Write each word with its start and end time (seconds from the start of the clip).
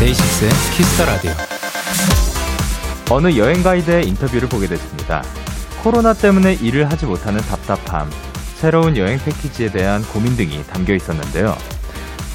DAY6의 0.00 0.50
Kiss 0.76 0.92
the 0.92 1.04
Radio. 1.04 1.30
어느 3.08 3.36
여행 3.36 3.62
가이드의 3.62 4.08
인터뷰를 4.08 4.48
보게 4.48 4.66
됐습니다. 4.66 5.22
코로나 5.82 6.12
때문에 6.12 6.54
일을 6.54 6.90
하지 6.90 7.06
못하는 7.06 7.40
답답함, 7.40 8.10
새로운 8.56 8.96
여행 8.96 9.18
패키지에 9.18 9.70
대한 9.70 10.02
고민 10.04 10.36
등이 10.36 10.64
담겨 10.66 10.94
있었는데요. 10.94 11.56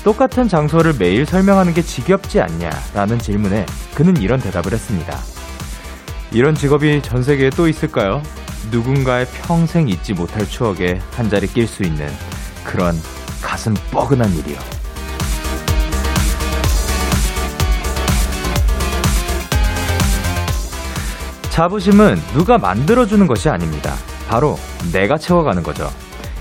똑같은 0.03 0.47
장소를 0.47 0.95
매일 0.97 1.25
설명하는 1.25 1.73
게 1.73 1.81
지겹지 1.81 2.41
않냐라는 2.41 3.19
질문에 3.19 3.65
그는 3.93 4.17
이런 4.17 4.39
대답을 4.39 4.71
했습니다. 4.73 5.17
이런 6.31 6.55
직업이 6.55 7.01
전 7.03 7.23
세계에 7.23 7.49
또 7.51 7.67
있을까요? 7.67 8.23
누군가의 8.71 9.27
평생 9.43 9.89
잊지 9.89 10.13
못할 10.13 10.47
추억에 10.47 10.99
한 11.11 11.29
자리 11.29 11.47
낄 11.47 11.67
수 11.67 11.83
있는 11.83 12.07
그런 12.63 12.95
가슴 13.41 13.73
뻐근한 13.91 14.33
일이요. 14.37 14.80
자부심은 21.51 22.15
누가 22.33 22.57
만들어주는 22.57 23.27
것이 23.27 23.49
아닙니다. 23.49 23.93
바로 24.27 24.55
내가 24.93 25.17
채워가는 25.17 25.61
거죠. 25.63 25.89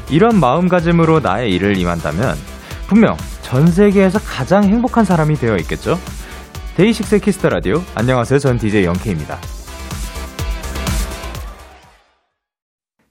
이런 0.09 0.39
마음가짐으로 0.39 1.21
나의 1.21 1.53
일을 1.53 1.77
임한다면 1.77 2.37
분명 2.87 3.17
전 3.43 3.67
세계에서 3.67 4.21
가장 4.21 4.65
행복한 4.65 5.05
사람이 5.05 5.35
되어 5.35 5.57
있겠죠? 5.59 5.99
DAY6의 6.77 7.21
Kiss 7.21 7.37
the 7.37 7.49
Radio. 7.49 7.83
안녕하세요. 7.97 8.39
전 8.39 8.57
DJ 8.57 8.85
Young 8.85 9.05
K입니다. 9.05 9.39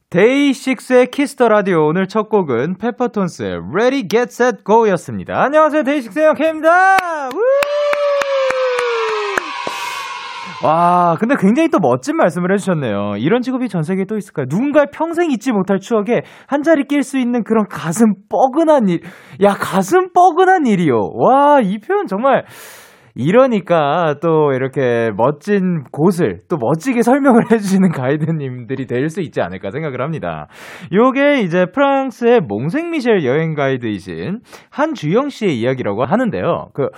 DAY6의 0.10 1.12
Kiss 1.12 1.33
the 1.33 1.50
Radio. 1.50 1.86
오늘 1.86 2.08
첫 2.08 2.30
곡은 2.30 2.78
페퍼톤스의 2.78 3.62
Ready, 3.72 4.08
Get, 4.08 4.30
Set, 4.32 4.64
Go 4.66 4.88
였습니다. 4.90 5.44
안녕하세요. 5.44 5.84
DAY6의 5.84 6.26
Young 6.28 6.55
K입니다. 6.55 6.98
와, 10.64 11.16
근데 11.20 11.36
굉장히 11.40 11.70
또 11.70 11.80
멋진 11.80 12.18
말씀을 12.18 12.52
해주셨네요. 12.54 13.16
이런 13.18 13.42
직업이 13.42 13.70
전 13.70 13.82
세계에 13.84 14.06
또 14.06 14.18
있을까요? 14.18 14.46
누군가의 14.50 14.88
평생 14.92 15.32
잊지 15.32 15.54
못할 15.54 15.80
추억에 15.80 16.24
한 16.48 16.64
자리 16.64 16.84
낄 16.86 17.02
수 17.04 17.18
있는 17.18 17.44
그런 17.46 17.66
가슴 17.70 18.14
뻐근한 18.30 18.90
일. 18.90 19.00
야, 19.42 19.54
가슴 19.54 20.12
뻐근한 20.12 20.66
일이요. 20.66 21.00
와, 21.16 21.62
이 21.62 21.78
표현 21.80 22.08
정말. 22.08 22.44
이러니까 23.16 24.16
또 24.22 24.52
이렇게 24.54 25.12
멋진 25.18 25.84
곳을 25.92 26.42
또 26.50 26.58
멋지게 26.58 27.02
설명을 27.02 27.44
해주시는 27.52 27.92
가이드님들이 27.92 28.86
될 28.86 29.10
수 29.10 29.22
있지 29.22 29.42
않을까 29.42 29.72
생각을 29.72 30.02
합니다. 30.02 30.48
요게 30.94 31.42
이제 31.42 31.66
프랑스의 31.74 32.42
몽생 32.48 32.92
미셸 32.92 33.26
여행 33.26 33.56
가이드이신 33.56 34.40
한주영 34.70 35.30
씨의 35.30 35.58
이야기라고 35.60 36.06
하는데요. 36.06 36.68
그, 36.74 36.90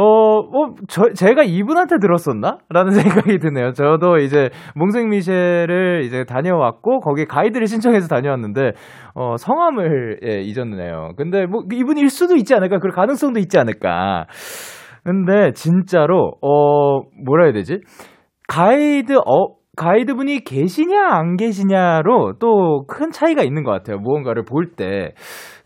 어, 0.00 0.42
뭐, 0.42 0.74
저, 0.88 1.12
제가 1.12 1.42
이분한테 1.42 1.98
들었었나? 2.00 2.56
라는 2.70 2.92
생각이 3.22 3.38
드네요. 3.38 3.72
저도 3.72 4.16
이제 4.16 4.48
몽생 4.74 5.10
미셸을 5.10 6.04
이제 6.04 6.24
다녀왔고, 6.24 7.00
거기 7.00 7.26
가이드를 7.26 7.66
신청해서 7.66 8.08
다녀왔는데, 8.08 8.72
어, 9.14 9.36
성함을, 9.36 10.20
예, 10.24 10.40
잊었네요. 10.40 11.10
근데 11.18 11.44
뭐, 11.44 11.64
이분일 11.70 12.08
수도 12.08 12.34
있지 12.36 12.54
않을까? 12.54 12.78
그럴 12.78 12.94
가능성도 12.94 13.40
있지 13.40 13.58
않을까? 13.58 14.24
근데, 15.04 15.52
진짜로, 15.52 16.32
어, 16.40 17.02
뭐라 17.22 17.44
해야 17.44 17.52
되지? 17.52 17.80
가이드, 18.48 19.16
어, 19.18 19.59
가이드분이 19.80 20.44
계시냐 20.44 21.08
안 21.10 21.36
계시냐로 21.36 22.34
또 22.38 22.84
큰 22.86 23.10
차이가 23.10 23.42
있는 23.42 23.62
것 23.62 23.70
같아요. 23.70 23.98
무언가를 23.98 24.44
볼 24.44 24.72
때. 24.76 25.14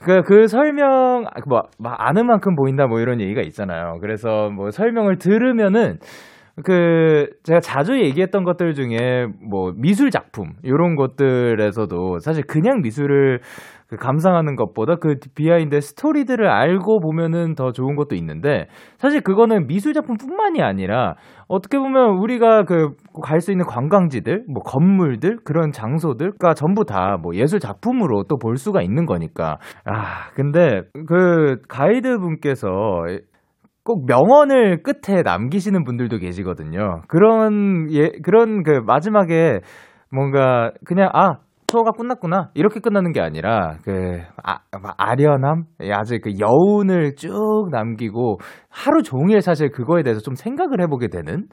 그, 0.00 0.22
그 0.22 0.46
설명, 0.46 1.24
뭐, 1.48 1.62
아는 1.82 2.26
만큼 2.26 2.54
보인다 2.54 2.86
뭐 2.86 3.00
이런 3.00 3.20
얘기가 3.20 3.40
있잖아요. 3.42 3.98
그래서 4.00 4.50
뭐 4.50 4.70
설명을 4.70 5.18
들으면은 5.18 5.98
그 6.64 7.30
제가 7.42 7.58
자주 7.58 7.98
얘기했던 7.98 8.44
것들 8.44 8.74
중에 8.74 9.26
뭐 9.50 9.72
미술 9.76 10.10
작품 10.10 10.52
이런 10.62 10.94
것들에서도 10.94 12.20
사실 12.20 12.44
그냥 12.46 12.80
미술을 12.80 13.40
그 13.88 13.96
감상하는 13.96 14.56
것보다 14.56 14.96
그 14.96 15.16
behind 15.34 15.80
story들을 15.80 16.48
알고 16.48 17.00
보면은 17.00 17.54
더 17.54 17.72
좋은 17.72 17.96
것도 17.96 18.14
있는데 18.16 18.66
사실 18.98 19.20
그거는 19.20 19.66
미술 19.66 19.92
작품뿐만이 19.94 20.62
아니라 20.62 21.14
어떻게 21.48 21.78
보면 21.78 22.18
우리가 22.18 22.64
그 22.64 22.90
갈 23.22 23.40
수 23.40 23.52
있는 23.52 23.64
관광지들, 23.66 24.44
뭐 24.48 24.62
건물들 24.62 25.38
그런 25.44 25.70
장소들과 25.72 26.54
전부 26.54 26.84
다 26.84 27.16
뭐 27.22 27.34
예술 27.34 27.60
작품으로 27.60 28.24
또 28.28 28.36
볼 28.38 28.56
수가 28.56 28.82
있는 28.82 29.06
거니까 29.06 29.58
아 29.84 30.30
근데 30.34 30.82
그 31.06 31.56
가이드 31.68 32.18
분께서 32.18 32.68
꼭 33.84 34.06
명언을 34.06 34.82
끝에 34.82 35.22
남기시는 35.22 35.84
분들도 35.84 36.18
계시거든요. 36.18 37.02
그런 37.08 37.86
예 37.92 38.10
그런 38.22 38.62
그 38.62 38.80
마지막에 38.86 39.60
뭔가 40.10 40.70
그냥 40.86 41.10
아 41.12 41.34
투어가 41.74 41.90
끝났구나. 41.90 42.50
이렇게 42.54 42.78
끝나는 42.78 43.10
게 43.10 43.20
아니라 43.20 43.78
그 43.82 44.20
아, 44.44 44.58
아련함? 44.96 45.64
아주 45.92 46.18
그 46.22 46.30
여운을 46.38 47.16
쭉 47.16 47.32
남기고 47.72 48.38
하루 48.70 49.02
종일 49.02 49.40
사실 49.40 49.70
그거에 49.70 50.04
대해서 50.04 50.20
좀 50.20 50.36
생각을 50.36 50.80
해보게 50.82 51.08
되는 51.08 51.46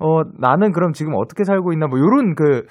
어 0.00 0.22
나는 0.38 0.72
그럼 0.72 0.92
지금 0.92 1.14
어떻게 1.14 1.44
살고 1.44 1.72
있나? 1.72 1.86
뭐 1.86 2.00
요런 2.00 2.34
그 2.34 2.64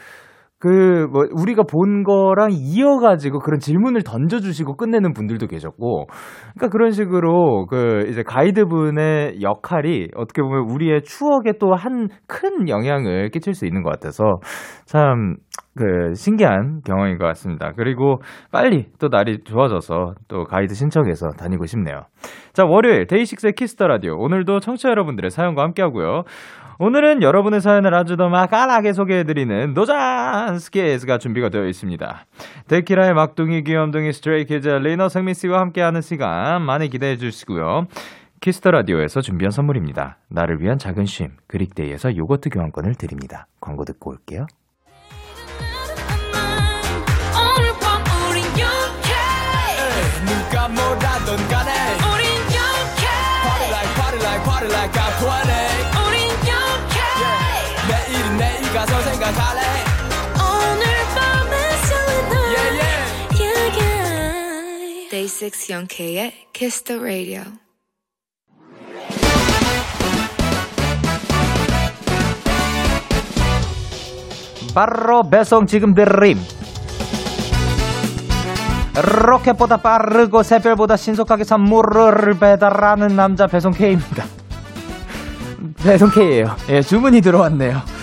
그, 0.59 1.07
뭐, 1.11 1.25
우리가 1.31 1.63
본 1.63 2.03
거랑 2.03 2.49
이어가지고 2.51 3.39
그런 3.39 3.59
질문을 3.59 4.01
던져주시고 4.03 4.75
끝내는 4.75 5.13
분들도 5.13 5.45
계셨고, 5.47 6.07
그러니까 6.55 6.69
그런 6.71 6.91
식으로 6.91 7.67
그, 7.67 8.05
이제 8.09 8.23
가이드분의 8.23 9.41
역할이 9.41 10.07
어떻게 10.15 10.41
보면 10.41 10.69
우리의 10.71 11.03
추억에 11.03 11.53
또 11.59 11.73
한 11.75 12.07
큰 12.27 12.67
영향을 12.69 13.29
끼칠 13.29 13.53
수 13.53 13.65
있는 13.65 13.83
것 13.83 13.91
같아서 13.91 14.23
참, 14.85 15.35
그, 15.77 16.13
신기한 16.15 16.81
경험인 16.83 17.19
것 17.19 17.25
같습니다. 17.27 17.71
그리고 17.77 18.19
빨리 18.51 18.87
또 18.99 19.09
날이 19.09 19.43
좋아져서 19.43 20.13
또 20.27 20.43
가이드 20.45 20.73
신청해서 20.73 21.29
다니고 21.37 21.67
싶네요. 21.67 22.01
자, 22.53 22.63
월요일 22.65 23.05
DAY6의 23.05 23.53
Kiss 23.53 23.72
the 23.72 23.85
Radio. 23.87 24.15
오늘도 24.17 24.59
청취자 24.59 24.89
여러분들의 24.89 25.29
사연과 25.29 25.61
함께 25.61 25.83
하고요. 25.83 26.23
오늘은 26.79 27.23
여러분의 27.23 27.59
사연을 27.59 27.93
아주 27.95 28.17
더 28.17 28.29
맛깔나게 28.29 28.93
소개해드리는 28.93 29.73
노잔 29.73 30.59
스케이즈가 30.59 31.17
준비가 31.17 31.49
되어 31.49 31.65
있습니다. 31.65 32.25
데키라의 32.67 33.15
막둥이 33.15 33.63
귀염둥이 33.63 34.13
Stray 34.13 34.43
Kids 34.43 34.67
리노 34.67 35.09
승민 35.09 35.33
씨와 35.33 35.59
함께하는 35.61 36.01
시간 36.01 36.61
많이 36.61 36.89
기대해 36.89 37.17
주시고요. 37.17 37.87
Kiss 38.41 38.57
the 38.57 38.69
Radio에서 38.69 39.21
준비한 39.21 39.49
선물입니다. 39.49 40.17
나를 40.29 40.61
위한 40.61 40.77
작은 40.77 41.07
쉼 41.07 41.31
그릭데이에서 41.47 42.15
요거트 42.15 42.49
교환권을 42.49 42.93
드립니다. 42.93 43.47
광고 43.59 43.83
듣고 43.83 44.11
올게요. 44.11 44.45
누가 50.27 50.67
뭐라던 50.67 51.37
간에 51.49 51.71
우린 52.13 52.27
영케 52.53 53.07
Party 53.43 53.69
like 53.71 53.95
party 53.95 54.19
like 54.21 54.43
party 54.43 54.69
like 54.69 54.91
I'm 54.93 55.11
20 55.93 56.06
가서 58.73 59.01
생각할래 59.01 59.61
오늘 60.35 60.85
밤에 61.15 61.55
설레 61.87 62.37
yeah, 62.53 62.71
yeah. 62.79 63.41
yeah, 63.41 63.79
yeah. 63.79 65.09
Day 65.09 65.27
6 65.27 65.69
영케의 65.69 66.33
Kiss 66.53 66.83
the 66.83 67.01
Radio 67.01 67.43
바로 74.73 75.27
배송 75.29 75.65
지금 75.65 75.95
드림 75.95 76.37
로켓보다 79.01 79.77
빠르고 79.77 80.43
새별보다 80.43 80.97
신속하게 80.97 81.43
선물을 81.43 82.39
배달하는 82.39 83.15
남자 83.15 83.45
배송 83.45 83.71
K입니다. 83.71 84.25
배송 85.83 86.09
K예요. 86.09 86.55
예, 86.69 86.81
주문이 86.81 87.21
들어왔네요. 87.21 87.96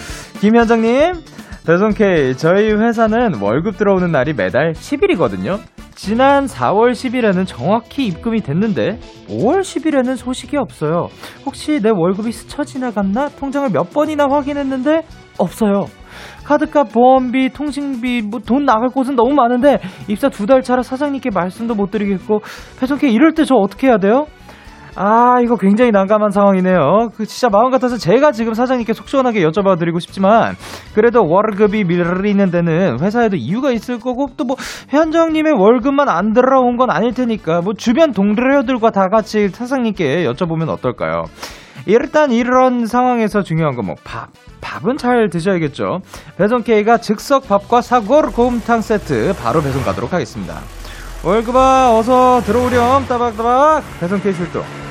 김현정님, 0.45 1.13
배송 1.67 1.95
K, 1.95 2.35
저희 2.37 2.71
회사는 2.71 3.41
월급 3.41 3.79
들어오는 3.79 4.13
날이 4.13 4.35
매달 4.35 4.73
10일이거든요. 4.75 5.59
지난 5.95 6.45
4월 6.45 6.91
10일에는 6.93 7.47
정확히 7.47 8.07
입금이 8.09 8.43
됐는데 8.43 8.99
5월 9.31 9.61
10일에는 9.61 10.17
소식이 10.17 10.59
없어요. 10.59 11.09
혹시 11.47 11.81
내 11.81 11.89
월급이 11.89 12.31
스쳐 12.31 12.63
지나갔나? 12.63 13.31
통장을 13.41 13.71
몇 13.71 13.91
번이나 13.95 14.27
확인했는데 14.29 15.05
없어요. 15.39 15.87
카드값, 16.45 16.93
보험비, 16.93 17.49
통신비, 17.55 18.25
뭐 18.29 18.41
돈 18.41 18.67
나갈 18.67 18.91
곳은 18.91 19.17
너무 19.17 19.33
많은데 19.33 19.79
입사 20.09 20.29
두 20.29 20.45
달 20.45 20.61
차라 20.61 20.83
사장님께 20.83 21.31
말씀도 21.33 21.75
못 21.75 21.91
드리겠고 21.91 22.41
배송케 22.81 23.09
이럴 23.09 23.33
때 23.33 23.45
저 23.47 23.55
어떻게 23.55 23.87
해야 23.87 23.97
돼요? 23.97 24.27
아, 24.97 25.41
이거 25.43 25.57
굉장히 25.57 25.91
난감한 25.91 26.31
상황이네요. 26.31 27.11
그 27.17 27.27
진짜 27.27 27.49
마음 27.49 27.71
같아서 27.71 27.97
제가 27.97 28.31
지금 28.31 28.55
사장님께 28.55 28.93
속 28.93 29.09
시원하게 29.09 29.45
여쭤봐 29.45 29.79
드리고 29.79 29.99
싶지만 29.99 30.55
그래도 30.95 31.27
월급이 31.27 31.83
밀리는 31.85 32.51
데는 32.51 33.01
회사에도 33.01 33.37
이유가 33.37 33.73
있을 33.73 33.99
거고 33.99 34.29
또뭐 34.37 34.57
현정님의 34.91 35.55
월급만 35.55 36.09
안 36.09 36.33
들어온 36.33 36.77
건 36.77 36.91
아닐 36.91 37.13
테니까 37.13 37.61
뭐 37.63 37.75
주변 37.75 38.13
동료들과 38.13 38.91
다 38.91 39.09
같이 39.09 39.49
사장님께 39.49 40.25
여쭤보면 40.27 40.69
어떨까요? 40.69 41.25
일단 41.87 42.31
이런 42.31 42.87
상황에서 42.87 43.43
중요한 43.43 43.75
건 43.75 43.85
뭐 43.85 43.97
밥. 44.05 44.29
밥은 44.61 44.97
잘 44.97 45.29
드셔야겠죠. 45.29 45.99
배송 46.39 46.63
K가 46.63 46.97
즉석 46.97 47.47
밥과 47.49 47.83
사골 47.83 48.33
곰탕 48.33 48.81
세트 48.81 49.35
바로 49.43 49.61
배송 49.61 49.83
가도록 49.83 50.15
하겠습니다. 50.15 50.61
월급아 51.23 51.95
어서 51.99 52.41
들어오렴 52.47 53.07
따박따박 53.07 53.83
배송 54.01 54.21
K 54.21 54.33
출동. 54.33 54.84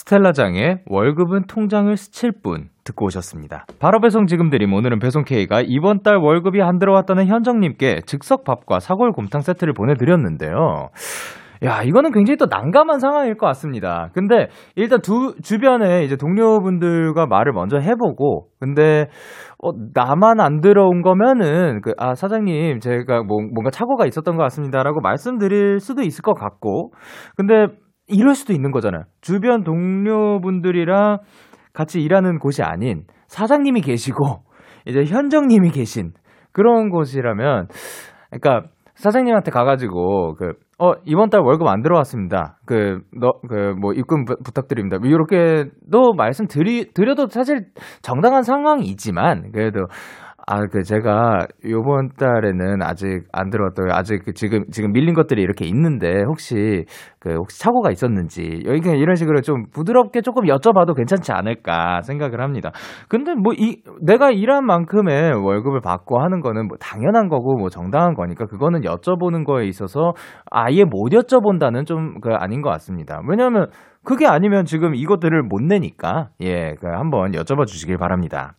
스텔라장의 0.00 0.80
월급은 0.86 1.42
통장을 1.46 1.94
스칠 1.96 2.32
뿐 2.32 2.68
듣고 2.84 3.06
오셨습니다. 3.06 3.66
바로 3.78 4.00
배송 4.00 4.26
지금 4.26 4.48
드림 4.48 4.72
오늘은 4.72 4.98
배송 4.98 5.24
K가 5.24 5.62
이번 5.66 6.02
달 6.02 6.16
월급이 6.16 6.62
안 6.62 6.78
들어왔다는 6.78 7.26
현정님께 7.26 8.00
즉석 8.06 8.44
밥과 8.44 8.80
사골 8.80 9.12
곰탕 9.12 9.42
세트를 9.42 9.74
보내드렸는데요. 9.74 10.88
야, 11.62 11.82
이거는 11.82 12.12
굉장히 12.12 12.38
또 12.38 12.46
난감한 12.46 13.00
상황일 13.00 13.36
것 13.36 13.44
같습니다. 13.48 14.08
근데 14.14 14.48
일단 14.76 15.02
두, 15.02 15.34
주변에 15.42 16.04
이제 16.04 16.16
동료분들과 16.16 17.26
말을 17.26 17.52
먼저 17.52 17.76
해보고, 17.78 18.46
근데, 18.58 19.08
어, 19.62 19.72
나만 19.92 20.40
안 20.40 20.62
들어온 20.62 21.02
거면은, 21.02 21.82
그, 21.82 21.92
아, 21.98 22.14
사장님, 22.14 22.80
제가 22.80 23.24
뭐, 23.24 23.42
뭔가 23.52 23.68
착오가 23.70 24.06
있었던 24.06 24.38
것 24.38 24.42
같습니다라고 24.44 25.02
말씀드릴 25.02 25.80
수도 25.80 26.00
있을 26.00 26.22
것 26.22 26.32
같고, 26.32 26.94
근데 27.36 27.66
이럴 28.10 28.34
수도 28.34 28.52
있는 28.52 28.70
거잖아요. 28.70 29.04
주변 29.20 29.64
동료분들이랑 29.64 31.18
같이 31.72 32.00
일하는 32.00 32.38
곳이 32.38 32.62
아닌 32.62 33.04
사장님이 33.28 33.80
계시고, 33.80 34.42
이제 34.86 35.04
현정님이 35.04 35.70
계신 35.70 36.12
그런 36.52 36.90
곳이라면, 36.90 37.68
그러니까 38.30 38.68
사장님한테 38.94 39.50
가가지고, 39.50 40.34
그, 40.34 40.52
어, 40.78 40.92
이번 41.04 41.30
달 41.30 41.40
월급 41.40 41.66
안 41.68 41.82
들어왔습니다. 41.82 42.58
그, 42.66 43.00
너, 43.18 43.32
그, 43.48 43.74
뭐, 43.80 43.92
입금 43.92 44.24
부, 44.24 44.36
부탁드립니다. 44.44 44.98
이렇게도 45.02 46.14
말씀 46.16 46.46
드리, 46.46 46.92
드려도 46.92 47.28
사실 47.28 47.66
정당한 48.02 48.42
상황이지만, 48.42 49.52
그래도, 49.52 49.86
아, 50.46 50.66
그, 50.66 50.82
제가, 50.82 51.46
요번 51.68 52.08
달에는 52.18 52.82
아직 52.82 53.24
안 53.32 53.50
들어왔더니, 53.50 53.92
아직 53.92 54.24
그 54.24 54.32
지금, 54.32 54.64
지금 54.70 54.92
밀린 54.92 55.14
것들이 55.14 55.42
이렇게 55.42 55.66
있는데, 55.66 56.22
혹시, 56.26 56.84
그, 57.18 57.34
혹시 57.34 57.58
사고가 57.58 57.90
있었는지, 57.90 58.62
여기 58.64 58.80
그냥 58.80 58.98
이런 58.98 59.14
식으로 59.14 59.42
좀 59.42 59.64
부드럽게 59.72 60.22
조금 60.22 60.44
여쭤봐도 60.44 60.96
괜찮지 60.96 61.32
않을까 61.32 62.02
생각을 62.02 62.40
합니다. 62.40 62.70
근데 63.08 63.34
뭐, 63.34 63.52
이, 63.52 63.82
내가 64.02 64.30
일한 64.30 64.64
만큼의 64.64 65.32
월급을 65.32 65.80
받고 65.80 66.20
하는 66.20 66.40
거는 66.40 66.68
뭐 66.68 66.76
당연한 66.78 67.28
거고, 67.28 67.56
뭐 67.56 67.68
정당한 67.68 68.14
거니까, 68.14 68.46
그거는 68.46 68.80
여쭤보는 68.82 69.44
거에 69.44 69.66
있어서 69.66 70.14
아예 70.50 70.84
못 70.84 71.10
여쭤본다는 71.10 71.86
좀, 71.86 72.20
그, 72.20 72.30
아닌 72.32 72.62
것 72.62 72.70
같습니다. 72.70 73.20
왜냐면, 73.28 73.66
그게 74.02 74.26
아니면 74.26 74.64
지금 74.64 74.94
이것들을 74.94 75.42
못 75.42 75.60
내니까, 75.62 76.28
예, 76.40 76.74
그 76.80 76.86
한번 76.86 77.32
여쭤봐 77.32 77.66
주시길 77.66 77.98
바랍니다. 77.98 78.54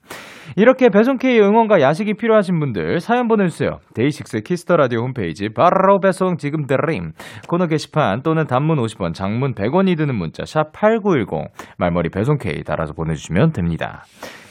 이렇게 0.55 0.89
배송K 0.89 1.39
응원과 1.39 1.81
야식이 1.81 2.15
필요하신 2.15 2.59
분들 2.59 2.99
사연 2.99 3.27
보내주세요. 3.27 3.79
DAY6 3.95 4.41
Kiss 4.41 4.61
the 4.61 4.75
Radio 4.75 5.01
홈페이지 5.01 5.49
바로 5.49 5.99
배송 5.99 6.37
지금 6.37 6.65
드림 6.65 7.11
코너 7.47 7.67
게시판 7.67 8.21
또는 8.21 8.45
단문 8.47 8.77
50원, 8.77 9.13
장문 9.13 9.53
100원이 9.53 9.97
드는 9.97 10.15
문자 10.15 10.43
샵 10.45 10.71
#8910 10.73 11.49
말머리 11.77 12.09
배송K 12.09 12.63
달아서 12.63 12.93
보내주시면 12.93 13.51
됩니다. 13.51 14.03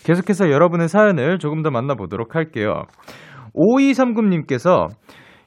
계속해서 0.05 0.51
여러분의 0.51 0.89
사연을 0.89 1.39
조금 1.39 1.63
더 1.63 1.71
만나보도록 1.71 2.35
할게요. 2.35 2.85
5239님께서 3.55 4.89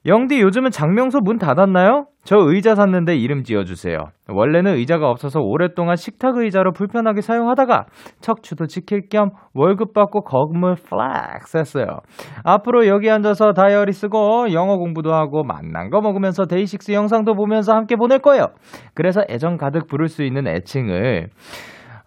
영디 0.06 0.42
요즘은 0.42 0.72
작명소 0.72 1.20
문 1.22 1.38
닫았나요? 1.38 2.08
저 2.26 2.36
의자 2.38 2.76
샀는데 2.76 3.16
이름 3.16 3.44
지어주세요. 3.44 3.98
원래는 4.30 4.76
의자가 4.76 5.10
없어서 5.10 5.40
오랫동안 5.40 5.96
식탁 5.96 6.36
의자로 6.36 6.74
불편하게 6.74 7.22
사용하다가 7.22 7.86
척추도 8.20 8.68
지킬 8.68 9.08
겸 9.10 9.30
월급 9.54 9.94
받고 9.94 10.24
건물 10.24 10.76
flex 10.76 11.58
했어요. 11.58 12.00
앞으로 12.44 12.88
여기 12.88 13.10
앉아서 13.10 13.54
다이어리 13.54 13.94
쓰고 13.94 14.52
영어 14.52 14.78
공부도 14.78 15.14
하고 15.14 15.46
맛난 15.46 15.90
거 15.90 16.02
먹으면서 16.02 16.48
DAY6 16.48 16.92
영상도 16.92 17.34
보면서 17.34 17.74
함께 17.74 17.96
보낼 17.96 18.20
거예요. 18.20 18.48
그래서 18.96 19.22
애정 19.30 19.56
가득 19.56 19.88
부를 19.88 20.10
수 20.10 20.24
있는 20.24 20.48
애칭을 20.48 21.30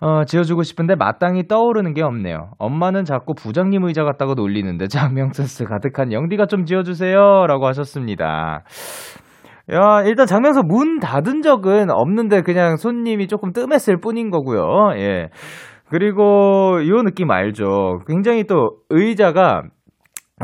어, 0.01 0.25
지어주고 0.25 0.63
싶은데 0.63 0.95
마땅히 0.95 1.47
떠오르는 1.49 1.95
게 1.95 2.03
없네요. 2.03 2.51
엄마는 2.59 3.05
자꾸 3.05 3.35
부장님 3.35 3.85
의자 3.85 4.05
같다고 4.05 4.35
놀리는데 4.35 4.89
작명 4.88 5.33
센스 5.33 5.65
가득한 5.65 6.13
영디가 6.13 6.47
좀 6.47 6.65
지어주세요. 6.65 7.47
라고 7.47 7.67
하셨습니다. 7.67 8.63
야, 9.73 10.03
일단 10.05 10.27
장명서 10.27 10.63
문 10.63 11.01
닫은 11.01 11.43
적은 11.43 11.91
없는데 11.91 12.43
그냥 12.43 12.77
손님이 12.77 13.27
조금 13.27 13.53
뜸했을 13.53 13.99
뿐인 13.99 14.31
거고요. 14.31 14.93
예. 14.97 15.29
그리고 15.89 16.87
요 16.89 17.03
느낌 17.03 17.31
알죠? 17.31 18.01
굉장히 18.07 18.45
또 18.45 18.79
의자가 18.91 19.63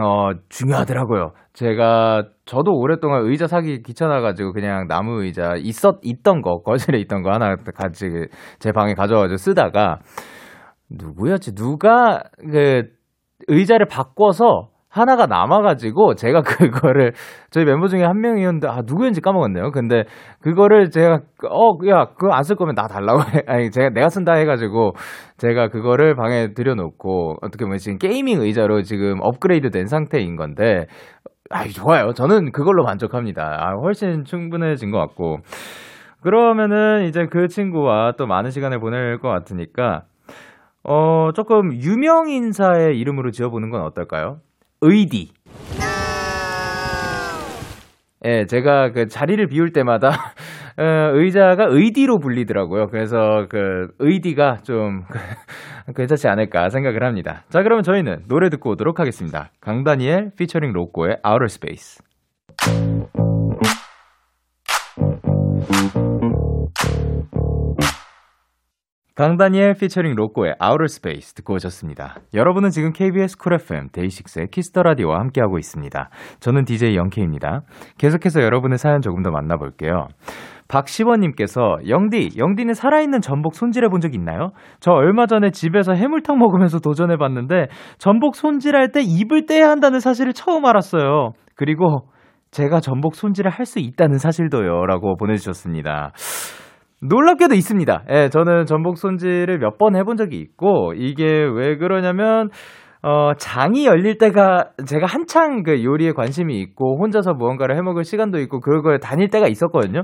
어, 0.01 0.31
중요하더라고요. 0.49 1.33
제가, 1.53 2.25
저도 2.47 2.73
오랫동안 2.73 3.27
의자 3.27 3.47
사기 3.47 3.83
귀찮아가지고 3.83 4.53
그냥 4.55 4.89
나무 4.89 5.23
의자 5.23 5.55
있었, 5.59 5.99
있던 6.03 6.41
거, 6.41 6.63
거실에 6.63 6.99
있던 7.01 7.23
거 7.23 7.31
하나 7.31 7.57
같이 7.57 8.07
제 8.59 8.73
방에 8.73 8.95
가져와가지고 8.95 9.37
쓰다가, 9.37 9.99
누구였지? 10.89 11.55
누가 11.55 12.23
그 12.39 12.89
의자를 13.49 13.87
바꿔서 13.87 14.72
하나가 14.93 15.25
남아가지고 15.27 16.15
제가 16.17 16.43
그거를 16.45 17.13
저희 17.51 17.65
멤버 17.65 17.87
중에 17.89 18.05
한 18.05 18.21
명이었는데 18.21 18.69
아 18.69 18.83
누구였는지 18.87 19.23
까먹었네요. 19.23 19.71
근데 19.73 20.05
그거를 20.43 20.91
제가 20.91 21.21
어 21.49 21.73
야 21.89 22.05
그거 22.15 22.33
안 22.33 22.45
쓸 22.45 22.57
거면 22.57 22.75
나 22.75 22.87
달라고 22.89 23.21
해. 23.23 23.43
아니 23.49 23.71
제가 23.71 23.89
내가 23.91 24.09
쓴다 24.11 24.35
해가지고 24.35 24.93
제가 25.39 25.69
그거를 25.69 26.15
방에 26.15 26.53
들여놓고 26.55 27.37
어떻게 27.43 27.65
보면 27.65 27.79
지금 27.79 27.97
게이밍 27.99 28.41
의자로 28.43 28.83
지금 28.83 29.19
업그레이드된 29.23 29.87
상태인 29.87 30.37
건데 30.37 30.87
아 31.51 31.65
좋아요. 31.69 32.13
저는 32.13 32.53
그걸로 32.53 32.85
만족합니다. 32.85 33.43
아 33.61 33.73
훨씬 33.83 34.25
충분해진 34.25 34.91
것 34.91 34.99
같고 34.99 35.39
그러면은 36.23 37.05
이제 37.05 37.27
그 37.31 37.49
친구와 37.49 38.13
또 38.19 38.27
많은 38.27 38.51
시간을 38.51 38.79
보낼 38.81 39.19
것 39.19 39.29
같으니까 39.29 40.03
어 40.85 41.31
조금 41.35 41.73
유명 41.75 42.29
인사의 42.29 42.99
이름으로 42.99 43.31
지어보는 43.31 43.71
건 43.71 43.83
어떨까요? 43.83 44.39
의디. 44.83 45.31
예, 48.25 48.47
제가 48.47 48.93
그 48.93 49.09
자리를 49.09 49.45
비울 49.49 49.73
때마다 49.73 50.11
어, 50.79 50.85
의자가 51.15 51.67
의디로 51.71 52.19
불리더라고요. 52.19 52.89
그래서 52.89 53.47
그 53.49 53.89
의디가 53.99 54.59
좀 54.63 55.05
괜찮지 55.97 56.29
않을까 56.29 56.69
생각을 56.71 57.03
합니다. 57.05 57.45
자, 57.49 57.63
그러면 57.63 57.83
저희는 57.83 58.25
노래 58.29 58.49
듣고 58.49 58.71
오도록 58.71 59.01
하겠습니다. 59.01 59.51
강다니엘 59.61 60.33
피처링 60.37 60.73
로꼬의 60.73 61.19
Outer 61.27 61.47
Space. 61.47 62.03
강다니엘 69.15 69.75
피처링 69.75 70.15
로꼬의 70.15 70.55
Outer 70.63 70.85
Space 70.85 71.35
듣고 71.35 71.55
오셨습니다. 71.55 72.17
여러분은 72.33 72.71
지금 72.71 72.93
KBS 72.93 73.37
쿨 73.37 73.53
FM 73.55 73.89
데이식스의 73.93 74.47
키스터 74.51 74.83
라디오와 74.83 75.19
함께하고 75.21 75.59
있습니다. 75.59 76.09
저는 76.41 76.65
DJ 76.65 76.97
영케입니다. 76.97 77.61
계속해서 77.99 78.41
여러분의 78.41 78.79
사연 78.79 79.03
조금 79.03 79.23
더 79.23 79.31
만나볼게요. 79.31 80.09
박시원님께서 80.69 81.81
영디, 81.89 82.31
영디는 82.39 82.73
살아있는 82.73 83.21
전복 83.21 83.55
손질해 83.55 83.89
본 83.89 84.01
적 84.01 84.15
있나요? 84.15 84.53
저 84.81 84.93
얼마 84.93 85.27
전에 85.27 85.51
집에서 85.51 85.93
해물탕 85.93 86.39
먹으면서 86.39 86.79
도전해 86.81 87.19
봤는데 87.19 87.67
전복 87.99 88.35
손질할 88.35 88.93
때 88.93 89.03
입을 89.03 89.45
떼야 89.45 89.69
한다는 89.69 90.01
사실을 90.01 90.33
처음 90.33 90.65
알았어요. 90.65 91.33
그리고 91.55 92.09
제가 92.51 92.81
전복 92.81 93.15
손질을 93.15 93.51
할 93.51 93.67
수 93.67 93.79
있다는 93.79 94.17
사실도요. 94.17 94.87
라고 94.87 95.17
보내주셨습니다. 95.17 96.13
놀랍게도 97.03 97.55
있습니다. 97.55 98.05
예, 98.11 98.29
저는 98.29 98.67
전복 98.67 98.97
손질을 98.99 99.59
몇 99.59 99.79
번 99.79 99.97
해본 99.97 100.17
적이 100.17 100.39
있고, 100.39 100.93
이게 100.95 101.25
왜 101.27 101.77
그러냐면, 101.77 102.49
어, 103.03 103.33
장이 103.37 103.85
열릴 103.87 104.19
때가 104.19 104.71
제가 104.87 105.07
한창 105.07 105.65
그 105.65 105.83
요리에 105.83 106.13
관심이 106.13 106.61
있고, 106.61 106.99
혼자서 107.03 107.35
무언가를 107.35 107.77
해 107.77 107.83
먹을 107.83 108.05
시간도 108.05 108.39
있고, 108.41 108.61
그걸 108.61 109.01
다닐 109.01 109.29
때가 109.31 109.49
있었거든요. 109.49 110.03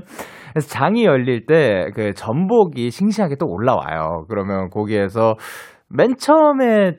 그래서 0.51 0.67
장이 0.67 1.05
열릴 1.05 1.45
때 1.45 1.91
그 1.95 2.13
전복이 2.13 2.89
싱싱하게 2.91 3.35
또 3.39 3.45
올라와요. 3.47 4.25
그러면 4.29 4.69
거기에서 4.69 5.35
맨 5.89 6.15
처음에 6.17 6.97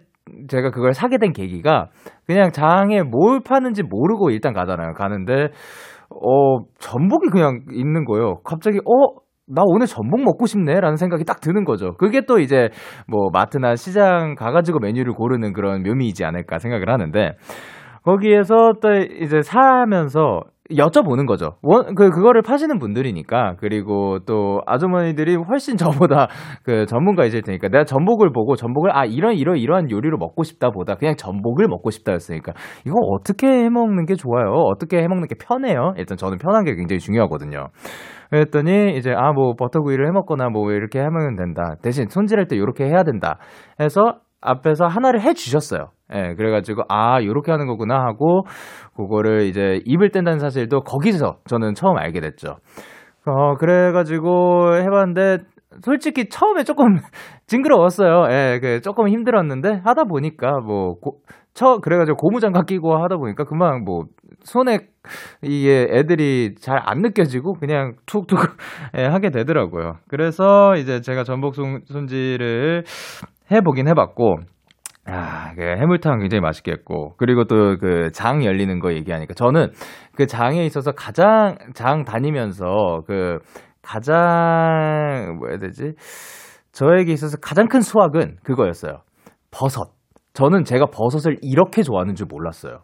제가 0.48 0.70
그걸 0.70 0.94
사게 0.94 1.18
된 1.18 1.32
계기가 1.32 1.88
그냥 2.26 2.50
장에 2.52 3.02
뭘 3.02 3.40
파는지 3.44 3.82
모르고 3.82 4.30
일단 4.30 4.52
가잖아요. 4.54 4.94
가는데 4.94 5.48
어 6.10 6.60
전복이 6.78 7.28
그냥 7.30 7.60
있는 7.72 8.04
거예요. 8.04 8.36
갑자기 8.44 8.78
어 8.78 9.20
나 9.52 9.62
오늘 9.64 9.86
전복 9.86 10.22
먹고 10.22 10.46
싶네라는 10.46 10.96
생각이 10.96 11.24
딱 11.24 11.40
드는 11.40 11.64
거죠. 11.64 11.94
그게 11.98 12.22
또 12.22 12.38
이제 12.38 12.68
뭐 13.08 13.30
마트나 13.32 13.74
시장 13.74 14.34
가가지고 14.36 14.78
메뉴를 14.78 15.12
고르는 15.14 15.52
그런 15.52 15.82
묘미이지 15.82 16.24
않을까 16.24 16.58
생각을 16.58 16.88
하는데 16.88 17.32
거기에서 18.04 18.72
또 18.80 18.94
이제 18.94 19.42
사면서 19.42 20.42
여쭤보는 20.70 21.26
거죠. 21.26 21.56
원, 21.62 21.94
그, 21.94 22.10
그거를 22.10 22.42
파시는 22.42 22.78
분들이니까. 22.78 23.56
그리고 23.58 24.20
또 24.24 24.60
아주머니들이 24.66 25.34
훨씬 25.34 25.76
저보다 25.76 26.28
그 26.62 26.86
전문가이실 26.86 27.42
테니까. 27.42 27.68
내가 27.68 27.84
전복을 27.84 28.30
보고 28.32 28.54
전복을, 28.54 28.96
아, 28.96 29.04
이런, 29.04 29.34
이런, 29.34 29.56
이러한 29.56 29.90
요리로 29.90 30.16
먹고 30.18 30.44
싶다 30.44 30.70
보다 30.70 30.94
그냥 30.94 31.16
전복을 31.16 31.66
먹고 31.68 31.90
싶다 31.90 32.12
였으니까. 32.12 32.52
이거 32.86 32.94
어떻게 33.00 33.48
해 33.48 33.68
먹는 33.68 34.06
게 34.06 34.14
좋아요? 34.14 34.52
어떻게 34.52 34.98
해 34.98 35.08
먹는 35.08 35.26
게 35.26 35.34
편해요? 35.34 35.92
일단 35.96 36.16
저는 36.16 36.38
편한 36.38 36.64
게 36.64 36.74
굉장히 36.74 37.00
중요하거든요. 37.00 37.66
그랬더니 38.30 38.96
이제, 38.96 39.12
아, 39.12 39.32
뭐 39.32 39.54
버터구이를 39.54 40.06
해 40.06 40.10
먹거나 40.12 40.48
뭐 40.48 40.70
이렇게 40.72 41.00
하면 41.00 41.36
된다. 41.36 41.74
대신 41.82 42.08
손질할 42.08 42.46
때 42.46 42.56
이렇게 42.56 42.84
해야 42.84 43.02
된다. 43.02 43.38
해서 43.80 44.20
앞에서 44.40 44.86
하나를 44.86 45.20
해 45.20 45.34
주셨어요. 45.34 45.90
예, 46.14 46.34
그래가지고, 46.34 46.82
아, 46.88 47.22
요렇게 47.22 47.50
하는 47.52 47.66
거구나 47.66 47.96
하고, 48.04 48.42
그거를 48.96 49.42
이제 49.42 49.80
입을 49.84 50.10
뗀다는 50.10 50.38
사실도 50.38 50.80
거기서 50.80 51.38
저는 51.46 51.74
처음 51.74 51.98
알게 51.98 52.20
됐죠. 52.20 52.56
어, 53.26 53.54
그래가지고 53.56 54.76
해봤는데, 54.76 55.38
솔직히 55.82 56.28
처음에 56.28 56.64
조금 56.64 56.96
징그러웠어요. 57.46 58.26
예, 58.30 58.58
그 58.60 58.80
조금 58.80 59.08
힘들었는데, 59.08 59.82
하다 59.84 60.04
보니까 60.04 60.60
뭐, 60.60 60.94
고, 60.94 61.18
처, 61.54 61.78
그래가지고 61.78 62.16
고무장갑 62.16 62.66
끼고 62.66 62.96
하다 63.02 63.16
보니까 63.16 63.44
금방 63.44 63.84
뭐, 63.84 64.04
손에 64.44 64.78
이게 65.42 65.86
애들이 65.90 66.54
잘 66.60 66.78
안 66.84 67.00
느껴지고 67.02 67.54
그냥 67.54 67.94
툭툭 68.06 68.38
예, 68.96 69.04
하게 69.04 69.30
되더라고요. 69.30 69.94
그래서 70.08 70.76
이제 70.76 71.00
제가 71.00 71.24
전복 71.24 71.54
손, 71.56 71.80
손질을 71.86 72.84
해보긴 73.52 73.88
해봤고, 73.88 74.36
아, 75.06 75.52
그 75.56 75.62
해물탕 75.62 76.20
굉장히 76.20 76.40
맛있겠고 76.40 77.14
그리고 77.16 77.44
또 77.44 77.76
그 77.78 78.10
장 78.12 78.44
열리는 78.44 78.78
거 78.80 78.92
얘기하니까 78.92 79.34
저는 79.34 79.70
그 80.14 80.26
장에 80.26 80.64
있어서 80.66 80.92
가장 80.92 81.56
장 81.74 82.04
다니면서 82.04 83.02
그 83.06 83.38
가장 83.82 85.36
뭐야 85.38 85.58
되지? 85.58 85.94
저에게 86.72 87.12
있어서 87.12 87.36
가장 87.42 87.66
큰 87.68 87.80
수확은 87.80 88.36
그거였어요. 88.44 88.98
버섯. 89.50 89.90
저는 90.40 90.64
제가 90.64 90.86
버섯을 90.86 91.36
이렇게 91.42 91.82
좋아하는 91.82 92.14
줄 92.14 92.26
몰랐어요. 92.26 92.78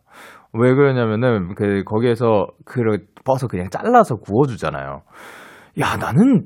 왜 0.52 0.75
그러냐면은 0.75 1.54
그 1.54 1.84
거기에서 1.84 2.48
그 2.66 2.82
버섯 3.25 3.48
그냥 3.48 3.70
잘라서 3.70 4.16
구워주잖아요. 4.16 5.00
야 5.80 5.96
나는 5.96 6.44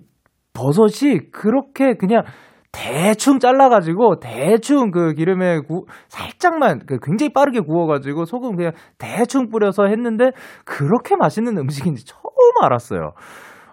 버섯이 0.53 1.33
그렇게 1.33 1.95
그냥 1.95 2.23
대충 2.71 3.41
잘라가지고 3.41 4.21
대충 4.21 4.93
그 4.93 5.15
기름에 5.15 5.59
구, 5.59 5.87
살짝만 6.07 6.83
그 6.87 6.99
굉장히 7.03 7.33
빠르게 7.33 7.59
구워가지고 7.59 8.25
소금 8.25 8.55
그냥 8.55 8.71
대충 8.97 9.49
뿌려서 9.51 9.87
했는데 9.87 10.31
그렇게 10.65 11.17
맛있는 11.17 11.59
음식인지 11.59 12.07
처음 12.07 12.23
알았어요. 12.63 13.15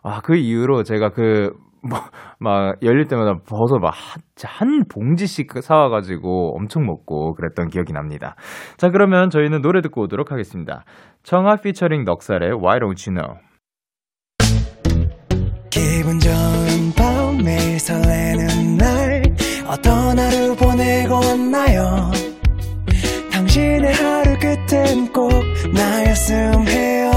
아, 0.01 0.21
그 0.21 0.35
이후로 0.35 0.81
제가 0.81 1.09
그, 1.09 1.51
뭐, 1.81 1.99
막, 2.39 2.75
열릴 2.83 3.07
때마다 3.07 3.39
버섯 3.47 3.79
막 3.79 3.93
한, 3.93 4.21
한 4.43 4.83
봉지씩 4.87 5.51
사와가지고 5.61 6.55
엄청 6.57 6.85
먹고 6.85 7.33
그랬던 7.35 7.67
기억이 7.69 7.93
납니다. 7.93 8.35
자, 8.77 8.89
그러면 8.89 9.29
저희는 9.29 9.61
노래 9.61 9.81
듣고 9.81 10.03
오도록 10.03 10.31
하겠습니다. 10.31 10.83
청아 11.23 11.57
피처링 11.57 12.03
넉살의 12.03 12.53
Why 12.53 12.79
Don't 12.79 13.07
You 13.07 13.19
Know. 13.19 13.47
기분 15.69 16.19
좋은 16.19 16.93
밤 16.95 17.37
매일 17.43 17.79
설레는 17.79 18.77
날 18.77 19.23
어떤 19.67 20.17
하루 20.17 20.55
보내고 20.55 21.13
왔나요 21.15 22.11
당신의 23.31 23.93
하루 23.93 24.37
끝엔 24.39 25.11
꼭 25.11 25.29
나였음 25.73 26.67
해요 26.67 27.16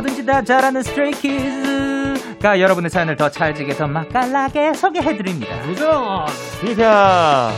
뭐든지 0.00 0.24
다 0.24 0.42
잘하는 0.42 0.82
Stray 0.82 1.63
Kids가 1.63 2.60
여러분의 2.60 2.90
사연을 2.90 3.16
더 3.16 3.28
찰지게 3.28 3.74
더 3.74 3.86
맛깔나게 3.86 4.72
소개해드립니다. 4.74 5.62
비자 6.60 7.50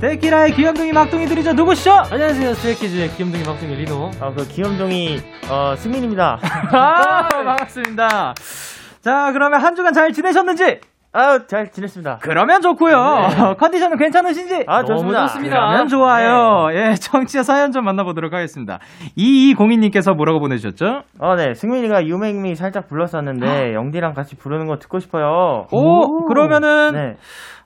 데키라의 0.00 0.54
귀염둥이 0.54 0.92
막둥이들이죠 0.92 1.52
누구시죠? 1.52 1.92
안녕하세요 1.92 2.54
Stray 2.54 2.79
Kids의 2.79 3.10
귀염둥이 3.12 3.44
막둥이 3.44 3.76
리노 3.76 4.10
아그 4.20 4.48
귀염둥이 4.48 5.22
어 5.48 5.74
승민입니다. 5.76 6.40
아 6.72 7.28
반갑습니다. 7.28 8.34
자 9.00 9.32
그러면 9.32 9.60
한 9.60 9.76
주간 9.76 9.92
잘 9.92 10.12
지내셨는지? 10.12 10.80
아 11.14 11.38
잘 11.46 11.70
지냈습니다. 11.70 12.18
그러면 12.22 12.62
좋고요. 12.62 12.96
컨디션은 13.60 13.98
괜찮으신지? 13.98 14.64
아 14.66 14.82
좋습니다. 14.82 15.18
너무 15.18 15.28
좋습니다. 15.28 15.56
그러면 15.56 15.88
좋아요. 15.88 16.68
예, 16.72 16.94
청취자 16.94 17.42
사연 17.42 17.70
좀 17.70 17.84
만나보도록 17.84 18.32
하겠습니다. 18.32 18.78
2202님께서 19.18 20.14
뭐라고 20.14 20.40
보내주셨죠? 20.40 21.02
어 21.20 21.34
네 21.36 21.52
승민이가 21.54 22.06
유맹미 22.06 22.54
살짝 22.54 22.88
불렀었는데 22.88 23.74
영디랑 23.74 24.14
같이 24.14 24.36
부르는 24.36 24.66
거 24.66 24.76
듣고 24.78 24.98
싶어요. 25.00 25.66
오, 25.70 26.24
그러면은 26.24 26.92
네 26.94 27.16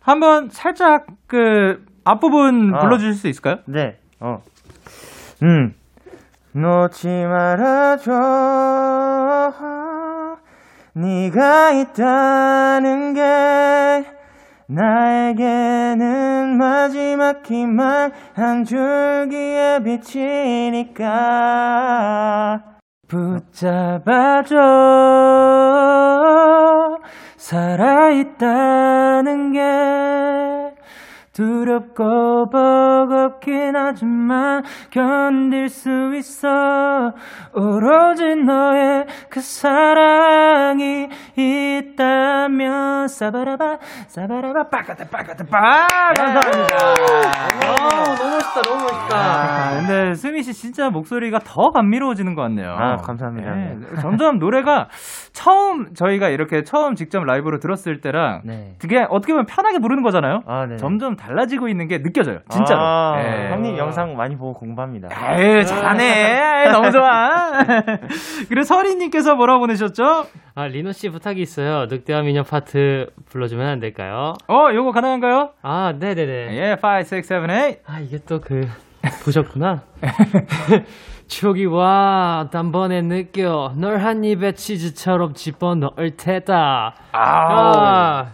한번 0.03 0.49
살짝 0.50 1.07
그 1.29 1.85
앞부분 2.05 2.73
아. 2.75 2.79
불러주실 2.81 3.15
수 3.15 3.29
있을까요? 3.29 3.57
네. 3.67 3.97
어. 4.21 4.38
음. 5.43 5.73
놓지 6.55 7.09
말아줘. 7.09 8.12
네가 10.97 11.73
있다는 11.73 13.12
게 13.12 13.21
나에게는 14.67 16.57
마지막 16.57 17.45
희망 17.45 18.12
한 18.35 18.65
줄기의 18.65 19.83
빛이니까. 19.85 21.05
붙잡아줘. 23.09 24.57
살아있다는 27.37 29.53
게 29.53 29.61
두렵고 31.37 32.49
버겁긴 32.49 33.76
하지만 33.76 34.62
견딜 34.90 35.69
수 35.69 35.90
있어 36.16 36.49
오로지 37.52 38.35
너의 38.37 39.05
그 39.28 39.40
사랑이 39.40 41.09
있다면 41.37 43.09
사바라바 43.09 43.76
사바라바 44.07 44.71
빠까다 44.71 45.05
빠까다 45.11 45.45
빠 45.45 45.87
감사합니다 46.16 46.76
너무 47.61 48.33
멋있다 48.33 48.62
너무 48.62 48.83
멋있다 48.85 49.16
아, 49.16 49.76
근데 49.76 50.14
수미 50.14 50.43
씨 50.43 50.55
진짜 50.55 50.88
목소리가 50.88 51.40
더 51.40 51.71
감미로워지는 51.71 52.35
것 52.35 52.43
같네요. 52.43 52.71
아, 52.71 52.97
감사합니다. 52.97 53.57
예, 53.57 53.76
점점 54.00 54.38
노래가 54.38 54.88
처음 55.33 55.93
저희가 55.95 56.28
이렇게 56.28 56.62
처음 56.62 56.95
직접 56.95 57.25
라이브로 57.25 57.59
들었을 57.59 58.00
때랑 58.00 58.43
네. 58.45 58.75
되게 58.78 59.05
어떻게 59.09 59.33
보면 59.33 59.47
편하게 59.47 59.78
부르는 59.78 60.02
거잖아요. 60.02 60.40
아, 60.47 60.66
네. 60.66 60.76
점점 60.76 61.16
달라지고 61.26 61.68
있는 61.68 61.88
게 61.88 62.02
느껴져요. 62.02 62.38
진짜로. 62.50 62.80
아, 62.80 63.16
예. 63.18 63.50
형님 63.50 63.76
영상 63.78 64.16
많이 64.16 64.37
보고 64.37 64.54
공부합니다. 64.54 65.09
에이, 65.38 65.64
잘하네. 65.66 66.64
에이, 66.64 66.73
너무 66.73 66.90
좋아. 66.92 67.50
그리고 68.49 68.62
서리님께서 68.62 69.35
뭐라고 69.35 69.61
보내셨죠? 69.61 70.26
아 70.54 70.66
리노 70.68 70.92
씨 70.92 71.11
부탁이 71.11 71.42
있어요 71.42 71.85
늑대와 71.87 72.23
미녀 72.23 72.42
파트 72.42 73.09
불러주면 73.28 73.66
안 73.66 73.78
될까요? 73.80 74.35
어, 74.49 74.68
요거 74.73 74.92
가능한가요? 74.92 75.50
아 75.62 75.92
네네네 75.99 76.56
예, 76.56 76.76
5, 76.83 76.99
6, 77.00 77.23
7, 77.25 77.40
8. 77.47 77.76
아 77.87 77.99
이게 78.00 78.18
또 78.26 78.40
그 78.40 78.66
보셨구나. 79.25 79.83
추억이 81.28 81.66
와 81.66 82.49
단번에 82.52 83.02
느껴 83.02 83.73
널 83.76 83.99
한 83.99 84.25
입에 84.25 84.52
치즈처럼 84.52 85.35
집어 85.35 85.75
넣을 85.75 86.16
테다. 86.16 86.95
아, 87.12 88.26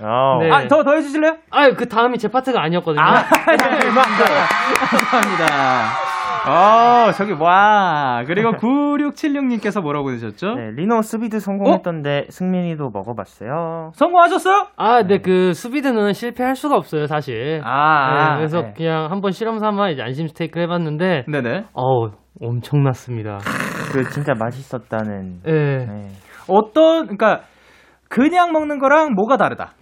어. 0.00 0.38
네. 0.40 0.50
아, 0.50 0.66
더, 0.66 0.82
더 0.82 0.94
해주실래요? 0.94 1.36
아유 1.50 1.74
그 1.76 1.88
다음이 1.88 2.18
제 2.18 2.28
파트가 2.28 2.62
아니었거든요. 2.62 3.02
감사합니다. 4.90 6.14
어, 6.46 7.10
저기, 7.12 7.32
와. 7.32 8.22
그리고 8.26 8.52
9676님께서 8.60 9.80
뭐라고 9.80 10.10
해주셨죠? 10.12 10.54
네, 10.54 10.70
리노 10.76 11.00
수비드 11.00 11.40
성공했던데 11.40 12.26
승민이도 12.28 12.90
먹어봤어요. 12.90 13.92
성공하셨어요? 13.94 14.66
아, 14.76 14.98
근데 14.98 15.18
그 15.18 15.54
수비드는 15.54 16.12
실패할 16.12 16.54
수가 16.54 16.76
없어요, 16.76 17.06
사실. 17.06 17.62
아, 17.64 18.32
네, 18.32 18.36
그래서 18.36 18.60
네. 18.60 18.74
그냥 18.76 19.10
한번 19.10 19.30
실험 19.32 19.58
삼아 19.58 19.88
이제 19.90 20.02
안심 20.02 20.26
스테이크 20.26 20.60
해봤는데, 20.60 21.24
네네. 21.28 21.64
어우, 21.72 22.10
엄청났습니다. 22.42 23.38
그 23.92 24.04
진짜 24.10 24.34
맛있었다는. 24.38 25.40
예. 25.46 25.52
네. 25.52 26.08
어떤, 26.48 27.06
그러니까, 27.06 27.40
그냥 28.10 28.52
먹는 28.52 28.80
거랑 28.80 29.14
뭐가 29.14 29.38
다르다? 29.38 29.72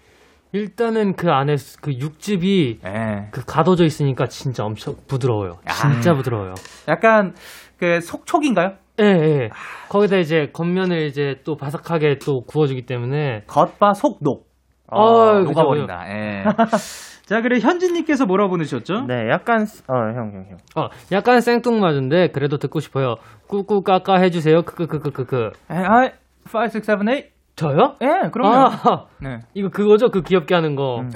일단은 0.52 1.14
그 1.16 1.30
안에 1.30 1.56
수- 1.56 1.80
그 1.80 1.92
육즙이 1.92 2.80
예. 2.84 3.28
그 3.30 3.42
가둬져 3.46 3.84
있으니까 3.84 4.26
진짜 4.26 4.64
엄청 4.64 4.94
부드러워요. 5.08 5.52
진짜 5.70 6.12
부드러워요. 6.14 6.54
약간, 6.88 7.34
그, 7.78 8.00
속촉인가요? 8.00 8.72
예, 9.00 9.04
예. 9.04 9.48
거기다 9.88 10.18
이제 10.18 10.50
겉면을 10.52 11.06
이제 11.06 11.36
또 11.44 11.56
바삭하게 11.56 12.18
또 12.24 12.42
구워주기 12.42 12.84
때문에. 12.84 13.44
겉바 13.46 13.94
속녹. 13.94 14.46
아, 14.88 15.32
그죠, 15.40 15.44
녹아버린다. 15.48 16.04
예. 16.10 16.44
자, 17.24 17.40
그리고 17.40 17.66
현진님께서 17.66 18.26
뭐라고 18.26 18.50
보내주셨죠? 18.50 19.06
네, 19.06 19.30
약간 19.30 19.62
어, 19.62 19.94
형, 19.94 20.32
형, 20.34 20.44
형. 20.50 20.58
어, 20.76 20.88
약간 21.12 21.40
생뚱맞은데 21.40 22.28
그래도 22.32 22.58
듣고 22.58 22.80
싶어요. 22.80 23.14
꾸꾸 23.46 23.82
까까 23.82 24.16
해주세요. 24.20 24.62
크크크크크크. 24.62 25.50
에, 25.70 25.74
아, 25.74 26.10
5, 26.52 26.64
6, 26.74 26.82
7, 26.82 26.98
8. 26.98 27.30
저요? 27.54 27.96
예, 28.00 28.30
그럼요. 28.30 28.56
아, 28.56 29.06
네. 29.20 29.40
이거 29.54 29.68
그거죠? 29.68 30.10
그 30.10 30.22
귀엽게 30.22 30.54
하는 30.54 30.74
거. 30.74 31.00
음, 31.00 31.10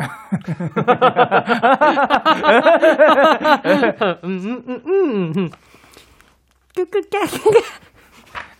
음, 4.24 4.62
음, 4.68 4.82
음, 4.86 5.32
음. 5.36 5.48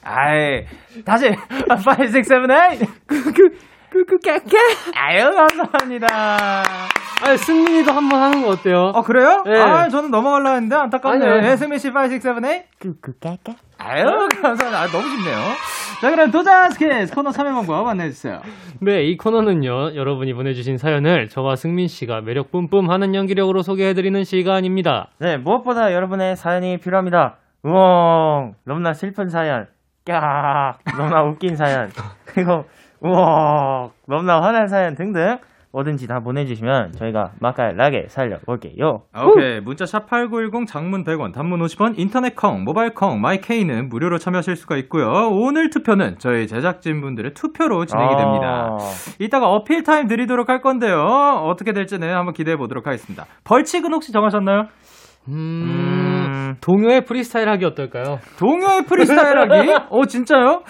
아이, 0.03 0.65
다시, 1.05 1.27
5, 1.29 1.33
6, 2.15 2.23
7, 2.23 2.47
8. 2.47 2.79
꾸꾸까까. 3.91 4.51
아유, 4.95 5.31
감사합니다. 5.35 6.07
아, 6.13 7.37
승민이도 7.37 7.93
한 7.93 8.09
번 8.09 8.21
하는 8.23 8.43
거 8.43 8.49
어때요? 8.51 8.93
어, 8.95 9.03
그래요? 9.03 9.43
네. 9.47 9.59
아, 9.59 9.89
저는 9.89 10.11
넘어가려고 10.11 10.55
했는데, 10.57 10.77
안타깝네요. 10.77 11.49
예, 11.51 11.57
승민 11.57 11.79
씨, 11.79 11.89
5, 11.89 11.93
6, 12.13 12.21
7, 12.21 12.41
8. 12.41 12.65
끄끄까까. 12.79 13.55
아유, 13.79 14.05
감사합니다. 14.43 14.81
아, 14.83 14.87
너무 14.89 15.09
쉽네요. 15.09 15.39
자, 16.01 16.11
그럼 16.11 16.31
도전 16.31 16.71
스케치 16.71 17.11
코너 17.13 17.31
참여 17.31 17.55
방법 17.55 17.87
안내해주세요. 17.87 18.43
네, 18.81 19.05
이 19.05 19.17
코너는요, 19.17 19.95
여러분이 19.95 20.35
보내주신 20.35 20.77
사연을 20.77 21.29
저와 21.31 21.57
승민 21.57 21.89
씨가 21.89 22.21
매력 22.21 22.51
뿜뿜 22.51 22.91
하는 22.91 23.15
연기력으로 23.15 23.63
소개해드리는 23.63 24.23
시간입니다. 24.25 25.09
네, 25.19 25.39
무엇보다 25.39 25.95
여러분의 25.95 26.37
사연이 26.37 26.77
필요합니다. 26.79 27.37
우엉, 27.63 28.55
너무나 28.65 28.93
슬픈 28.93 29.31
사연. 29.31 29.69
깍, 30.05 30.79
너무나 30.99 31.23
웃긴 31.23 31.57
사연. 31.57 31.91
그리고 32.27 32.67
우엉, 33.01 33.91
너무나 34.09 34.41
화난 34.43 34.69
사연 34.69 34.95
등등 34.95 35.39
뭐든지 35.73 36.07
다 36.07 36.21
보내주시면 36.21 36.93
저희가 36.93 37.33
맛깔나게 37.39 38.07
살려볼게요. 38.09 39.03
오케이. 39.27 39.61
문자 39.61 39.85
샵8910 39.85 40.67
장문 40.67 41.05
100원, 41.05 41.35
단문 41.35 41.61
50원, 41.61 41.99
인터넷 41.99 42.35
콩, 42.35 42.65
모바일 42.65 42.95
콩, 42.95 43.21
마이케이는 43.21 43.91
무료로 43.91 44.17
참여하실 44.17 44.57
수가 44.57 44.77
있고요. 44.79 45.07
오늘 45.31 45.69
투표는 45.69 46.17
저희 46.19 46.47
제작진분들의 46.47 47.35
투표로 47.35 47.85
진행이 47.85 48.17
됩니다. 48.17 48.71
아, 48.71 48.77
이따가 49.19 49.49
어필 49.49 49.83
타임 49.83 50.07
드리도록 50.07 50.49
할 50.49 50.63
건데요. 50.63 50.97
어떻게 51.45 51.73
될지는 51.73 52.15
한번 52.15 52.33
기대해 52.33 52.57
보도록 52.57 52.87
하겠습니다. 52.87 53.27
벌칙은 53.45 53.93
혹시 53.93 54.13
정하셨나요? 54.13 54.69
음, 55.29 55.33
음, 55.35 56.55
동요의 56.63 57.05
프리스타일 57.05 57.49
하기 57.51 57.65
어떨까요? 57.67 58.19
동요의 58.39 58.85
프리스타일 58.87 59.39
하기? 59.39 59.73
어, 59.91 60.07
진짜요? 60.07 60.63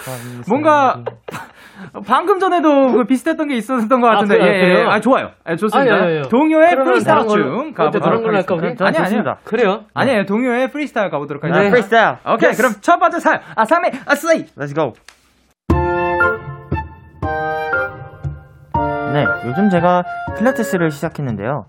뭔가 0.48 1.04
방금 2.06 2.38
전에도 2.38 2.92
그 2.92 3.04
비슷했던 3.04 3.48
게 3.48 3.56
있었던 3.56 4.00
것 4.00 4.06
같은데. 4.08 4.34
아, 4.34 4.38
그래요? 4.38 4.52
예, 4.52 4.56
예. 4.56 4.60
그래요? 4.74 4.88
아, 4.90 5.00
좋아요. 5.00 5.30
예, 5.48 5.56
좋습니다. 5.56 5.78
아니, 5.78 5.90
아니요, 5.90 6.04
아니요. 6.04 6.22
동요의 6.30 6.68
그러면 6.70 6.84
프리스타일 6.92 7.18
어때, 7.18 7.72
가보도록 7.74 8.02
다른 8.04 8.22
걸로 8.22 8.36
할까, 8.36 8.54
우리? 8.54 8.62
하겠습니다. 8.62 8.92
전 8.92 9.04
아니, 9.04 9.14
아니요. 9.16 9.34
그래요? 9.44 9.80
아니에요. 9.94 10.24
동요의 10.26 10.70
프리스타일 10.70 11.10
가보도록 11.10 11.42
네, 11.42 11.48
하겠습니다. 11.50 11.74
프리스타일. 11.74 12.16
오케이, 12.34 12.48
Yes. 12.48 12.62
그럼 12.62 12.72
첫 12.80 12.98
번째 12.98 13.20
사연. 13.20 13.40
아, 13.54 13.64
3위, 13.64 13.92
아, 14.06 14.14
쓰이. 14.14 14.46
Let's 14.56 14.74
go. 14.74 14.92
네, 19.12 19.24
요즘 19.46 19.70
제가 19.70 20.02
필라테스를 20.36 20.90
시작했는데요. 20.90 21.64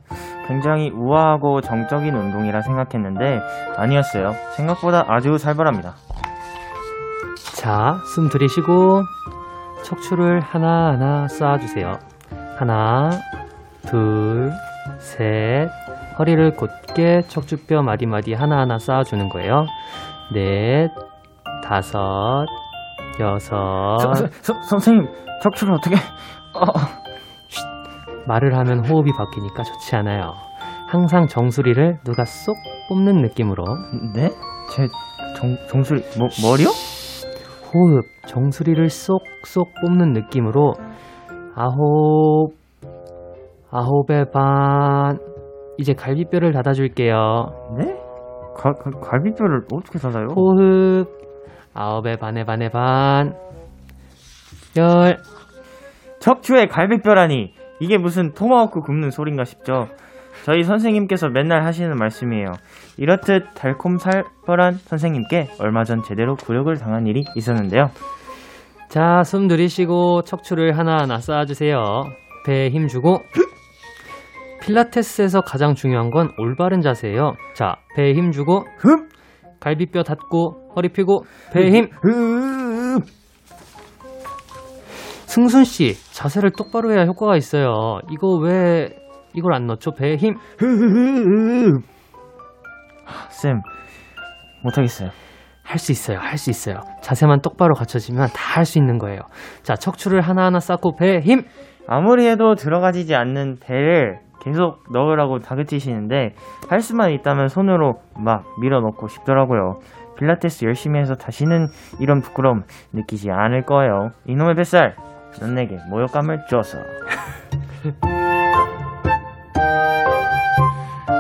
굉장히 0.47 0.89
우아하고 0.91 1.61
정적인 1.61 2.13
운동이라 2.13 2.61
생각했는데 2.61 3.39
아니었어요. 3.77 4.33
생각보다 4.55 5.05
아주 5.07 5.37
살벌합니다. 5.37 5.95
자, 7.55 7.97
숨 8.13 8.29
들이쉬고 8.29 9.01
척추를 9.83 10.39
하나하나 10.41 11.27
쌓아주세요. 11.27 11.97
하나, 12.57 13.11
둘, 13.87 14.51
셋. 14.99 15.69
허리를 16.19 16.55
곧게 16.55 17.21
척추뼈 17.27 17.83
마디마디 17.83 18.33
하나하나 18.33 18.79
쌓아주는 18.79 19.29
거예요. 19.29 19.65
넷, 20.33 20.89
다섯, 21.63 22.45
여섯. 23.19 23.97
서, 23.99 24.13
서, 24.13 24.27
서, 24.41 24.61
선생님, 24.63 25.07
척추를 25.43 25.73
어떻게? 25.75 25.95
어, 25.95 26.65
말을 28.27 28.57
하면 28.57 28.85
호흡이 28.85 29.11
바뀌니까 29.15 29.63
좋지 29.63 29.95
않아요. 29.97 30.33
항상 30.87 31.27
정수리를 31.27 31.99
누가 32.03 32.25
쏙 32.25 32.55
뽑는 32.89 33.21
느낌으로 33.21 33.63
네? 34.13 34.29
제 34.71 34.87
정, 35.35 35.55
정수리 35.69 36.01
뭐, 36.17 36.29
머리요? 36.41 36.69
호흡, 37.73 38.05
정수리를 38.25 38.89
쏙쏙 38.89 39.73
뽑는 39.81 40.13
느낌으로 40.13 40.73
아홉, 41.55 42.53
아홉의 43.71 44.31
반. 44.31 45.19
이제 45.77 45.93
갈비뼈를 45.93 46.53
닫아줄게요. 46.53 47.75
네? 47.77 47.93
가, 48.55 48.73
가, 48.73 48.89
갈비뼈를 48.99 49.65
어떻게 49.73 49.99
닫아요? 49.99 50.27
호흡, 50.35 51.07
아홉의 51.73 52.17
반의 52.17 52.45
반의 52.45 52.71
반. 52.71 53.35
열, 54.77 55.17
척추에 56.19 56.65
갈비뼈라니 56.67 57.53
이게 57.79 57.97
무슨 57.97 58.33
토마호크 58.33 58.79
굽는 58.81 59.11
소린가 59.11 59.43
싶죠. 59.43 59.87
저희 60.45 60.63
선생님께서 60.63 61.29
맨날 61.29 61.65
하시는 61.65 61.93
말씀이에요. 61.95 62.53
이렇듯 62.97 63.53
달콤 63.55 63.97
살벌한 63.97 64.73
선생님께 64.75 65.49
얼마 65.59 65.83
전 65.83 66.03
제대로 66.03 66.35
굴욕을 66.35 66.77
당한 66.77 67.05
일이 67.05 67.23
있었는데요. 67.35 67.89
자, 68.89 69.23
숨 69.23 69.47
들이쉬고 69.47 70.21
척추를 70.23 70.77
하나하나 70.77 71.19
쌓아주세요. 71.19 71.77
배에 72.45 72.69
힘 72.69 72.87
주고. 72.87 73.19
필라테스에서 74.61 75.41
가장 75.41 75.75
중요한 75.75 76.09
건 76.09 76.31
올바른 76.37 76.81
자세예요. 76.81 77.33
자, 77.53 77.75
배에 77.95 78.13
힘 78.13 78.31
주고. 78.31 78.65
흡! 78.79 79.09
갈비뼈 79.59 80.03
닫고, 80.03 80.71
허리 80.75 80.89
펴고, 80.89 81.25
배에 81.53 81.71
힘. 81.71 81.89
흡! 82.01 83.03
승순 85.25 85.65
씨, 85.65 85.93
자세를 86.13 86.51
똑바로 86.57 86.91
해야 86.91 87.05
효과가 87.05 87.35
있어요. 87.37 87.99
이거 88.11 88.35
왜 88.37 88.89
이걸 89.37 89.53
안 89.53 89.67
넣죠? 89.67 89.91
배에 89.91 90.15
힘. 90.15 90.33
흡! 90.57 91.83
쌤, 93.29 93.61
못하겠어요. 94.63 95.09
할 95.63 95.77
수 95.79 95.91
있어요. 95.91 96.17
할 96.19 96.37
수 96.37 96.49
있어요. 96.49 96.79
자세만 97.01 97.41
똑바로 97.41 97.75
갖춰지면 97.75 98.29
다 98.33 98.57
할 98.57 98.65
수 98.65 98.79
있는 98.79 98.97
거예요. 98.97 99.19
자, 99.61 99.75
척추를 99.75 100.21
하나하나 100.21 100.59
쌓고 100.59 100.95
배에 100.95 101.19
힘. 101.19 101.43
아무리 101.87 102.25
해도 102.27 102.55
들어가지지 102.55 103.13
않는 103.15 103.57
배를 103.61 104.19
계속 104.43 104.79
넣으라고 104.91 105.39
다그치시는데 105.39 106.33
할 106.69 106.79
수만 106.81 107.11
있다면 107.11 107.49
손으로 107.49 107.99
막 108.17 108.45
밀어 108.59 108.79
넣고 108.81 109.07
싶더라고요. 109.07 109.79
필라테스 110.17 110.65
열심히 110.65 110.99
해서 110.99 111.13
다시는 111.13 111.67
이런 111.99 112.21
부끄러움 112.21 112.63
느끼지 112.93 113.29
않을 113.29 113.63
거예요. 113.65 114.09
이놈의 114.25 114.55
뱃살, 114.55 114.95
넌 115.39 115.53
내게 115.53 115.77
모욕감을 115.91 116.45
줬어. 116.49 116.79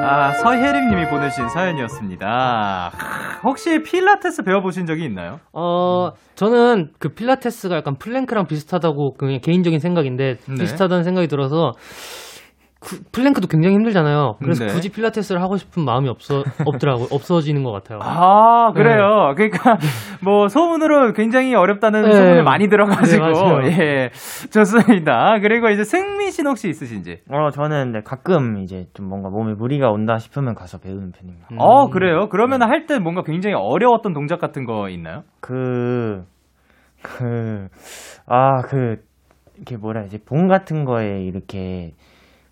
아, 0.07 0.31
서혜림님이 0.31 1.09
보내주신 1.09 1.49
사연이었습니다. 1.49 2.27
하, 2.93 3.39
혹시 3.43 3.81
필라테스 3.83 4.43
배워보신 4.43 4.85
적이 4.85 5.03
있나요? 5.05 5.39
어, 5.51 6.11
저는 6.35 6.91
그 6.99 7.09
필라테스가 7.09 7.75
약간 7.75 7.95
플랭크랑 7.97 8.47
비슷하다고 8.47 9.15
그냥 9.17 9.39
개인적인 9.41 9.79
생각인데 9.79 10.37
네. 10.47 10.55
비슷하다는 10.59 11.03
생각이 11.03 11.27
들어서 11.27 11.73
구- 12.87 13.03
플랭크도 13.11 13.47
굉장히 13.47 13.75
힘들잖아요. 13.75 14.37
그래서 14.39 14.65
네. 14.65 14.71
굳이 14.73 14.89
필라테스를 14.89 15.41
하고 15.41 15.57
싶은 15.57 15.83
마음이 15.83 16.07
없어 16.07 16.43
없더라고요. 16.65 17.07
없어지는 17.11 17.63
것 17.63 17.71
같아요. 17.73 17.99
아, 18.01 18.71
그래요. 18.73 19.33
그러니까 19.35 19.77
뭐 20.23 20.47
소문으로 20.47 21.11
굉장히 21.11 21.53
어렵다는 21.53 22.03
네. 22.03 22.11
소문이 22.13 22.41
많이 22.43 22.69
들어가지고 22.69 23.59
네. 23.63 23.77
예, 23.77 24.09
좋습니다. 24.51 25.39
그리고 25.41 25.67
이제 25.69 25.83
승민 25.83 26.31
씨는 26.31 26.51
혹시 26.51 26.69
있으신지? 26.69 27.19
어, 27.29 27.49
저는 27.49 27.91
네, 27.91 27.99
가끔 28.05 28.59
이제 28.59 28.85
좀 28.93 29.09
뭔가 29.09 29.29
몸에 29.29 29.53
무리가 29.53 29.89
온다 29.89 30.17
싶으면 30.17 30.55
가서 30.55 30.77
배우는 30.77 31.11
편입니다. 31.11 31.47
음. 31.51 31.57
어, 31.59 31.89
그래요. 31.89 32.29
그러면 32.29 32.61
할 32.61 32.85
때 32.87 32.99
뭔가 32.99 33.21
굉장히 33.23 33.53
어려웠던 33.57 34.13
동작 34.13 34.39
같은 34.39 34.63
거 34.63 34.87
있나요? 34.87 35.23
그, 35.41 36.23
그, 37.03 37.67
아, 38.27 38.61
그, 38.61 38.97
이렇게 39.57 39.75
뭐라 39.75 40.01
해야지, 40.01 40.19
봉 40.23 40.47
같은 40.47 40.85
거에 40.85 41.23
이렇게 41.23 41.91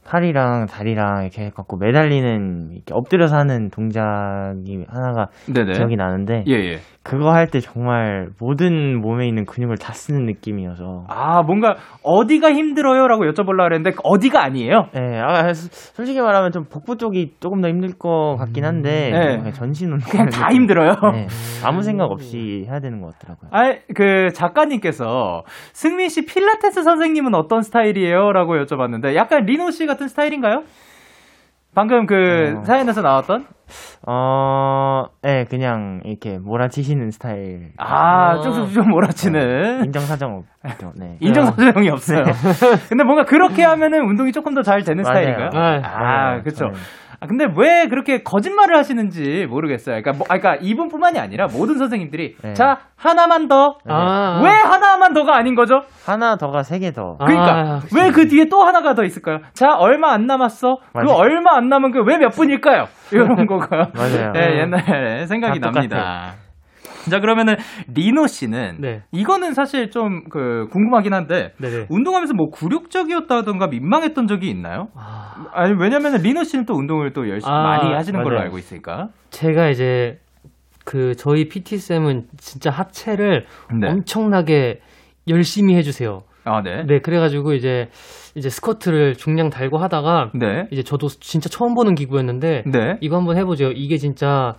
팔이랑 0.05 0.67
다리랑 0.67 1.23
이렇게 1.23 1.45
해갖고 1.45 1.77
매달리는, 1.77 2.69
이렇게 2.73 2.93
엎드려서 2.93 3.35
하는 3.37 3.69
동작이 3.71 4.85
하나가 4.87 5.27
네네. 5.53 5.73
기억이 5.73 5.95
나는데, 5.95 6.43
예, 6.47 6.53
예. 6.53 6.79
그거 7.01 7.31
할 7.31 7.47
때 7.47 7.59
정말 7.59 8.29
모든 8.39 8.99
몸에 8.99 9.27
있는 9.27 9.45
근육을 9.45 9.77
다 9.77 9.93
쓰는 9.93 10.25
느낌이어서, 10.25 11.05
아, 11.07 11.43
뭔가 11.43 11.75
어디가 12.03 12.51
힘들어요라고 12.51 13.25
여쭤보려고 13.25 13.67
그랬는데 13.69 13.91
어디가 14.03 14.41
아니에요? 14.43 14.87
예, 14.95 15.19
아, 15.19 15.53
소- 15.53 15.69
솔직히 15.93 16.19
말하면 16.21 16.51
좀 16.51 16.63
복부 16.65 16.97
쪽이 16.97 17.35
조금 17.39 17.61
더 17.61 17.67
힘들 17.67 17.93
것 17.97 18.37
같긴 18.39 18.65
한데, 18.65 19.11
네. 19.11 19.37
그냥 19.37 19.53
전신 19.53 19.91
운동. 19.91 20.09
그냥 20.09 20.29
다 20.29 20.49
힘들어요. 20.51 20.95
네, 21.13 21.27
아무 21.63 21.83
생각 21.83 22.05
없이 22.05 22.65
해야 22.67 22.79
되는 22.79 23.01
것 23.01 23.13
같더라고요. 23.19 23.49
아, 23.51 23.75
그 23.93 24.29
작가님께서 24.33 25.43
승민 25.73 26.09
씨 26.09 26.25
필라테스 26.25 26.83
선생님은 26.83 27.35
어떤 27.35 27.61
스타일이에요?라고 27.61 28.55
여쭤봤는데 28.63 29.13
약간 29.15 29.45
리노 29.45 29.69
씨 29.71 29.85
같은 29.95 30.07
스타일인가요? 30.09 30.63
방금 31.73 32.05
그 32.05 32.55
어. 32.59 32.63
사연에서 32.63 33.01
나왔던 33.01 33.47
어, 34.07 35.05
예, 35.25 35.45
그냥 35.49 35.99
이렇게 36.05 36.37
몰아치시는 36.37 37.09
스타일. 37.11 37.71
아, 37.77 38.31
아. 38.33 38.41
쭉쭉쭉 38.41 38.87
몰아치는 38.87 39.85
인정사정 39.85 40.43
없죠. 40.63 40.93
네. 40.95 41.17
인정사정이 41.21 41.89
없어요. 41.89 42.23
근데 42.87 43.03
뭔가 43.03 43.23
그렇게 43.23 43.63
하면은 43.63 44.01
운동이 44.07 44.31
조금 44.31 44.53
더 44.53 44.61
잘 44.61 44.83
되는 44.83 45.03
맞아요. 45.03 45.15
스타일인가요? 45.25 45.49
네. 45.49 45.81
아, 45.83 46.39
그렇죠. 46.41 46.57
저는. 46.57 46.73
아, 47.25 47.27
근데 47.27 47.45
왜 47.57 47.87
그렇게 47.87 48.21
거짓말을 48.23 48.77
하시는지 48.77 49.47
모르겠어요. 49.49 49.99
그러니까, 50.01 50.11
뭐, 50.11 50.27
아, 50.29 50.37
그러니까 50.37 50.63
이분뿐만이 50.63 51.17
아니라 51.19 51.47
모든 51.51 51.77
선생님들이 51.77 52.35
네. 52.43 52.53
자 52.53 52.77
하나만 52.95 53.47
더. 53.47 53.77
네. 53.85 53.91
아, 53.93 54.41
왜 54.43 54.49
하나만 54.51 55.13
더가 55.13 55.35
아닌 55.35 55.55
거죠? 55.55 55.81
하나 56.05 56.37
더가 56.37 56.61
세 56.63 56.79
개 56.79 56.91
더. 56.91 57.15
아, 57.19 57.25
그러니까 57.25 57.79
그치. 57.81 57.95
왜그 57.97 58.27
뒤에 58.27 58.45
또 58.49 58.63
하나가 58.63 58.93
더 58.93 59.03
있을까요? 59.03 59.39
자 59.53 59.75
얼마 59.77 60.11
안 60.13 60.27
남았어. 60.27 60.77
그 60.93 60.97
맞아요. 60.99 61.17
얼마 61.17 61.55
안 61.57 61.67
남은 61.69 61.91
그 61.91 61.99
왜 62.01 62.17
몇 62.17 62.29
분일까요? 62.29 62.85
이런 63.11 63.45
거가 63.47 63.89
맞아요. 63.95 64.31
네, 64.33 64.59
옛날에 64.59 65.25
생각이 65.25 65.59
다 65.59 65.71
납니다. 65.71 66.33
자 67.09 67.19
그러면은 67.19 67.55
리노 67.93 68.27
씨는 68.27 68.77
네. 68.81 69.03
이거는 69.11 69.53
사실 69.53 69.89
좀 69.91 70.25
그 70.29 70.67
궁금하긴 70.71 71.13
한데 71.13 71.53
네네. 71.59 71.87
운동하면서 71.89 72.33
뭐 72.33 72.49
굴욕적이었다던가 72.49 73.67
민망했던 73.67 74.27
적이 74.27 74.49
있나요? 74.49 74.87
아, 74.95 75.45
아니 75.53 75.73
왜냐면은 75.79 76.21
리노 76.21 76.43
씨는 76.43 76.65
또 76.65 76.73
운동을 76.73 77.13
또 77.13 77.29
열심히 77.29 77.53
아, 77.53 77.61
많이 77.63 77.93
하시는 77.93 78.21
걸로 78.21 78.35
맞아요. 78.35 78.45
알고 78.45 78.57
있으니까. 78.57 79.09
제가 79.29 79.69
이제 79.69 80.19
그 80.83 81.15
저희 81.15 81.47
PT 81.47 81.77
쌤은 81.77 82.27
진짜 82.37 82.69
하체를 82.69 83.45
네. 83.79 83.87
엄청나게 83.89 84.81
열심히 85.27 85.75
해주세요. 85.75 86.21
아 86.43 86.61
네. 86.61 86.83
네, 86.85 86.99
그래가지고 86.99 87.53
이제 87.53 87.89
이제 88.35 88.49
스쿼트를 88.49 89.15
중량 89.15 89.49
달고 89.49 89.77
하다가 89.79 90.31
네. 90.35 90.67
이제 90.71 90.83
저도 90.83 91.07
진짜 91.07 91.49
처음 91.49 91.73
보는 91.73 91.95
기구였는데 91.95 92.63
네. 92.67 92.97
이거 93.01 93.17
한번 93.17 93.37
해보죠. 93.37 93.71
이게 93.73 93.97
진짜 93.97 94.53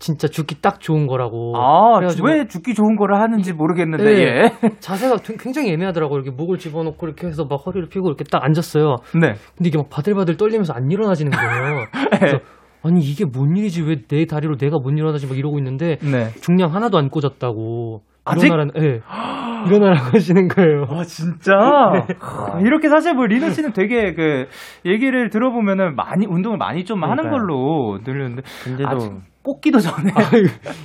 진짜 0.00 0.26
죽기 0.26 0.60
딱 0.60 0.80
좋은 0.80 1.06
거라고. 1.06 1.52
아, 1.56 1.96
그래가지고 1.98 2.28
왜 2.28 2.46
죽기 2.48 2.74
좋은 2.74 2.96
거를 2.96 3.20
하는지 3.20 3.52
모르겠는데, 3.52 4.04
네. 4.04 4.20
예. 4.22 4.50
자세가 4.80 5.18
되- 5.18 5.36
굉장히 5.38 5.70
애매하더라고요. 5.72 6.20
이렇게 6.20 6.30
목을 6.36 6.58
집어넣고 6.58 7.06
이렇게 7.06 7.26
해서 7.28 7.44
막 7.48 7.56
허리를 7.66 7.88
펴고 7.88 8.08
이렇게 8.08 8.24
딱 8.24 8.42
앉았어요. 8.42 8.96
네. 9.14 9.34
근데 9.56 9.68
이게 9.68 9.76
막 9.78 9.88
바들바들 9.90 10.36
떨리면서 10.38 10.72
안 10.72 10.90
일어나지는 10.90 11.30
거예요. 11.30 11.84
그래서 12.18 12.38
아니 12.82 13.00
이게 13.00 13.24
뭔 13.26 13.54
일이지 13.56 13.82
왜 13.82 13.96
내 14.08 14.24
다리로 14.24 14.56
내가 14.56 14.78
못 14.82 14.90
일어나지 14.90 15.26
막 15.28 15.36
이러고 15.36 15.58
있는데 15.58 15.98
네. 16.00 16.28
중량 16.40 16.74
하나도 16.74 16.96
안 16.96 17.10
꽂았다고 17.10 18.00
아직? 18.24 18.46
일어나라는 18.46 18.72
예 18.78 19.00
일어나라고 19.68 20.06
하시는 20.16 20.48
거예요. 20.48 20.84
아 20.88 21.02
진짜 21.04 21.52
하, 21.54 22.60
이렇게 22.62 22.88
사실 22.88 23.12
뭐 23.14 23.26
리노 23.26 23.50
씨는 23.50 23.72
되게 23.74 24.14
그 24.14 24.46
얘기를 24.86 25.28
들어보면은 25.28 25.94
많이 25.94 26.24
운동을 26.26 26.56
많이 26.56 26.84
좀 26.86 27.02
하는 27.04 27.16
그러니까요. 27.24 27.32
걸로 27.46 27.98
들렸는데 28.02 28.42
근데도 28.64 28.88
아직 28.88 29.12
꽂기도 29.42 29.78
전에 29.78 30.12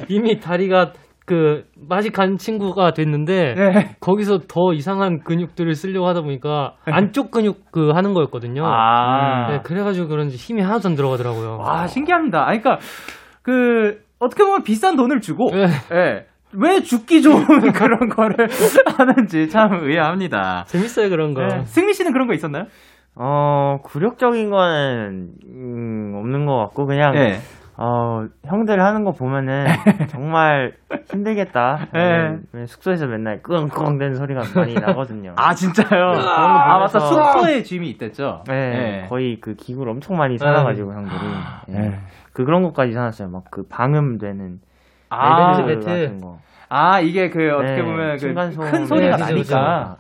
이미 0.07 0.39
다리가 0.39 0.93
그 1.25 1.63
맛이 1.75 2.11
간 2.11 2.37
친구가 2.37 2.93
됐는데 2.93 3.55
네. 3.55 3.95
거기서 3.99 4.41
더 4.47 4.73
이상한 4.73 5.21
근육들을 5.23 5.73
쓰려고 5.73 6.07
하다 6.07 6.21
보니까 6.21 6.75
안쪽 6.85 7.31
근육 7.31 7.71
그 7.71 7.89
하는 7.89 8.13
거였거든요. 8.13 8.63
아, 8.63 9.49
네, 9.49 9.59
그래가지고 9.63 10.07
그런지 10.07 10.37
힘이 10.37 10.61
하나도 10.61 10.89
안 10.89 10.95
들어가더라고요. 10.95 11.57
와 11.57 11.87
신기합니다. 11.87 12.41
아 12.41 12.45
그러니까 12.45 12.77
그 13.41 14.01
어떻게 14.19 14.43
보면 14.43 14.63
비싼 14.63 14.95
돈을 14.95 15.19
주고 15.19 15.49
네. 15.51 15.65
예. 15.93 16.25
왜 16.57 16.81
죽기 16.81 17.21
좋은 17.21 17.43
그런 17.73 18.07
거를 18.09 18.47
하는지 18.97 19.49
참 19.49 19.83
의아합니다. 19.83 20.65
재밌어요 20.67 21.09
그런 21.09 21.33
거. 21.33 21.41
네. 21.41 21.65
승민 21.65 21.93
씨는 21.93 22.13
그런 22.13 22.27
거 22.27 22.33
있었나요? 22.33 22.65
어 23.15 23.77
굴욕적인 23.83 24.49
거는 24.49 25.29
음, 25.47 26.13
없는 26.17 26.45
것 26.45 26.57
같고 26.57 26.85
그냥 26.85 27.13
네. 27.13 27.39
어 27.77 28.25
형들 28.45 28.81
하는 28.81 29.03
거 29.03 29.11
보면은 29.11 29.65
정말 30.09 30.73
힘들겠다. 31.11 31.87
네. 31.93 32.37
네, 32.53 32.65
숙소에서 32.67 33.05
맨날 33.05 33.41
끙끙대는 33.41 34.15
소리가 34.15 34.41
많이 34.55 34.73
나거든요. 34.79 35.33
아 35.35 35.53
진짜요? 35.53 35.87
거아 36.13 36.79
맞다 36.79 36.99
숙소에 36.99 37.63
짐이 37.63 37.89
있댔죠. 37.91 38.43
네, 38.47 38.53
네. 39.01 39.05
거의 39.09 39.39
그 39.41 39.55
기구를 39.55 39.91
엄청 39.91 40.15
많이 40.17 40.37
사놔가지고 40.37 40.93
형들이 40.93 41.19
네. 41.67 41.79
네. 41.79 41.99
그 42.33 42.45
그런 42.45 42.63
것까지 42.63 42.93
사놨어요. 42.93 43.29
막 43.29 43.43
그 43.51 43.63
방음되는 43.67 44.59
아, 45.09 45.57
네, 45.57 45.65
벨트 45.65 45.85
매트. 45.85 45.85
같은 45.85 46.21
거. 46.21 46.39
아 46.69 46.99
이게 46.99 47.29
그 47.29 47.51
어떻게 47.53 47.75
네, 47.75 47.83
보면 47.83 48.17
그. 48.17 48.33
큰 48.33 48.85
소리가 48.87 49.17
네, 49.17 49.23
나니까 49.23 49.97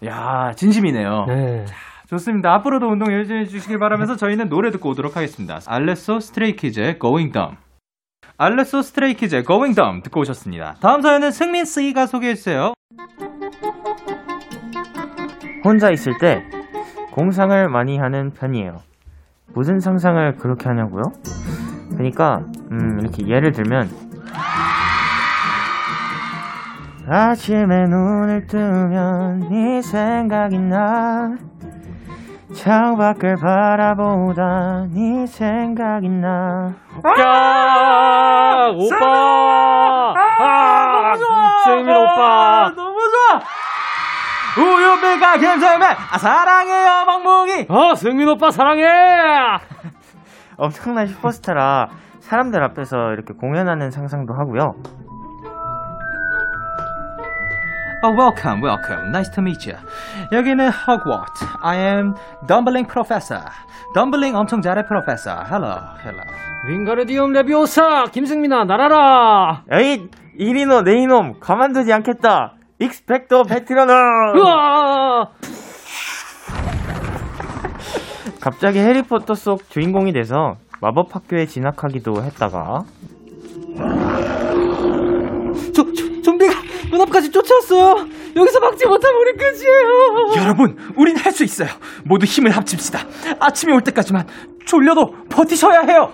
네. 0.00 0.08
야 0.08 0.52
진심이네요. 0.56 1.26
네. 1.28 1.64
좋습니다. 2.12 2.52
앞으로도 2.54 2.88
운동 2.88 3.10
열심히 3.10 3.40
해주시길 3.40 3.78
바라면서 3.78 4.16
저희는 4.16 4.50
노래 4.50 4.70
듣고 4.70 4.90
오도록 4.90 5.16
하겠습니다. 5.16 5.60
알레소 5.66 6.20
스트레이키즈의 6.20 6.98
Going 6.98 7.32
Dumb. 7.32 7.56
알레소 8.36 8.82
스트레이키즈의 8.82 9.44
Going 9.44 9.74
Dumb 9.74 10.02
듣고 10.02 10.20
오셨습니다. 10.20 10.76
다음 10.80 11.00
사연은 11.00 11.30
승민 11.30 11.64
씨가 11.64 12.06
소개해 12.06 12.34
주세요. 12.34 12.74
혼자 15.64 15.90
있을 15.90 16.18
때 16.20 16.42
공상을 17.12 17.68
많이 17.70 17.96
하는 17.96 18.30
편이에요. 18.32 18.80
무슨 19.54 19.80
상상을 19.80 20.36
그렇게 20.36 20.68
하냐고요? 20.68 21.04
그러니까 21.92 22.44
음, 22.72 23.00
이렇게 23.00 23.26
예를 23.26 23.52
들면 23.52 23.88
아침에 27.08 27.84
눈을 27.86 28.46
뜨면 28.46 29.48
네 29.50 29.80
생각이 29.80 30.58
나 30.58 31.36
창밖을 32.54 33.36
바라보다 33.36 34.86
네 34.92 35.26
생각이 35.26 36.08
나 36.08 36.74
야 37.18 38.68
오빠. 38.74 40.14
아, 40.38 41.14
승민 41.64 41.88
오빠. 41.96 42.72
너무 42.76 42.98
좋아. 43.10 43.40
우유배가 44.64 45.36
김세면 45.38 45.82
아 46.12 46.18
사랑해요 46.18 47.04
방송이. 47.06 47.66
아 47.68 47.94
승민 47.94 48.28
오빠 48.28 48.50
사랑해. 48.50 48.84
엄청난 50.58 51.06
슈퍼스타라 51.06 51.88
사람들 52.20 52.62
앞에서 52.62 53.12
이렇게 53.14 53.34
공연하는 53.34 53.90
상상도 53.90 54.34
하고요. 54.34 54.74
Oh, 58.04 58.10
welcome, 58.10 58.60
welcome. 58.60 59.12
Nice 59.12 59.30
to 59.30 59.40
meet 59.40 59.64
you. 59.64 59.76
여기는 60.32 60.70
Hogwarts. 60.70 61.46
I 61.62 61.76
am 61.76 62.14
Dumbling 62.48 62.88
Professor. 62.90 63.44
Dumbling 63.94 64.34
엄청 64.36 64.60
잘해, 64.60 64.84
Professor. 64.88 65.44
Hello, 65.48 65.78
hello. 66.04 66.24
Wingardium 66.66 67.32
Leviosa 67.32 68.06
김승민아 68.12 68.64
날아라. 68.64 69.62
에이 69.70 70.08
이 70.36 70.45
리노 70.45 70.82
네 70.82 70.96
이놈 70.96 71.38
가만두지 71.38 71.92
않겠다. 71.92 72.54
Expecto 72.80 73.44
Patronum. 73.44 73.92
우와. 74.34 75.28
갑자기 78.40 78.80
해리포터 78.80 79.36
속 79.36 79.70
주인공이 79.70 80.12
돼서 80.12 80.56
마법 80.80 81.14
학교에 81.14 81.46
진학하기도 81.46 82.24
했다가 82.24 82.82
좀비가 85.72 86.01
문 86.92 87.00
앞까지 87.00 87.30
쫓아왔어요. 87.30 88.06
여기서 88.36 88.60
막지 88.60 88.86
못하면 88.86 89.20
우리 89.20 89.32
끝이에요. 89.32 90.42
여러분, 90.44 90.76
우린 90.96 91.16
할 91.16 91.32
수 91.32 91.42
있어요. 91.44 91.68
모두 92.04 92.26
힘을 92.26 92.50
합칩시다. 92.50 92.98
아침이 93.40 93.72
올 93.72 93.80
때까지만 93.80 94.26
졸려도 94.66 95.14
버티셔야 95.30 95.80
해요. 95.80 96.10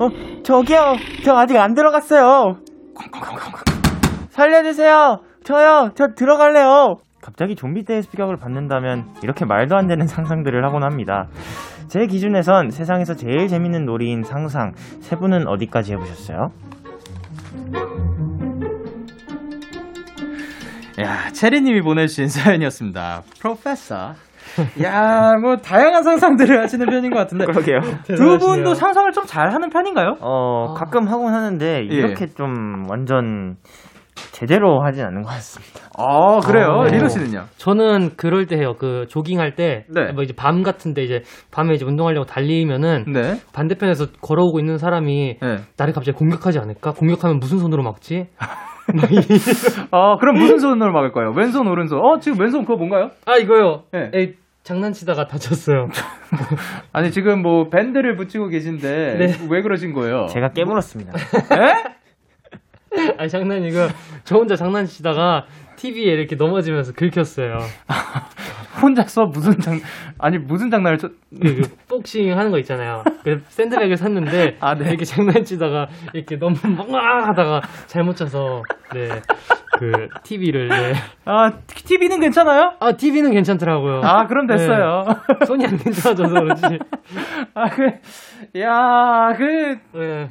어, 0.00 0.08
저기요. 0.42 0.94
저 1.22 1.36
아직 1.36 1.58
안 1.58 1.74
들어갔어요. 1.74 2.56
살려주세요. 4.30 5.18
저요. 5.44 5.90
저 5.94 6.06
들어갈래요. 6.16 6.96
갑자기 7.20 7.54
좀비 7.56 7.84
떼의 7.84 8.02
습격을 8.04 8.36
받는다면 8.36 9.08
이렇게 9.22 9.44
말도 9.44 9.76
안 9.76 9.86
되는 9.86 10.06
상상들을 10.06 10.64
하곤 10.64 10.82
합니다. 10.84 11.26
제 11.88 12.06
기준에선 12.06 12.70
세상에서 12.70 13.14
제일 13.14 13.48
재밌는 13.48 13.84
놀이인 13.84 14.22
상상. 14.22 14.72
세 15.00 15.16
분은 15.16 15.46
어디까지 15.46 15.92
해보셨어요? 15.92 16.52
야, 21.00 21.30
체리님이 21.32 21.82
보내주신 21.82 22.28
사연이었습니다. 22.28 23.22
프로페서. 23.40 24.14
야, 24.82 25.34
뭐 25.40 25.56
다양한 25.58 26.02
상상들을 26.02 26.60
하시는 26.60 26.84
편인 26.86 27.10
것 27.10 27.18
같은데 27.18 27.44
그러게요. 27.44 27.80
두 28.06 28.38
분도 28.38 28.74
상상을 28.74 29.12
좀 29.12 29.24
잘하는 29.26 29.70
편인가요? 29.70 30.16
어, 30.20 30.74
가끔 30.76 31.06
하곤 31.06 31.32
하는데 31.32 31.82
이렇게 31.84 32.26
좀 32.28 32.86
완전 32.88 33.56
제대로 34.32 34.82
하진 34.84 35.04
않는 35.04 35.22
것 35.22 35.28
같습니다. 35.30 35.88
아, 35.96 36.40
그래요. 36.40 36.66
어. 36.66 36.84
리노 36.84 37.08
씨는요? 37.08 37.44
저는 37.56 38.16
그럴 38.16 38.46
때 38.46 38.56
해요. 38.56 38.74
그 38.78 39.06
조깅할 39.08 39.54
때, 39.54 39.84
네. 39.88 40.12
뭐 40.12 40.22
이제 40.22 40.32
밤 40.36 40.62
같은데 40.62 41.02
이제 41.02 41.22
밤에 41.50 41.74
이제 41.74 41.84
운동하려고 41.84 42.26
달리면은 42.26 43.04
네. 43.12 43.40
반대편에서 43.52 44.06
걸어오고 44.20 44.60
있는 44.60 44.78
사람이 44.78 45.38
네. 45.40 45.56
나를 45.76 45.92
갑자기 45.92 46.16
공격하지 46.16 46.58
않을까? 46.58 46.92
공격하면 46.92 47.38
무슨 47.38 47.58
손으로 47.58 47.82
막지? 47.82 48.26
어, 49.90 50.16
그럼 50.20 50.36
무슨 50.36 50.58
손으로 50.58 50.92
막을 50.92 51.12
거예요? 51.12 51.32
왼손, 51.36 51.66
오른손. 51.66 51.98
어, 51.98 52.18
지금 52.20 52.40
왼손 52.40 52.62
그거 52.62 52.76
뭔가요? 52.76 53.10
아 53.26 53.36
이거요. 53.36 53.82
네. 53.92 54.10
에이, 54.14 54.34
장난치다가 54.62 55.26
다쳤어요. 55.26 55.86
아니, 56.92 57.10
지금 57.10 57.40
뭐 57.40 57.68
밴드를 57.70 58.16
붙이고 58.16 58.48
계신데 58.48 59.16
네. 59.18 59.26
왜 59.50 59.62
그러신 59.62 59.94
거예요? 59.94 60.26
제가 60.26 60.50
깨물었습니다. 60.50 61.12
에? 61.12 61.97
아니 63.18 63.28
장난이고 63.28 63.76
저 64.24 64.36
혼자 64.36 64.56
장난치다가 64.56 65.46
TV에 65.76 66.12
이렇게 66.12 66.36
넘어지면서 66.36 66.92
긁혔어요. 66.92 67.58
혼자서 68.82 69.26
무슨 69.26 69.58
장 69.58 69.80
아니 70.18 70.38
무슨 70.38 70.70
장난을 70.70 70.98
쳐 70.98 71.08
그, 71.30 71.56
그 71.56 71.62
복싱 71.88 72.36
하는 72.36 72.50
거 72.50 72.58
있잖아요. 72.58 73.02
그 73.24 73.42
샌드백을 73.48 73.96
샀는데 73.96 74.56
아, 74.60 74.74
네. 74.74 74.88
이렇게 74.88 75.04
장난치다가 75.04 75.88
이렇게 76.14 76.36
너무 76.36 76.56
막 76.64 77.28
하다가 77.28 77.62
잘못 77.86 78.16
쳐서 78.16 78.62
네. 78.92 79.08
그 79.78 80.08
TV를 80.24 80.68
네. 80.68 80.94
아, 81.24 81.52
TV는 81.66 82.20
괜찮아요? 82.20 82.74
아 82.80 82.92
TV는 82.92 83.32
괜찮더라고요. 83.32 84.00
아, 84.02 84.26
그럼 84.26 84.46
됐어요. 84.46 85.04
네. 85.40 85.46
손이 85.46 85.64
안 85.66 85.76
괜찮아져서 85.76 86.34
그렇지. 86.34 86.78
아, 87.54 87.68
그, 87.70 88.58
야, 88.60 89.34
그, 89.36 89.78
네. 89.92 90.30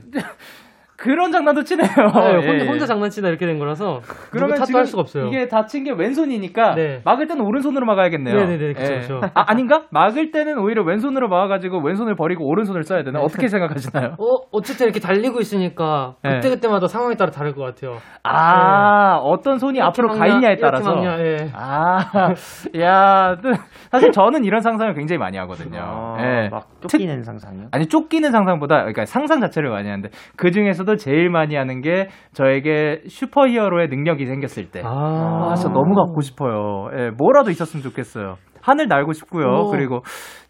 그런 0.98 1.32
장난도 1.32 1.64
치네요. 1.64 1.88
아, 2.14 2.32
예, 2.34 2.36
혼자, 2.36 2.66
예. 2.66 2.68
혼자 2.68 2.86
장난치다 2.88 3.30
이렇게 3.30 3.46
된 3.46 3.60
거라서 3.60 4.02
그러면 4.32 4.64
지금 4.66 4.80
할 4.80 4.86
수가 4.88 5.02
없어요. 5.02 5.28
이게 5.28 5.48
다친 5.48 5.84
게 5.84 5.92
왼손이니까 5.92 6.74
네. 6.74 7.02
막을 7.06 7.28
때는 7.28 7.46
오른손으로 7.46 7.86
막아야겠네요. 7.86 8.36
네네네, 8.36 8.74
그쵸, 8.74 9.22
예. 9.24 9.30
아, 9.36 9.46
아닌가? 9.52 9.84
막을 9.92 10.32
때는 10.32 10.58
오히려 10.58 10.84
왼손으로 10.84 11.30
막아가지고 11.30 11.82
왼손을 11.84 12.16
버리고 12.16 12.48
오른손을 12.48 12.82
써야 12.82 13.04
되나? 13.04 13.20
어떻게 13.20 13.48
생각하시나요? 13.48 14.16
어, 14.18 14.48
어쨌든 14.52 14.88
이렇게 14.88 15.00
달리고 15.00 15.40
있으니까 15.40 16.16
네. 16.24 16.36
그때 16.36 16.50
그때마다 16.50 16.88
상황에 16.88 17.16
따라 17.16 17.30
다를 17.30 17.54
것 17.54 17.64
같아요. 17.64 17.98
아, 18.24 19.18
어떤 19.18 19.60
손이 19.60 19.80
앞으로 19.80 20.08
막냐, 20.08 20.20
가 20.20 20.28
있냐에 20.28 20.56
따라서. 20.56 20.96
막냐, 20.96 21.20
예. 21.20 21.52
아, 21.54 22.34
야, 22.80 23.38
또 23.44 23.52
사실 23.92 24.12
저는 24.12 24.46
이런 24.46 24.62
상상을 24.62 24.96
굉장히 24.96 25.20
많이 25.20 25.38
하거든요. 25.38 25.80
아, 25.80 26.18
예. 26.20 26.50
막 26.50 26.68
쫓기는 26.82 27.22
상상이요? 27.22 27.68
아니 27.72 27.86
쫓기는 27.86 28.32
상상보다 28.32 28.78
그러니까 28.78 29.06
상상 29.06 29.40
자체를 29.42 29.70
많이 29.70 29.88
하는데 29.88 30.10
그 30.36 30.50
중에서 30.50 30.87
도 30.88 30.96
제일 30.96 31.30
많이 31.30 31.56
하는 31.56 31.82
게 31.82 32.08
저에게 32.34 33.02
슈퍼히어로의 33.08 33.90
능력이 33.90 34.26
생겼을 34.26 34.72
때. 34.72 34.82
아, 34.84 35.50
아, 35.52 35.56
진짜 35.56 35.72
너무 35.72 35.94
갖고 35.94 36.22
싶어요. 36.22 36.90
예, 36.98 37.12
뭐라도 37.12 37.52
있었으면 37.52 37.84
좋겠어요. 37.84 38.36
하늘 38.62 38.88
날고 38.88 39.12
싶고요. 39.14 39.46
오. 39.46 39.70
그리고 39.70 40.02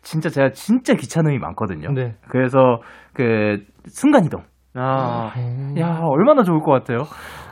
진짜 0.02 0.30
제가 0.30 0.52
진짜 0.52 0.94
귀찮음이 0.94 1.38
많거든요. 1.40 1.92
네. 1.92 2.16
그래서 2.30 2.80
그 3.14 3.64
순간 3.88 4.24
이동. 4.26 4.44
아, 4.76 5.32
야, 5.80 6.00
얼마나 6.04 6.44
좋을 6.44 6.62
것 6.62 6.72
같아요. 6.72 7.00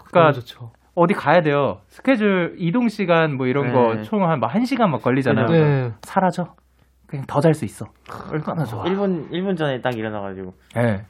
그러니까 0.10 0.32
좋죠. 0.34 0.72
어디 0.96 1.14
가야 1.14 1.42
돼요. 1.42 1.80
스케줄 1.88 2.56
이동 2.58 2.88
시간 2.88 3.36
뭐 3.36 3.48
이런 3.48 3.68
네. 3.68 3.74
거총한뭐 3.74 4.48
1시간 4.48 4.88
막 4.90 5.02
걸리잖아요. 5.02 5.46
네. 5.48 5.92
사라져. 6.04 6.54
그냥 7.08 7.26
더 7.28 7.40
잘 7.40 7.54
수 7.54 7.66
있어. 7.66 7.86
얼마나 8.32 8.64
좋아. 8.64 8.84
1분, 8.86 9.30
1분 9.32 9.58
전에 9.58 9.82
딱 9.82 9.96
일어나가지고. 9.96 10.52
예. 10.78 11.04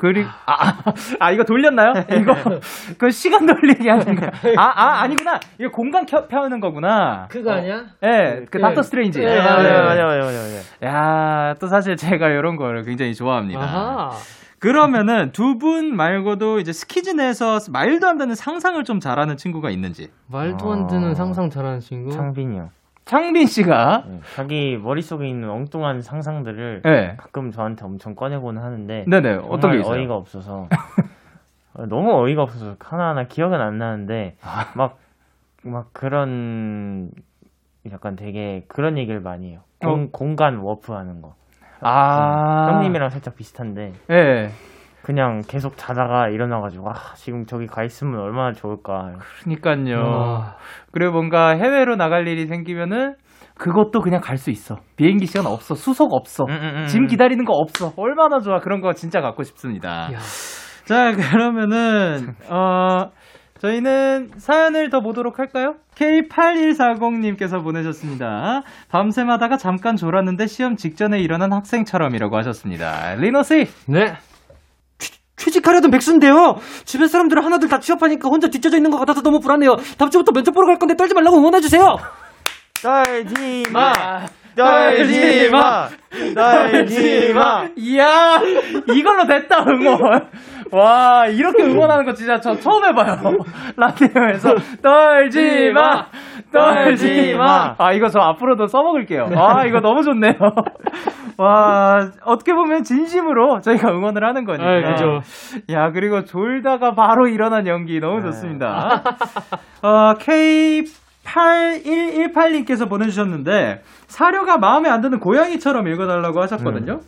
그리고 0.00 0.28
아, 0.46 0.68
아, 0.68 0.74
아, 1.20 1.30
이거 1.30 1.44
돌렸나요? 1.44 1.92
이거 2.20 2.34
그 2.98 3.10
시간 3.10 3.46
돌리기 3.46 3.88
하는 3.88 4.16
거. 4.16 4.26
아, 4.56 4.62
아 4.74 5.02
아니구나. 5.02 5.38
이거 5.58 5.70
공간 5.70 6.06
켜, 6.06 6.26
펴는 6.26 6.60
거구나. 6.60 7.26
그거 7.30 7.52
아니야? 7.52 7.84
예, 8.02 8.44
그 8.50 8.56
네. 8.58 8.62
닥터 8.62 8.82
스트레인지. 8.82 9.20
네, 9.20 9.36
예. 9.36 9.38
맞아요, 9.38 9.84
맞아요, 9.84 10.06
맞아요, 10.06 10.22
맞아요. 10.32 10.60
야, 10.84 11.54
또 11.60 11.66
사실 11.68 11.96
제가 11.96 12.28
이런 12.28 12.56
거를 12.56 12.84
굉장히 12.84 13.14
좋아합니다. 13.14 13.60
아하. 13.60 14.10
그러면은 14.58 15.32
두 15.32 15.58
분 15.58 15.94
말고도 15.96 16.60
이제 16.60 16.72
스키즈 16.72 17.10
내에서 17.10 17.58
말도 17.70 18.08
안 18.08 18.18
되는 18.18 18.34
상상을 18.34 18.82
좀 18.84 19.00
잘하는 19.00 19.36
친구가 19.36 19.70
있는지. 19.70 20.10
말도 20.28 20.72
안 20.72 20.86
되는 20.86 21.14
상상 21.14 21.50
잘하는 21.50 21.80
친구. 21.80 22.10
창빈이요. 22.10 22.70
창빈 23.06 23.46
씨가 23.46 24.02
네, 24.08 24.20
자기 24.34 24.76
머릿속에 24.76 25.28
있는 25.28 25.48
엉뚱한 25.48 26.02
상상들을 26.02 26.82
네. 26.82 27.14
가끔 27.16 27.52
저한테 27.52 27.84
엄청 27.84 28.16
꺼내곤 28.16 28.58
하는데 28.58 29.04
네네. 29.06 29.42
어떤 29.48 29.70
게 29.70 29.78
있어요? 29.78 30.00
어이가 30.00 30.16
없어서 30.16 30.68
어, 31.74 31.86
너무 31.86 32.12
어이가 32.20 32.42
없어서 32.42 32.74
하나하나 32.80 33.28
기억은 33.28 33.60
안 33.60 33.78
나는데 33.78 34.36
아. 34.42 34.72
막막 34.74 35.90
그런 35.92 37.12
약간 37.92 38.16
되게 38.16 38.64
그런 38.66 38.98
얘기를 38.98 39.20
많이 39.20 39.50
해요. 39.50 39.60
공, 39.78 39.90
어. 39.90 40.08
공간 40.10 40.56
워프하는 40.56 41.22
거. 41.22 41.36
아. 41.82 42.70
형님이랑 42.72 43.10
살짝 43.10 43.36
비슷한데 43.36 43.92
예. 44.10 44.50
그냥 45.06 45.40
계속 45.46 45.76
자다가 45.76 46.30
일어나가지고 46.30 46.90
아 46.90 47.14
지금 47.14 47.46
저기 47.46 47.66
가 47.66 47.84
있으면 47.84 48.18
얼마나 48.18 48.50
좋을까. 48.50 49.12
그러니까요. 49.40 50.00
와. 50.00 50.56
그리고 50.90 51.12
뭔가 51.12 51.50
해외로 51.50 51.94
나갈 51.94 52.26
일이 52.26 52.48
생기면은 52.48 53.14
그것도 53.56 54.00
그냥 54.00 54.20
갈 54.20 54.36
수 54.36 54.50
있어. 54.50 54.78
비행기 54.96 55.26
시간 55.26 55.46
없어. 55.46 55.76
수속 55.76 56.12
없어. 56.12 56.44
음, 56.48 56.52
음, 56.52 56.76
음. 56.78 56.86
짐 56.86 57.06
기다리는 57.06 57.44
거 57.44 57.52
없어. 57.52 57.92
얼마나 57.96 58.40
좋아. 58.40 58.58
그런 58.58 58.80
거 58.80 58.94
진짜 58.94 59.20
갖고 59.20 59.44
싶습니다. 59.44 60.10
야. 60.12 60.18
자, 60.86 61.12
그러면은, 61.12 62.34
어, 62.50 63.10
저희는 63.60 64.30
사연을 64.36 64.90
더 64.90 65.00
보도록 65.00 65.38
할까요? 65.38 65.74
K8140님께서 65.94 67.62
보내셨습니다. 67.62 68.62
밤샘하다가 68.90 69.56
잠깐 69.56 69.94
졸았는데 69.96 70.46
시험 70.46 70.74
직전에 70.76 71.18
일어난 71.20 71.52
학생처럼이라고 71.52 72.36
하셨습니다. 72.36 73.14
리노 73.14 73.42
씨! 73.42 73.66
네. 73.88 74.14
취직하려던 75.36 75.90
백수인데요. 75.90 76.60
주변 76.84 77.08
사람들은 77.08 77.44
하나둘 77.44 77.68
다 77.68 77.78
취업하니까 77.80 78.28
혼자 78.28 78.48
뒤쳐져 78.48 78.76
있는 78.76 78.90
것 78.90 78.98
같아서 78.98 79.20
너무 79.22 79.40
불안해요. 79.40 79.76
다음 79.98 80.10
주부터 80.10 80.32
면접 80.32 80.52
보러 80.52 80.66
갈 80.66 80.78
건데 80.78 80.96
떨지 80.96 81.14
말라고 81.14 81.38
응원해주세요. 81.38 81.98
떨지 82.82 83.64
아, 83.68 83.70
마. 83.70 84.26
떨지 84.56 85.50
마. 85.50 85.88
떨지 86.34 87.32
마. 87.34 87.66
이야, 87.76 88.40
이걸로 88.92 89.26
됐다, 89.26 89.64
응원. 89.68 90.28
와, 90.72 91.26
이렇게 91.26 91.62
응원하는 91.62 92.04
거 92.04 92.12
진짜 92.12 92.40
저 92.40 92.56
처음 92.56 92.84
해봐요. 92.84 93.38
라디오에서. 93.76 94.54
떨지 94.82 95.70
마! 95.72 96.06
떨지 96.52 97.34
마! 97.34 97.74
아, 97.78 97.92
이거 97.92 98.08
저 98.08 98.18
앞으로도 98.20 98.66
써먹을게요. 98.66 99.28
아, 99.36 99.64
이거 99.64 99.80
너무 99.80 100.02
좋네요. 100.02 100.32
와, 101.38 102.10
어떻게 102.24 102.52
보면 102.54 102.82
진심으로 102.82 103.60
저희가 103.60 103.90
응원을 103.90 104.24
하는 104.24 104.44
거니까. 104.44 104.66
아, 104.68 104.80
그죠. 104.92 105.20
야, 105.70 105.92
그리고 105.92 106.24
졸다가 106.24 106.94
바로 106.94 107.28
일어난 107.28 107.66
연기 107.66 108.00
너무 108.00 108.22
좋습니다. 108.22 109.02
어, 109.82 110.14
K8118님께서 111.26 112.88
보내주셨는데, 112.88 113.82
사료가 114.06 114.58
마음에 114.58 114.88
안 114.88 115.00
드는 115.00 115.18
고양이처럼 115.18 115.88
읽어달라고 115.88 116.40
하셨거든요. 116.42 117.00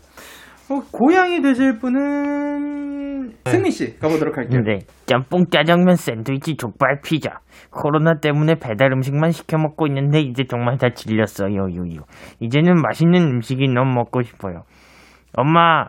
어, 0.70 0.80
고양이 0.92 1.40
되실 1.40 1.78
분은, 1.78 3.32
승민 3.46 3.70
씨 3.70 3.98
가보도록 3.98 4.36
할게요. 4.36 4.60
네. 4.64 4.80
짬뽕 5.06 5.46
짜장면 5.50 5.96
샌드위치 5.96 6.56
족발 6.56 7.00
피자. 7.02 7.40
코로나 7.70 8.18
때문에 8.20 8.56
배달 8.56 8.92
음식만 8.92 9.30
시켜 9.30 9.58
먹고 9.58 9.86
있는데 9.86 10.20
이제 10.20 10.44
정말 10.48 10.78
다 10.78 10.90
질렸어요. 10.94 11.56
요요. 11.56 12.02
이제는 12.40 12.80
맛있는 12.80 13.20
음식이 13.20 13.68
너무 13.68 13.94
먹고 13.94 14.22
싶어요. 14.22 14.62
엄마, 15.34 15.86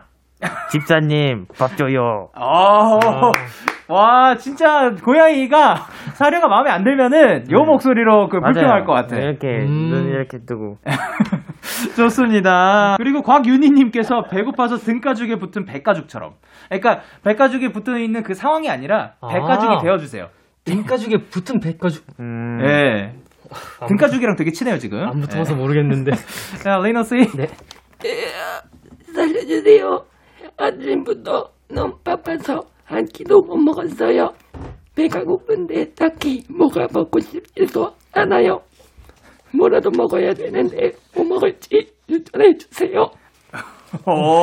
집사님, 0.70 1.46
밥 1.58 1.76
줘요. 1.76 2.28
아, 2.34 2.98
와, 3.88 4.36
진짜 4.36 4.90
고양이가 4.94 5.74
사료가 6.14 6.48
마음에 6.48 6.70
안 6.70 6.84
들면은 6.84 7.50
요 7.50 7.64
목소리로 7.64 8.28
그 8.28 8.40
불평할 8.40 8.84
것 8.84 8.92
같아. 8.92 9.16
이렇게, 9.16 9.48
음. 9.48 9.90
눈 9.90 10.08
이렇게 10.08 10.38
뜨고. 10.46 10.78
좋습니다. 11.96 12.96
그리고 12.98 13.22
곽윤희님께서 13.22 14.24
배고파서 14.30 14.76
등가죽에 14.76 15.36
붙은 15.36 15.64
백가죽처럼. 15.64 16.34
그러니까 16.68 17.00
뱃가죽에 17.24 17.72
붙어 17.72 17.98
있는 17.98 18.22
그 18.22 18.34
상황이 18.34 18.70
아니라 18.70 19.14
뱃가죽이 19.28 19.74
아. 19.74 19.78
되어주세요. 19.78 20.28
등가죽에 20.64 21.16
붙은 21.30 21.60
뱃가죽 21.60 22.04
음. 22.20 22.60
예. 22.62 23.14
등가죽이랑 23.88 24.36
되게 24.36 24.52
친해요 24.52 24.78
지금. 24.78 25.02
안 25.02 25.20
붙어서 25.20 25.54
모르겠는데. 25.54 26.12
예. 26.12 26.16
자, 26.62 26.78
리노 26.78 27.02
씨. 27.02 27.16
네. 27.36 27.48
살려주세요. 29.14 30.04
아침부터 30.60 31.50
너무 31.70 31.96
바빠서 32.04 32.60
한 32.84 33.04
끼도 33.06 33.40
못 33.42 33.56
먹었어요. 33.56 34.28
배가 34.94 35.22
고픈데 35.24 35.94
딱히 35.94 36.42
뭐가 36.50 36.86
먹고 36.92 37.18
싶지도 37.20 37.92
않아요. 38.12 38.60
뭐라도 39.56 39.90
먹어야 39.96 40.34
되는데 40.34 40.92
뭐 41.14 41.24
먹을지 41.24 41.90
추천해 42.06 42.54
주세요. 42.56 43.06
오. 44.06 44.42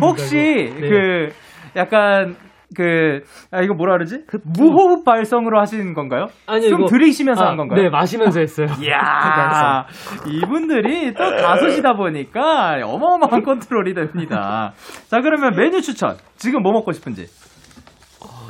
혹시 0.00 0.36
네. 0.36 0.88
그 0.88 1.28
약간 1.76 2.36
그 2.76 3.22
아, 3.50 3.62
이거 3.62 3.74
뭐라 3.74 3.94
그러지? 3.94 4.24
무호흡 4.44 5.04
발성으로 5.04 5.58
하신 5.60 5.94
건가요? 5.94 6.26
아니요, 6.46 6.68
숨 6.68 6.80
이거- 6.80 6.86
들이쉬면서 6.88 7.42
아, 7.44 7.48
한 7.48 7.56
건가요? 7.56 7.82
네, 7.82 7.88
마시면서 7.88 8.40
했어요. 8.40 8.66
이야, 8.82 9.86
이분들이 10.26 11.14
또 11.14 11.24
가수시다 11.24 11.94
보니까 11.94 12.76
어마어마한 12.84 13.42
컨트롤이 13.42 13.94
됩니다. 13.94 14.72
자, 15.08 15.20
그러면 15.22 15.54
메뉴 15.56 15.80
추천. 15.80 16.16
지금 16.36 16.62
뭐 16.62 16.72
먹고 16.72 16.92
싶은지. 16.92 17.26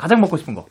가장 0.01 0.21
먹고 0.21 0.37
싶은 0.37 0.55
거. 0.55 0.65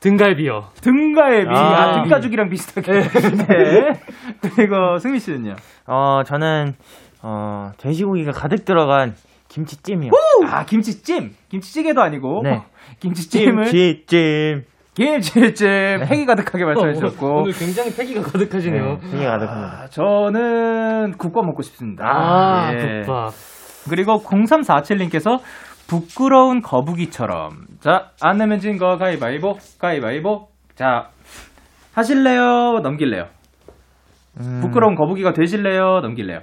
등갈비요. 0.00 0.68
등갈비. 0.82 1.48
아, 1.54 1.60
아. 1.60 2.02
등가죽이랑 2.02 2.48
비슷하게. 2.48 2.92
네. 3.00 4.00
그리고 4.56 4.98
승미 4.98 5.18
씨는요? 5.18 5.54
어, 5.86 6.22
저는, 6.24 6.74
어, 7.22 7.70
돼지고기가 7.78 8.32
가득 8.32 8.64
들어간 8.66 9.14
김치찜이요. 9.48 10.10
아, 10.50 10.64
김치찜. 10.64 11.30
김치찌개도 11.48 12.02
아니고. 12.02 12.40
네. 12.42 12.62
김치찜을. 13.00 13.64
김치찜. 13.64 14.62
김치찜. 14.94 15.68
패기 16.08 16.24
가득하게 16.26 16.64
말씀해 16.64 16.94
주셨고. 16.94 17.26
어, 17.26 17.40
오늘 17.42 17.52
굉장히 17.52 17.92
패기가 17.94 18.22
가득하시네요. 18.22 18.98
되게 19.10 19.24
가득합니다. 19.26 19.82
아, 19.82 19.86
저는 19.88 21.12
국밥 21.18 21.44
먹고 21.46 21.62
싶습니다. 21.62 22.04
아, 22.06 22.72
예. 22.74 23.00
국밥. 23.02 23.32
그리고 23.90 24.22
0347님께서 24.22 25.40
부끄러운 25.88 26.62
거북이처럼. 26.62 27.50
자, 27.80 28.10
안 28.22 28.38
내면 28.38 28.58
진 28.60 28.78
거 28.78 28.96
가위바위보, 28.96 29.58
가위바위보. 29.78 30.48
자, 30.76 31.08
하실래요? 31.94 32.80
넘길래요? 32.82 33.26
음, 34.40 34.60
부끄러운 34.62 34.94
거북이가 34.94 35.32
되실래요? 35.32 36.00
넘길래요? 36.00 36.40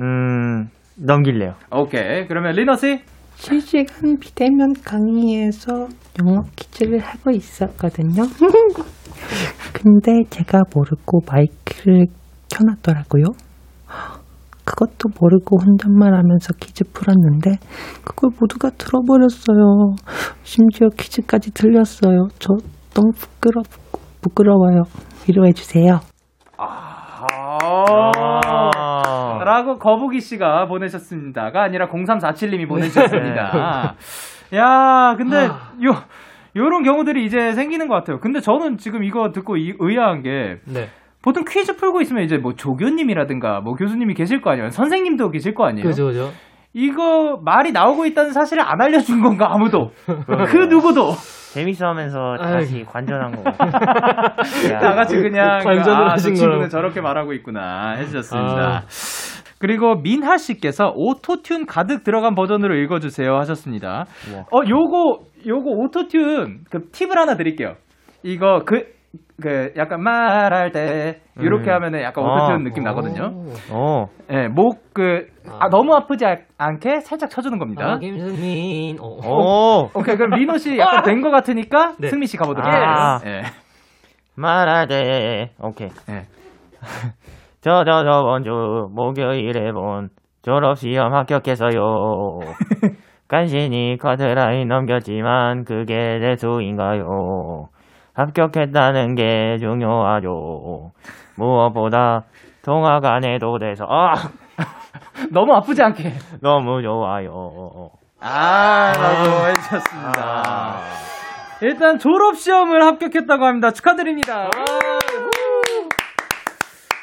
음, 0.00 0.68
넘길래요. 0.96 1.54
오케이. 1.72 2.26
그러면 2.28 2.52
리너 2.54 2.76
씨? 2.76 3.00
실시간 3.40 4.18
비대면 4.18 4.74
강의에서 4.84 5.88
영어 6.20 6.42
퀴즈를 6.56 6.98
하고 6.98 7.30
있었거든요. 7.30 8.22
근데 9.72 10.12
제가 10.28 10.60
모르고 10.74 11.20
마이크를 11.26 12.06
켜놨더라고요. 12.50 13.24
그것도 14.64 15.08
모르고 15.18 15.56
혼잣말 15.58 16.14
하면서 16.14 16.52
퀴즈 16.60 16.84
풀었는데 16.92 17.52
그걸 18.04 18.30
모두가 18.38 18.70
들어버렸어요. 18.76 19.94
심지어 20.42 20.88
퀴즈까지 20.96 21.52
들렸어요. 21.52 22.28
저 22.38 22.54
너무 22.92 23.10
부끄러, 23.16 23.62
부끄러워요. 24.20 24.82
위로해주세요. 25.26 26.00
아. 26.58 27.26
아. 27.62 29.29
라고 29.44 29.78
거북이 29.78 30.20
씨가 30.20 30.66
보내셨습니다가 30.66 31.62
아니라 31.62 31.88
0347님이 31.88 32.68
보내주셨습니다. 32.68 33.94
야, 34.54 35.14
근데 35.16 35.46
요 35.84 35.94
요런 36.56 36.82
경우들이 36.82 37.24
이제 37.24 37.52
생기는 37.52 37.86
것 37.88 37.94
같아요. 37.94 38.18
근데 38.20 38.40
저는 38.40 38.76
지금 38.78 39.04
이거 39.04 39.30
듣고 39.32 39.56
이- 39.56 39.74
의아한 39.78 40.22
게 40.22 40.58
네. 40.64 40.88
보통 41.22 41.44
퀴즈 41.48 41.76
풀고 41.76 42.00
있으면 42.00 42.24
이제 42.24 42.38
뭐 42.38 42.54
조교님이라든가 42.54 43.60
뭐 43.60 43.74
교수님이 43.74 44.14
계실 44.14 44.40
거 44.40 44.50
아니에요. 44.50 44.70
선생님도 44.70 45.30
계실 45.30 45.54
거 45.54 45.66
아니에요. 45.66 45.86
그죠, 45.86 46.06
그죠. 46.06 46.30
이거 46.72 47.38
말이 47.44 47.72
나오고 47.72 48.06
있다는 48.06 48.32
사실을 48.32 48.62
안 48.64 48.80
알려준 48.80 49.22
건가 49.22 49.48
아무도 49.52 49.90
그 50.06 50.56
누구도 50.68 51.10
재밌어 51.52 51.86
하면서 51.86 52.36
다시 52.38 52.84
관전한 52.84 53.32
거고. 53.32 53.50
다 53.58 54.94
같이 54.94 55.16
그냥 55.16 55.58
관전을 55.64 56.04
아, 56.04 56.08
저 56.08 56.12
하신 56.12 56.34
친구는 56.34 56.58
거라고. 56.58 56.68
저렇게 56.68 57.00
말하고 57.00 57.32
있구나 57.32 57.96
해주셨습니다. 57.98 58.68
아. 58.68 58.82
그리고 59.58 59.96
민하 60.00 60.38
씨께서 60.38 60.94
오토튠 60.94 61.66
가득 61.68 62.02
들어간 62.04 62.34
버전으로 62.34 62.76
읽어주세요 62.76 63.36
하셨습니다. 63.36 64.06
우와. 64.32 64.42
어 64.52 64.68
요거 64.68 65.18
요거 65.46 65.70
오토튠 65.70 66.60
그 66.70 66.88
팁을 66.92 67.18
하나 67.18 67.36
드릴게요. 67.36 67.74
이거 68.22 68.62
그그 68.64 69.72
약간 69.76 70.02
말할 70.02 70.70
때 70.72 71.20
이렇게 71.38 71.70
음. 71.70 71.74
하면은 71.74 72.00
약간 72.02 72.24
오토튠 72.24 72.50
아. 72.52 72.58
느낌 72.58 72.84
나거든요. 72.84 73.32
어. 73.70 74.06
예, 74.32 74.48
목그 74.48 75.26
아, 75.58 75.68
너무 75.68 75.94
아프지 75.94 76.24
아- 76.26 76.36
않게 76.58 77.00
살짝 77.00 77.30
쳐주는 77.30 77.58
겁니다. 77.58 77.92
아, 77.94 77.98
김승민. 77.98 78.98
어. 79.00 79.06
오. 79.06 79.90
오케이 79.94 80.16
그럼 80.16 80.30
리노 80.38 80.58
씨 80.58 80.78
약간 80.78 81.02
된 81.02 81.20
것 81.22 81.30
같으니까 81.30 81.94
네. 81.98 82.08
승미 82.08 82.26
씨 82.26 82.36
가보도록 82.36 82.66
아. 82.66 83.16
할게요. 83.18 83.32
예. 83.32 83.42
말하되. 84.36 85.50
오케이. 85.62 85.88
예. 86.08 86.22
저, 87.60 87.84
저, 87.84 88.04
저번 88.04 88.42
주 88.42 88.50
목요일에 88.94 89.72
본 89.72 90.08
졸업 90.42 90.78
시험 90.78 91.12
합격했어요. 91.14 91.70
간신히 93.28 93.96
카드라인 94.00 94.66
넘겼지만 94.68 95.64
그게 95.64 96.18
대수인가요? 96.20 97.68
합격했다는 98.14 99.14
게 99.14 99.56
중요하죠. 99.58 100.90
무엇보다 101.36 102.24
통화가 102.64 103.14
안 103.14 103.24
해도 103.24 103.58
돼서 103.58 103.84
아 103.88 104.14
너무 105.30 105.54
아프지 105.54 105.82
않게. 105.82 106.12
너무 106.40 106.82
좋아요. 106.82 107.90
아, 108.20 108.92
라고 108.96 109.46
해주셨습니다. 109.48 110.80
일단 111.62 111.98
졸업시험을 111.98 112.82
합격했다고 112.84 113.44
합니다. 113.44 113.70
축하드립니다. 113.70 114.50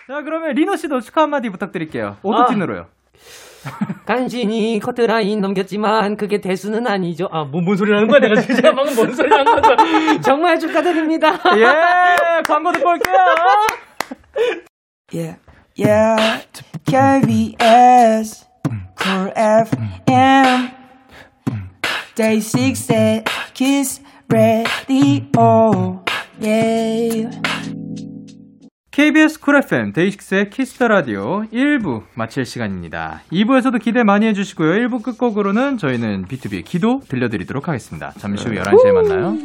자, 0.08 0.22
그러면 0.24 0.52
리노 0.56 0.76
씨도 0.76 1.00
축하 1.02 1.22
한마디 1.24 1.50
부탁드릴게요. 1.50 2.18
오토틴으로요. 2.24 2.88
간신히 4.06 4.80
커트라인 4.80 5.42
넘겼지만 5.42 6.16
그게 6.16 6.40
대수는 6.40 6.88
아니죠. 6.88 7.28
아, 7.32 7.44
뭔, 7.44 7.66
뭔 7.66 7.76
소리 7.76 7.92
하는 7.92 8.08
거야? 8.08 8.20
내가 8.20 8.36
진짜 8.40 8.72
방금 8.76 8.96
뭔 8.96 9.14
소리 9.14 9.30
하는 9.30 9.46
거야? 9.46 10.22
정말 10.22 10.58
축하드립니다. 10.60 11.34
예, 11.58 12.42
광고 12.48 12.72
듣고 12.72 12.90
올게요. 12.90 13.16
Yeah, 15.14 15.40
yeah, 15.78 16.42
KBS, 16.86 18.46
Cool 19.00 19.32
FM, 19.36 20.72
DAY6 22.16 23.30
Kiss 23.54 23.81
the 23.81 24.02
Radio, 24.30 26.04
yeah. 26.40 27.30
KBS 28.92 29.40
쿨 29.40 29.58
FM 29.58 29.94
데이식스의 29.94 30.50
키스터 30.50 30.88
라디오 30.88 31.44
1부 31.54 32.06
마칠 32.16 32.46
시간입니다. 32.46 33.22
2부에서도 33.32 33.80
기대 33.80 34.02
많이 34.04 34.26
해주시고요. 34.26 34.72
1부 34.72 35.04
끝곡으로는 35.04 35.78
저희는 35.78 36.26
BTOB의 36.26 36.66
기도 36.66 37.02
들려드리도록 37.08 37.68
하겠습니다. 37.68 38.12
잠시 38.18 38.48
후 38.48 38.56
11시에 38.56 38.92
만나요. 38.92 39.38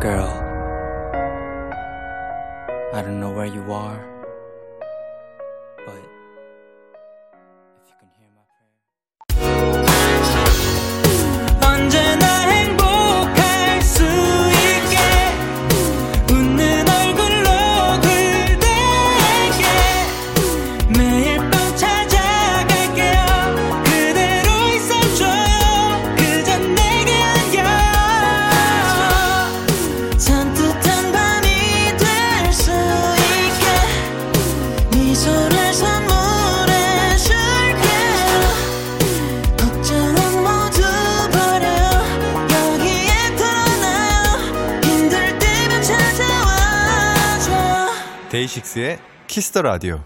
Girl, 0.00 0.30
I 2.94 3.02
don't 3.02 3.18
know 3.20 3.36
where 3.36 3.54
you 3.54 3.70
are, 3.70 4.00
데이식스의 48.54 48.98
키스터 49.26 49.62
라디오. 49.62 50.00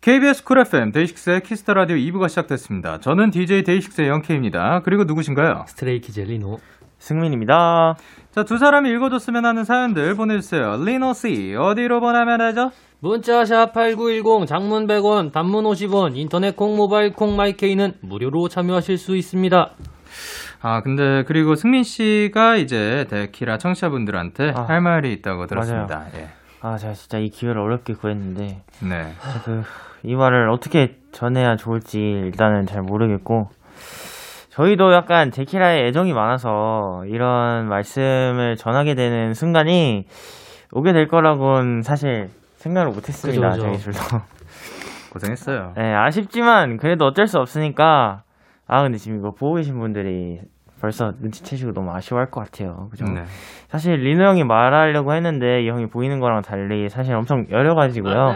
KBS 0.00 0.44
쿨 0.44 0.58
FM 0.60 0.90
데이식스의 0.90 1.42
키스터 1.42 1.74
라디오 1.74 1.96
2부가 1.96 2.28
시작됐습니다. 2.28 2.98
저는 2.98 3.30
DJ 3.30 3.62
DAY6의 3.62 4.08
Young 4.08 4.36
K입니다. 4.36 4.80
그리고 4.84 5.04
누구신가요? 5.04 5.64
Stray 5.66 5.96
Kids 5.96 6.20
리노. 6.20 6.58
승민입니다. 6.98 7.94
자, 8.32 8.44
두 8.44 8.58
사람이 8.58 8.90
읽어줬으면 8.90 9.44
하는 9.44 9.64
사연들 9.64 10.14
보내주세요. 10.16 10.82
리노 10.84 11.12
씨, 11.12 11.54
어디로 11.56 12.00
보내면 12.00 12.38
되죠? 12.38 12.70
문자샵 13.00 13.72
8910 13.72 14.46
장문 14.46 14.86
100원, 14.86 15.32
단문 15.32 15.64
50원, 15.64 16.16
인터넷 16.16 16.56
콩, 16.56 16.76
모바일 16.76 17.12
콩, 17.12 17.36
my 17.36 17.53
K는 17.53 17.94
무료로 18.00 18.48
참여하실 18.48 18.98
수 18.98 19.16
있습니다. 19.16 19.70
아, 20.62 20.80
근데, 20.82 21.22
그리고 21.26 21.54
승민 21.54 21.82
씨가 21.82 22.56
이제 22.56 23.06
데키라 23.10 23.58
청취자분들한테 23.58 24.52
아, 24.56 24.62
할 24.62 24.80
말이 24.80 25.12
있다고 25.12 25.46
들었습니다. 25.46 26.06
예. 26.16 26.43
아, 26.64 26.78
제가 26.78 26.94
진짜 26.94 27.18
이 27.18 27.28
기회를 27.28 27.60
어렵게 27.60 27.92
구했는데, 27.92 28.62
네. 28.88 29.12
그, 29.44 29.62
이 30.02 30.14
말을 30.14 30.48
어떻게 30.48 30.96
전해야 31.12 31.56
좋을지 31.56 31.98
일단은 32.00 32.64
잘 32.64 32.80
모르겠고, 32.80 33.50
저희도 34.48 34.94
약간 34.94 35.30
데키라에 35.30 35.86
애정이 35.88 36.14
많아서 36.14 37.04
이런 37.06 37.68
말씀을 37.68 38.56
전하게 38.56 38.94
되는 38.94 39.34
순간이 39.34 40.06
오게 40.72 40.94
될 40.94 41.06
거라고는 41.06 41.82
사실 41.82 42.30
생각을 42.56 42.92
못 42.92 43.10
했습니다, 43.10 43.50
그죠, 43.50 43.62
그죠. 43.64 43.82
저희 43.82 43.92
둘도. 43.92 44.24
고생했어요. 45.12 45.74
네, 45.76 45.92
아쉽지만 45.92 46.78
그래도 46.78 47.04
어쩔 47.04 47.26
수 47.26 47.38
없으니까, 47.40 48.22
아, 48.66 48.82
근데 48.82 48.96
지금 48.96 49.18
이거 49.18 49.32
보고 49.32 49.56
계신 49.56 49.78
분들이 49.78 50.40
벌써 50.84 51.12
눈치채시고 51.18 51.72
너무 51.72 51.90
아쉬워할 51.92 52.30
것 52.30 52.44
같아요. 52.44 52.88
그죠? 52.90 53.06
네. 53.06 53.22
사실 53.68 53.94
리노 53.94 54.22
형이 54.22 54.44
말하려고 54.44 55.14
했는데 55.14 55.62
이 55.62 55.68
형이 55.70 55.86
보이는 55.86 56.20
거랑 56.20 56.42
달리 56.42 56.90
사실 56.90 57.14
엄청 57.14 57.46
여려가지고요. 57.50 58.34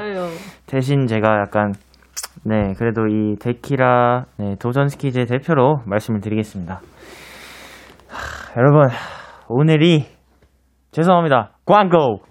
대신 0.66 1.06
제가 1.06 1.40
약간 1.40 1.74
네 2.44 2.72
그래도 2.78 3.06
이 3.06 3.36
데키라 3.38 4.24
네, 4.38 4.56
도전 4.58 4.88
스키즈의 4.88 5.26
대표로 5.26 5.82
말씀을 5.84 6.20
드리겠습니다. 6.22 6.80
하, 8.08 8.58
여러분 8.58 8.88
오늘이 9.48 10.06
죄송합니다 10.92 11.50
광고 11.66 12.22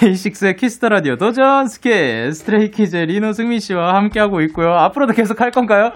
DAY6의 0.00 0.56
Kiss 0.56 0.74
the 0.74 0.88
Radio 0.88 1.16
도전 1.16 1.66
스키 1.66 2.30
Stray 2.30 2.67
Kids 2.67 2.96
리노 2.96 3.32
승민 3.32 3.60
씨와 3.60 3.94
함께하고 3.96 4.40
있고요. 4.42 4.72
앞으로도 4.72 5.12
계속 5.12 5.42
할 5.42 5.50
건가요? 5.50 5.92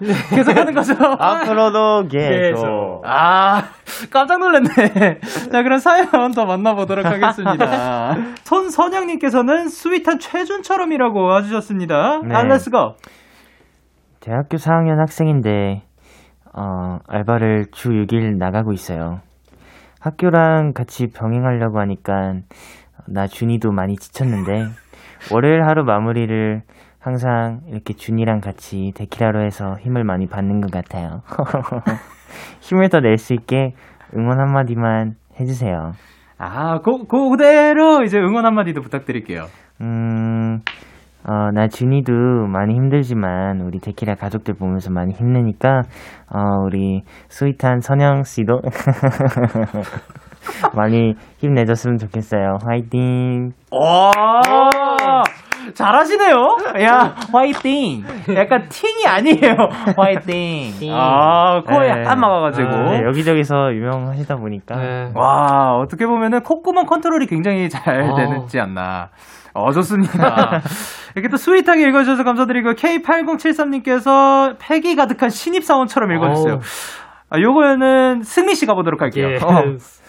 계속 0.34 0.56
하는 0.56 0.72
거죠? 0.72 0.94
앞으로도 0.96 2.08
계속 2.08 3.02
아, 3.04 3.64
깜짝 4.10 4.38
놀랐네. 4.38 5.20
자, 5.52 5.62
그럼 5.62 5.78
사연 5.80 6.32
더 6.32 6.46
만나보도록 6.46 7.04
하겠습니다. 7.04 8.16
손선영님께서는 8.44 9.68
sweet한 9.68 10.18
최준처럼이라고 10.18 11.22
와주셨습니다. 11.22 12.22
네. 12.24 12.34
아, 12.34 12.44
let's 12.44 12.75
go. 12.75 12.94
대학교 14.20 14.56
4학년 14.56 14.96
학생인데 14.96 15.82
어, 16.54 16.98
알바를 17.06 17.66
주 17.72 17.90
6일 17.90 18.38
나가고 18.38 18.72
있어요. 18.72 19.20
학교랑 20.00 20.72
같이 20.72 21.08
병행하려고 21.08 21.78
하니까 21.80 22.34
나 23.08 23.26
준이도 23.26 23.72
많이 23.72 23.96
지쳤는데 23.96 24.66
월요일 25.32 25.62
하루 25.64 25.84
마무리를 25.84 26.62
항상 27.00 27.60
이렇게 27.68 27.94
준이랑 27.94 28.40
같이 28.40 28.92
데키라로 28.94 29.44
해서 29.44 29.76
힘을 29.80 30.04
많이 30.04 30.26
받는 30.28 30.60
것 30.60 30.70
같아요. 30.70 31.22
힘을 32.60 32.88
더 32.88 33.00
낼 33.00 33.18
수 33.18 33.34
있게 33.34 33.72
응원 34.16 34.40
한마디만 34.40 35.14
해주세요. 35.40 35.92
아, 36.38 36.78
그, 36.80 37.06
그, 37.06 37.30
그대로 37.30 38.02
이제 38.02 38.18
응원 38.18 38.46
한마디도 38.46 38.80
부탁드릴게요. 38.82 39.46
음, 39.80 40.60
어, 41.24 41.50
나 41.52 41.68
준이도 41.68 42.12
많이 42.48 42.74
힘들지만 42.74 43.60
우리 43.60 43.78
데키라 43.78 44.14
가족들 44.16 44.54
보면서 44.54 44.90
많이 44.90 45.12
힘내니까 45.14 45.82
어, 46.32 46.40
우리 46.66 47.02
sweet한 47.28 47.80
선영 47.80 48.22
씨도 48.24 48.60
많이 50.74 51.14
힘내줬으면 51.38 51.98
좋겠어요. 51.98 52.58
화이팅! 52.66 53.52
와, 53.70 55.22
잘하시네요. 55.74 56.36
야, 56.82 57.14
화이팅. 57.32 58.02
약간 58.36 58.66
팅이 58.68 59.06
아니에요. 59.06 59.54
화이팅. 59.96 60.92
아, 60.92 61.62
코에 61.62 61.92
네. 61.94 62.00
약간 62.00 62.20
막아가지고. 62.20 62.68
네, 62.68 63.02
여기저기서 63.06 63.72
유명하시다 63.74 64.36
보니까 64.36 64.76
네. 64.76 65.12
와, 65.14 65.76
어떻게 65.76 66.06
보면은 66.06 66.42
콧구멍 66.42 66.86
컨트롤이 66.86 67.26
굉장히 67.26 67.68
잘 67.68 68.02
어. 68.02 68.14
되지 68.16 68.58
않나. 68.60 69.10
어, 69.54 69.70
좋습니다. 69.72 70.60
이렇게 71.14 71.28
또 71.28 71.36
sweet하게 71.36 71.86
읽어주셔서 71.88 72.24
감사드리고, 72.24 72.72
K8073님께서 72.72 74.56
패기 74.58 74.96
가득한 74.96 75.28
신입사원처럼 75.28 76.10
읽어주세요. 76.12 76.54
어우. 76.54 76.60
아, 77.30 77.38
요거는 77.40 78.22
승민 78.22 78.54
씨 78.54 78.66
가 78.66 78.74
보도록 78.74 79.00
할게요. 79.02 79.28
예. 79.30 79.36
어. 79.36 79.76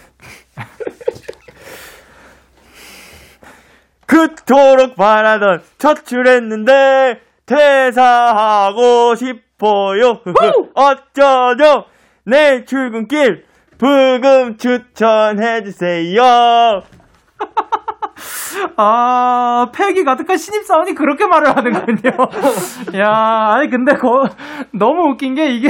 그토록 4.06 4.96
바라던 4.96 5.64
첫 5.78 6.06
출했는데 6.06 7.22
퇴사하고 7.46 9.16
싶어요. 9.16 10.22
어쩌죠? 10.76 11.86
내일 12.26 12.66
출근길 12.66 13.46
부금 13.78 14.58
추천해주세요. 14.58 16.22
아, 18.78 19.72
패기 19.74 20.04
가득한 20.04 20.38
신입사원이 20.38 20.96
그렇게 20.96 21.26
말을 21.26 21.56
하는군요. 21.56 22.12
야, 22.98 23.10
아니, 23.56 23.70
근데 23.70 23.96
거, 23.96 24.28
너무 24.72 25.10
웃긴 25.10 25.36
게 25.36 25.50
이게, 25.50 25.70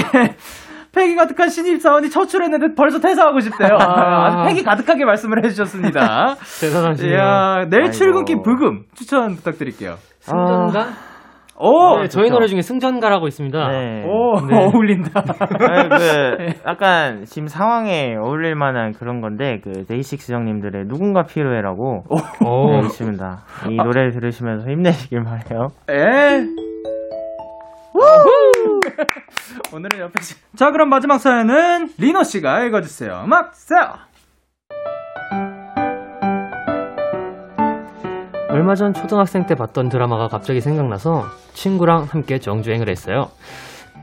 패기 0.93 1.15
가득한 1.15 1.49
신입사원이 1.49 2.09
처출했는데 2.09 2.75
벌써 2.75 2.99
퇴사하고 2.99 3.39
싶대요. 3.39 3.77
아, 3.79 4.45
패기 4.45 4.63
가득하게 4.63 5.05
말씀을 5.05 5.43
해주셨습니다. 5.43 6.35
대단하시네요. 6.61 7.17
야, 7.17 7.65
내일 7.69 7.83
아이고. 7.83 7.91
출근길 7.91 8.41
부금 8.43 8.83
추천 8.93 9.35
부탁드릴게요. 9.35 9.95
승전가? 10.19 10.87
오! 11.59 11.99
네, 11.99 12.07
저희. 12.07 12.29
노래 12.29 12.47
중에 12.47 12.61
승전가라고 12.61 13.27
있습니다. 13.27 13.67
네. 13.69 14.03
오, 14.05 14.39
네. 14.47 14.57
어울린다. 14.65 15.23
아니, 15.69 15.89
그, 15.89 16.47
약간, 16.67 17.25
지금 17.25 17.47
상황에 17.47 18.15
어울릴 18.15 18.55
만한 18.55 18.91
그런 18.91 19.21
건데, 19.21 19.61
그, 19.63 19.85
데이식스 19.85 20.33
형님들의 20.33 20.85
누군가 20.87 21.23
필요해라고, 21.23 22.03
오. 22.09 22.71
네, 22.71 22.79
있습니다. 22.87 23.43
이 23.69 23.75
노래 23.77 24.09
들으시면서 24.09 24.67
힘내시길 24.69 25.23
바래요 25.23 25.67
에. 25.89 26.43
오늘은 29.73 29.99
옆에 29.99 30.21
시... 30.21 30.35
자 30.55 30.71
그럼 30.71 30.89
마지막 30.89 31.17
사연은 31.17 31.89
리노 31.97 32.23
씨가 32.23 32.65
읽어주세요. 32.65 33.23
음악 33.25 33.55
세요. 33.55 33.93
얼마 38.49 38.75
전 38.75 38.93
초등학생 38.93 39.47
때 39.47 39.55
봤던 39.55 39.89
드라마가 39.89 40.27
갑자기 40.27 40.61
생각나서 40.61 41.23
친구랑 41.53 42.03
함께 42.03 42.37
정주행을 42.37 42.87
했어요. 42.87 43.31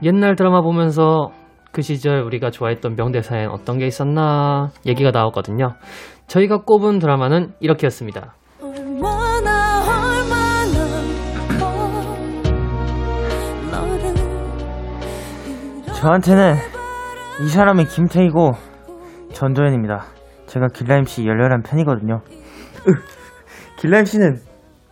옛날 0.02 0.34
드라마 0.34 0.60
보면서 0.60 1.30
그 1.70 1.82
시절 1.82 2.22
우리가 2.22 2.50
좋아했던 2.50 2.96
명대사엔 2.96 3.48
어떤 3.48 3.78
게 3.78 3.86
있었나 3.86 4.70
얘기가 4.86 5.12
나왔거든요. 5.12 5.74
저희가 6.26 6.62
꼽은 6.64 6.98
드라마는 6.98 7.52
이렇게였습니다. 7.60 8.34
저한테는 16.00 16.54
이 17.44 17.48
사람이 17.48 17.84
김태희고 17.84 18.52
전도연입니다. 19.32 20.06
제가 20.46 20.68
길라임 20.68 21.04
씨 21.04 21.26
열렬한 21.26 21.62
팬이거든요. 21.62 22.22
으, 22.88 22.92
길라임 23.78 24.04
씨는 24.06 24.38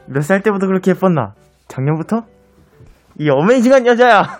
몇 0.06 0.22
살 0.22 0.42
때부터 0.42 0.66
그렇게 0.66 0.90
예뻤나? 0.92 1.32
작년부터? 1.68 2.22
이 3.18 3.28
어메이징한 3.30 3.86
여자야! 3.86 4.22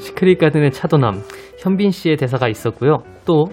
시크릿 0.00 0.38
가든의 0.38 0.70
차도남 0.72 1.22
현빈 1.58 1.90
씨의 1.92 2.16
대사가 2.16 2.48
있었고요. 2.48 2.98
또 3.24 3.46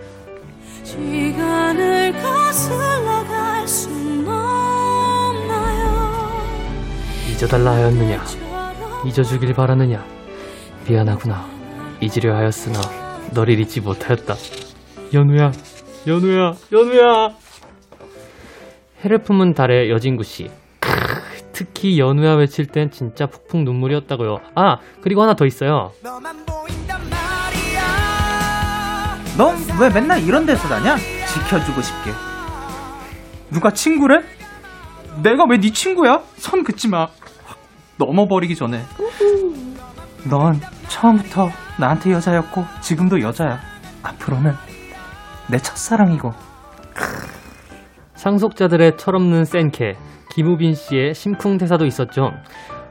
시간을 0.83 2.11
거슬러 2.13 3.23
갈순 3.27 4.27
없나요 4.27 5.87
잊어달라 7.31 7.71
하였느냐 7.71 8.21
잊어주길 9.05 9.53
바라느냐? 9.53 10.03
미안하구나. 10.87 11.45
잊으려 12.01 12.35
하였으나 12.35 12.79
너를 13.33 13.59
잊지 13.59 13.81
못하였다. 13.81 14.35
연우야, 15.13 15.51
연우야, 16.07 16.53
연우야. 16.71 17.29
해를 19.03 19.19
품은 19.19 19.53
달의 19.53 19.89
여진구 19.91 20.23
씨. 20.23 20.49
특히 21.53 21.99
연우야 21.99 22.33
외칠 22.33 22.65
땐 22.65 22.91
진짜 22.91 23.27
푹푹 23.27 23.63
눈물이었다고요. 23.63 24.39
아 24.55 24.77
그리고 25.01 25.21
하나 25.23 25.35
더 25.35 25.45
있어요. 25.45 25.91
넌 29.37 29.55
왜 29.79 29.89
맨날 29.89 30.21
이런 30.23 30.45
데서 30.45 30.67
다냐? 30.67 30.95
지켜주고 30.97 31.81
싶게. 31.81 32.11
누가 33.51 33.71
친구래? 33.71 34.21
내가 35.23 35.45
왜 35.49 35.57
네 35.57 35.71
친구야? 35.71 36.21
선 36.37 36.63
긋지 36.63 36.87
마. 36.89 37.07
확 37.45 37.57
넘어버리기 37.97 38.55
전에. 38.55 38.81
넌 40.29 40.59
처음부터 40.89 41.49
나한테 41.79 42.11
여자였고 42.11 42.65
지금도 42.81 43.21
여자야. 43.21 43.59
앞으로는 44.03 44.51
내 45.49 45.57
첫사랑이고. 45.57 46.31
상속자들의 48.13 48.97
철없는 48.97 49.45
센케 49.45 49.95
김우빈 50.31 50.73
씨의 50.73 51.13
심쿵 51.13 51.57
대사도 51.57 51.85
있었죠. 51.85 52.31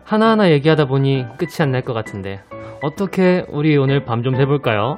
하나하나 0.04 0.50
얘기하다 0.50 0.84
보니 0.86 1.24
끝이 1.38 1.50
안 1.60 1.70
날 1.72 1.82
것 1.82 1.92
같은데 1.94 2.42
어떻게 2.82 3.44
우리 3.48 3.76
오늘 3.76 4.04
밤좀 4.04 4.36
새볼까요? 4.36 4.96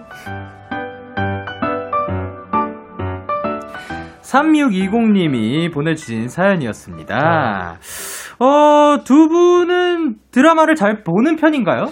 3620님이 4.23 5.73
보내주신 5.73 6.29
사연이었습니다. 6.29 7.79
어, 8.39 8.97
두 9.05 9.29
분은 9.29 10.17
드라마를 10.31 10.75
잘 10.75 11.03
보는 11.05 11.37
편인가요? 11.37 11.87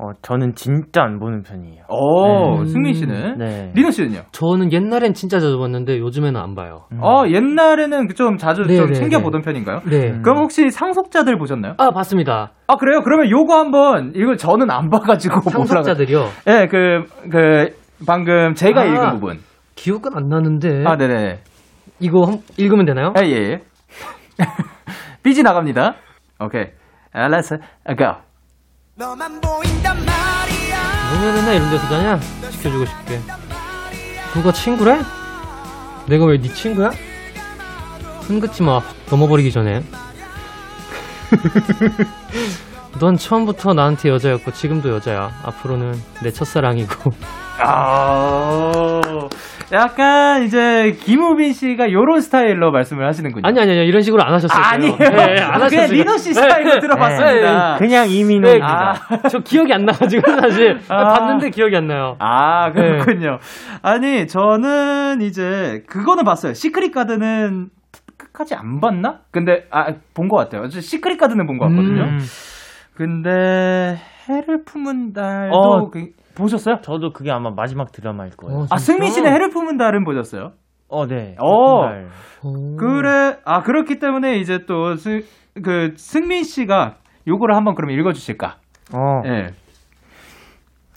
어, 0.00 0.12
저는 0.22 0.54
진짜 0.54 1.02
안 1.02 1.18
보는 1.18 1.42
편이에요. 1.42 1.82
어, 1.88 2.62
네. 2.62 2.68
승민 2.68 2.94
씨는? 2.94 3.38
네. 3.38 3.72
리노 3.74 3.90
씨는요? 3.90 4.20
저는 4.30 4.72
옛날엔 4.72 5.12
진짜 5.12 5.40
자주 5.40 5.58
봤는데 5.58 5.98
요즘에는 5.98 6.40
안 6.40 6.54
봐요. 6.54 6.86
어, 7.00 7.24
옛날에는 7.26 8.06
좀 8.14 8.36
자주 8.36 8.62
네, 8.62 8.76
좀 8.76 8.86
네, 8.86 8.92
챙겨 8.94 9.20
보던 9.20 9.42
편인가요? 9.42 9.80
네. 9.90 10.20
그럼 10.22 10.38
혹시 10.38 10.70
상속자들 10.70 11.36
보셨나요? 11.36 11.74
아 11.78 11.90
봤습니다. 11.90 12.52
아, 12.68 12.76
그래요? 12.76 13.00
그러면 13.02 13.28
요거 13.28 13.52
한번, 13.58 14.12
이거 14.14 14.36
저는 14.36 14.70
안 14.70 14.88
봐 14.88 15.00
가지고. 15.00 15.40
뭐라고- 15.40 15.66
상속자들이요. 15.66 16.24
예, 16.46 16.66
그, 16.70 17.02
그, 17.30 17.74
방금 18.06 18.54
제가 18.54 18.82
아. 18.82 18.84
읽은 18.84 19.10
부분. 19.14 19.38
기억은 19.74 20.14
안 20.14 20.28
나는데 20.28 20.84
아, 20.86 20.96
네 20.96 21.08
네. 21.08 21.38
이거 21.98 22.22
한- 22.24 22.38
읽으면 22.56 22.84
되나요? 22.86 23.12
아, 23.16 23.24
예, 23.24 23.30
예. 23.32 23.60
삐지 25.24 25.42
나갑니다. 25.42 25.94
오케이. 26.40 26.66
아, 27.12 27.26
let's 27.28 27.58
go. 27.98 28.27
너네 28.98 29.28
맨날 31.32 31.54
이런 31.54 31.70
데서 31.70 31.86
다냐? 31.88 32.18
지켜주고 32.50 32.84
싶게. 32.84 33.20
누가 34.34 34.50
친구래? 34.52 35.00
내가 36.08 36.24
왜 36.24 36.38
네 36.38 36.52
친구야? 36.52 36.90
흔긋지 38.22 38.62
마. 38.64 38.80
넘어버리기 39.08 39.52
전에. 39.52 39.84
넌 42.98 43.16
처음부터 43.16 43.72
나한테 43.74 44.08
여자였고 44.08 44.50
지금도 44.52 44.90
여자야. 44.90 45.30
앞으로는 45.44 46.02
내 46.22 46.32
첫사랑이고. 46.32 47.12
아, 47.60 49.00
약간 49.70 50.44
이제 50.44 50.96
김우빈 51.00 51.52
씨가 51.52 51.92
요런 51.92 52.22
스타일로 52.22 52.70
말씀을 52.70 53.06
하시는군요. 53.06 53.46
아니 53.46 53.60
아니 53.60 53.72
아니 53.72 53.86
이런 53.86 54.00
식으로 54.00 54.22
안 54.22 54.32
하셨어요. 54.32 54.58
아, 54.58 54.68
아니에요. 54.72 54.96
네, 54.96 55.40
안 55.40 55.60
하셨어요. 55.60 55.68
그냥 55.68 55.90
리노 55.90 56.16
씨 56.16 56.32
스타일로 56.32 56.80
들어봤습니다. 56.80 57.76
그냥 57.78 58.08
이민호. 58.08 58.48
네, 58.48 58.60
아, 58.62 58.94
저 59.30 59.40
기억이 59.40 59.72
안 59.74 59.84
나가지고 59.84 60.40
사실 60.40 60.80
아. 60.88 61.12
봤는데 61.14 61.50
기억이 61.50 61.76
안 61.76 61.86
나요. 61.86 62.16
아, 62.18 62.72
그렇군요. 62.72 63.38
아니, 63.82 64.26
저는 64.26 65.20
이제 65.20 65.84
그거는 65.86 66.24
봤어요. 66.24 66.54
시크릿 66.54 66.94
가든은 66.94 67.68
끝까지 68.16 68.54
안 68.54 68.80
봤나? 68.80 69.20
근데 69.30 69.66
아, 69.70 69.88
본 70.14 70.28
것 70.28 70.36
같아요. 70.38 70.68
저 70.70 70.80
시크릿 70.80 71.18
가든은 71.18 71.46
본 71.46 71.58
것 71.58 71.68
같거든요. 71.68 72.04
음. 72.04 72.20
근데 72.94 73.98
해를 74.28 74.64
품은 74.64 75.12
달도 75.12 75.56
어. 75.56 75.90
그- 75.90 76.10
보셨어요? 76.34 76.80
저도 76.82 77.12
그게 77.12 77.30
아마 77.32 77.50
마지막 77.50 77.90
드라마일 77.90 78.30
거예요. 78.36 78.60
어, 78.60 78.66
아? 78.70 78.76
승민 78.78 79.10
씨는 79.10 79.32
해를 79.32 79.50
품은 79.50 79.76
달은 79.76 80.04
보셨어요? 80.04 80.52
어, 80.88 81.06
네. 81.06 81.36
어. 81.40 81.82
그래, 82.78 83.36
아, 83.44 83.62
그렇기 83.62 83.98
때문에 83.98 84.38
이제 84.38 84.64
또, 84.66 84.94
승, 84.96 85.22
그, 85.62 85.94
승민 85.96 86.44
씨가 86.44 86.96
요거를 87.26 87.56
한번 87.56 87.74
그럼 87.74 87.90
읽어 87.90 88.12
주실까? 88.12 88.56
어. 88.94 89.22
예. 89.26 89.50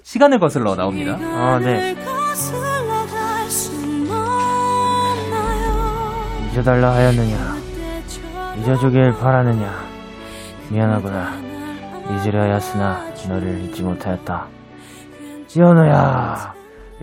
시간을 0.03 0.39
거슬러 0.39 0.75
나옵니다. 0.75 1.17
아, 1.21 1.59
네. 1.59 1.95
잊어달라 6.51 6.91
하였느냐. 6.93 7.37
잊어주길 8.59 9.13
바라느냐. 9.13 9.71
미안하구나. 10.69 11.50
잊으려 12.09 12.41
하였으나 12.41 13.05
너를 13.29 13.59
잊지 13.63 13.83
못하였다. 13.83 14.47
연우야. 15.57 16.53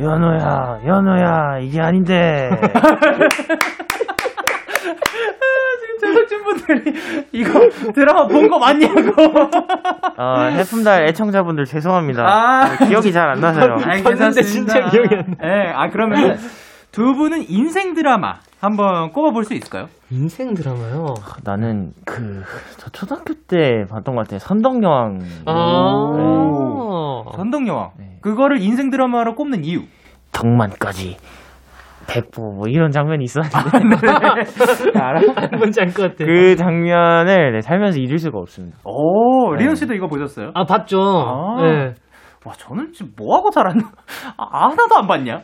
연우야. 0.01 0.81
연우야. 0.87 1.59
이게 1.61 1.81
아닌데. 1.81 2.51
제작진분들이 6.01 7.27
이거 7.33 7.69
드라마 7.93 8.27
본 8.27 8.49
거 8.49 8.59
맞냐고. 8.59 9.13
어, 10.17 10.43
해품달 10.51 11.07
애청자분들 11.09 11.65
죄송합니다. 11.65 12.23
아. 12.25 12.77
네, 12.79 12.87
기억이 12.89 13.13
잘 13.13 13.29
안 13.29 13.41
나서요. 13.41 13.77
아니, 13.85 14.03
괜찮습니다. 14.03 14.43
진짜 14.43 14.91
기억이 14.91 15.15
안 15.15 15.37
예, 15.43 15.73
아, 15.75 15.89
그러면 15.91 16.39
두 16.93 17.15
분은 17.15 17.45
인생 17.49 17.95
드라마 17.95 18.35
한번 18.61 19.13
꼽아볼 19.13 19.45
수 19.45 19.55
있을까요? 19.55 19.87
인생 20.11 20.55
드라마요. 20.55 21.15
나는 21.45 21.93
그, 22.05 22.43
저 22.77 22.91
초등학교 22.91 23.35
때 23.47 23.85
봤던 23.89 24.17
것 24.17 24.23
같아요. 24.23 24.39
선덕여왕. 24.41 25.19
아. 25.47 27.23
전덕여왕. 27.37 27.91
네. 27.99 28.19
그거를 28.21 28.61
인생 28.61 28.91
드라마로 28.91 29.35
꼽는 29.35 29.65
이유. 29.65 29.83
덕만까지. 30.33 31.17
백보, 32.09 32.43
뭐 32.55 32.63
이런 32.69 32.91
장면이 32.91 33.23
있었는데. 33.25 33.57
알아? 34.99 35.21
뭔지 35.59 35.81
알 35.81 35.89
것 35.93 36.03
같아. 36.03 36.25
그 36.25 36.57
장면을 36.57 37.53
네, 37.53 37.61
살면서 37.61 38.01
잊을 38.01 38.19
수가 38.19 38.39
없습니다. 38.39 38.79
오, 38.85 39.55
네. 39.55 39.63
리온 39.65 39.75
씨도 39.77 39.95
이거 39.95 40.07
보셨어요? 40.09 40.51
아 40.55 40.65
봤죠. 40.65 40.99
아. 41.01 41.63
네. 41.63 41.95
와, 42.47 42.53
저는 42.55 42.93
지금 42.93 43.13
뭐 43.19 43.37
하고 43.37 43.51
살았나? 43.51 43.83
아, 44.39 44.69
하나도 44.71 44.97
안 44.97 45.07
봤냐? 45.07 45.43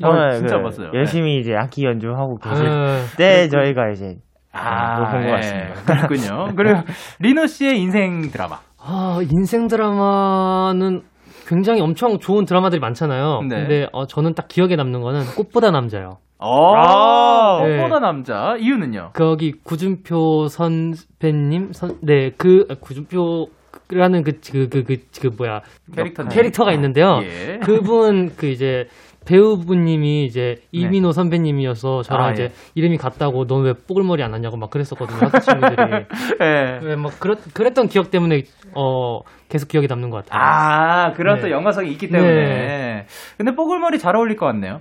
저는 0.00 0.32
진짜 0.38 0.56
그 0.58 0.62
봤어요. 0.62 0.90
열심히 0.94 1.38
이제 1.38 1.54
악기 1.54 1.84
연주하고 1.84 2.36
계실 2.38 2.66
아, 2.66 2.98
때 3.16 3.48
저희가 3.48 3.90
이제 3.90 4.16
아, 4.52 5.00
네, 5.00 5.10
본것 5.10 5.28
예, 5.28 5.32
같습니다. 5.32 6.06
그렇군요. 6.06 6.48
그리고 6.56 6.80
리노 7.20 7.46
씨의 7.46 7.80
인생 7.80 8.30
드라마. 8.30 8.58
아, 8.78 9.20
인생 9.22 9.68
드라마는 9.68 11.02
굉장히 11.46 11.80
엄청 11.80 12.18
좋은 12.18 12.44
드라마들이 12.44 12.80
많잖아요. 12.80 13.42
네. 13.48 13.56
근데 13.56 13.86
어, 13.92 14.06
저는 14.06 14.34
딱 14.34 14.48
기억에 14.48 14.76
남는 14.76 15.00
거는 15.00 15.24
꽃보다 15.36 15.70
남자요. 15.70 16.18
어, 16.38 17.62
네. 17.64 17.76
꽃보다 17.76 18.00
남자. 18.00 18.56
이유는요? 18.58 19.10
거기 19.14 19.52
구준표 19.52 20.48
선배님, 20.48 21.72
선, 21.72 21.98
네, 22.02 22.30
그, 22.36 22.66
아, 22.70 22.74
구준표 22.80 23.46
라는 23.90 24.22
그, 24.22 24.32
그, 24.52 24.68
그, 24.68 24.82
그, 24.82 24.96
그, 25.20 25.26
뭐야. 25.36 25.60
캐릭터 25.94 26.24
캐릭터가 26.24 26.72
있는데요. 26.72 27.20
예. 27.22 27.58
그분, 27.62 28.34
그 28.36 28.46
이제, 28.46 28.86
배우분님이 29.26 30.24
이제 30.24 30.56
이민호 30.72 31.12
선배님이어서 31.12 32.02
저랑 32.02 32.26
아, 32.28 32.30
이제 32.32 32.44
예. 32.44 32.48
이름이 32.74 32.96
같다고 32.96 33.46
넌 33.46 33.64
왜 33.64 33.72
뽀글머리 33.72 34.22
안 34.22 34.32
하냐고 34.32 34.56
막 34.56 34.70
그랬었거든요. 34.70 35.18
학교 35.20 35.38
친구들이. 35.40 35.76
예. 36.42 36.80
왜막 36.82 37.18
그랬, 37.20 37.38
그랬던 37.52 37.88
기억 37.88 38.10
때문에 38.10 38.42
어 38.74 39.20
계속 39.48 39.68
기억에 39.68 39.86
남는 39.88 40.10
것 40.10 40.24
같아요. 40.24 40.40
아, 40.40 41.12
그런 41.12 41.36
네. 41.36 41.42
또 41.42 41.50
연관성이 41.50 41.90
있기 41.92 42.08
때문에. 42.08 43.06
근데 43.36 43.54
뽀글머리 43.54 43.98
잘 43.98 44.16
어울릴 44.16 44.36
것 44.36 44.46
같네요. 44.46 44.80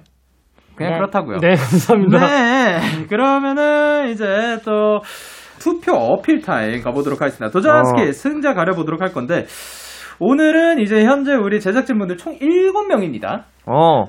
그냥 0.76 0.94
네. 0.94 0.98
그렇다고요. 0.98 1.38
네, 1.40 1.56
감사합니다. 1.56 2.28
네. 2.28 3.06
그러면은 3.08 4.10
이제 4.10 4.60
또 4.66 5.00
투표 5.60 5.94
어필 5.94 6.42
타임 6.42 6.82
가보도록 6.82 7.22
하겠습니다. 7.22 7.50
도전스키 7.52 8.02
어. 8.02 8.12
승자 8.12 8.54
가려보도록 8.54 9.02
할 9.02 9.12
건데 9.12 9.46
오늘은 10.20 10.80
이제 10.80 11.04
현재 11.04 11.34
우리 11.34 11.60
제작진분들 11.60 12.18
총 12.18 12.38
7명입니다. 12.38 13.44
어, 13.66 14.04
오. 14.04 14.06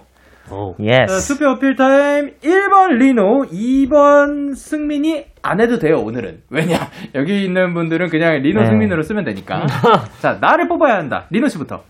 Yes. 0.81 1.35
투표 1.35 1.51
어필 1.51 1.77
타임 1.77 2.35
1번 2.41 2.99
리노, 2.99 3.47
2번 3.51 4.55
승민이 4.55 5.25
안 5.43 5.61
해도 5.61 5.79
돼요, 5.79 5.97
오늘은. 5.99 6.43
왜냐? 6.51 6.89
여기 7.15 7.45
있는 7.45 7.75
분들은 7.75 8.09
그냥 8.09 8.43
리노 8.43 8.61
네. 8.61 8.67
승민으로 8.67 9.03
쓰면 9.03 9.25
되니까. 9.25 9.67
자, 10.21 10.39
나를 10.41 10.69
뽑아야 10.69 10.97
한다. 10.97 11.27
리노 11.31 11.49
씨부터. 11.49 11.83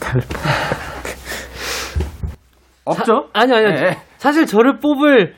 없죠? 2.84 3.28
아니 3.32 3.54
아니요. 3.54 3.70
네. 3.70 3.96
사실 4.18 4.46
저를 4.46 4.78
뽑을 4.78 5.34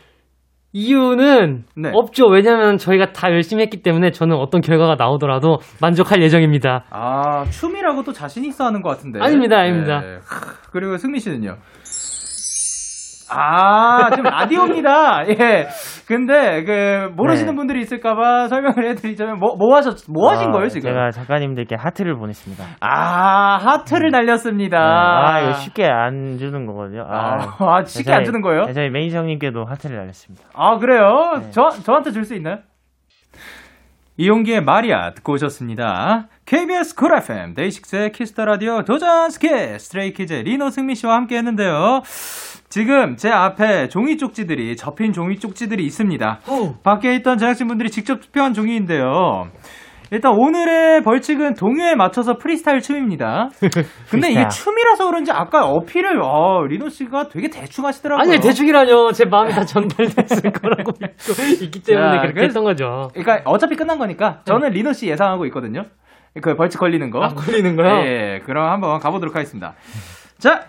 이유는 0.72 1.64
네. 1.76 1.90
없죠. 1.94 2.26
왜냐면 2.26 2.76
저희가 2.76 3.12
다 3.12 3.30
열심히 3.30 3.62
했기 3.62 3.82
때문에 3.82 4.10
저는 4.10 4.36
어떤 4.36 4.60
결과가 4.60 4.96
나오더라도 4.96 5.58
만족할 5.80 6.20
예정입니다. 6.22 6.84
아, 6.90 7.44
춤이라고 7.44 8.02
또 8.02 8.12
자신 8.12 8.44
있어 8.44 8.66
하는 8.66 8.82
것 8.82 8.90
같은데. 8.90 9.20
아닙니다, 9.22 9.58
아닙니다. 9.58 10.00
네. 10.00 10.18
크, 10.18 10.70
그리고 10.72 10.98
승민 10.98 11.20
씨는요? 11.20 11.56
아, 13.30 14.10
지금 14.10 14.24
라디오입니다. 14.30 15.24
예. 15.28 15.66
근데, 16.06 16.64
그, 16.64 17.10
모르시는 17.16 17.52
네. 17.52 17.56
분들이 17.56 17.80
있을까봐 17.80 18.48
설명을 18.48 18.88
해드리자면, 18.90 19.38
뭐, 19.38 19.56
뭐 19.56 19.76
하셨, 19.76 20.10
뭐 20.10 20.30
하신 20.30 20.48
아, 20.48 20.52
거예요, 20.52 20.68
지금? 20.68 20.90
제가 20.90 21.10
작가님들께 21.10 21.74
하트를 21.78 22.16
보냈습니다. 22.16 22.64
아, 22.80 23.56
하트를 23.56 24.10
날렸습니다. 24.10 24.78
아, 24.78 25.40
이거 25.40 25.52
쉽게 25.54 25.86
안 25.86 26.36
주는 26.38 26.66
거거든요. 26.66 27.04
아, 27.08 27.38
아, 27.58 27.84
쉽게 27.84 28.12
안 28.12 28.24
주는 28.24 28.40
거예요? 28.42 28.64
네, 28.66 28.72
저희 28.72 28.90
매니저 28.90 29.18
형님께도 29.18 29.64
하트를 29.64 29.96
날렸습니다. 29.96 30.44
아, 30.54 30.78
그래요? 30.78 31.40
네. 31.40 31.50
저, 31.50 31.68
저한테 31.70 32.10
줄 32.12 32.24
수 32.24 32.34
있나요? 32.34 32.58
이용기의 34.18 34.62
마리아 34.62 35.10
듣고 35.10 35.34
오셨습니다. 35.34 36.28
KBS 36.46 36.94
쿨 36.94 37.12
FM 37.12 37.54
데이식스의 37.54 38.12
키스터 38.12 38.44
라디오 38.44 38.82
도전 38.84 39.30
스케 39.30 39.76
스트레이키즈 39.78 40.32
리노 40.32 40.70
승민 40.70 40.94
씨와 40.94 41.14
함께 41.16 41.36
했는데요. 41.38 42.02
지금 42.68 43.16
제 43.16 43.28
앞에 43.30 43.88
종이 43.88 44.16
쪽지들이 44.16 44.76
접힌 44.76 45.12
종이 45.12 45.40
쪽지들이 45.40 45.84
있습니다. 45.84 46.38
밖에 46.84 47.16
있던 47.16 47.38
제작진분들이 47.38 47.90
직접 47.90 48.20
투표한 48.20 48.54
종이인데요. 48.54 49.48
일단 50.12 50.34
오늘의 50.36 51.02
벌칙은 51.02 51.54
동요에 51.54 51.96
맞춰서 51.96 52.36
프리스타일 52.36 52.78
춤입니다. 52.78 53.48
근데 54.08 54.30
이게. 54.30 54.46
춤이라서 54.46 55.06
그런지 55.06 55.32
아까 55.32 55.66
어필을 55.66 56.22
어, 56.22 56.64
리노 56.68 56.90
씨가 56.90 57.26
되게 57.26 57.48
대충 57.48 57.84
하시더라고요. 57.86 58.22
아니, 58.22 58.40
대충이라뇨. 58.40 59.10
제 59.10 59.24
마음이 59.24 59.50
다 59.50 59.64
전달됐을 59.64 60.52
거라고 60.52 60.92
있기 61.60 61.82
때문에 61.82 62.16
자, 62.18 62.22
그렇게 62.22 62.42
했던 62.44 62.62
거죠. 62.62 63.08
그러니까 63.14 63.42
어차피 63.50 63.74
끝난 63.74 63.98
거니까 63.98 64.42
저는 64.44 64.68
리노 64.70 64.92
씨 64.92 65.08
예상하고 65.08 65.44
있거든요. 65.46 65.82
그 66.42 66.54
벌칙 66.56 66.78
걸리는 66.78 67.10
거. 67.10 67.22
아, 67.24 67.28
걸리는 67.28 67.76
거요? 67.76 67.88
예, 68.06 68.42
그럼 68.44 68.70
한번 68.70 69.00
가보도록 69.00 69.34
하겠습니다. 69.34 69.74
자, 70.38 70.66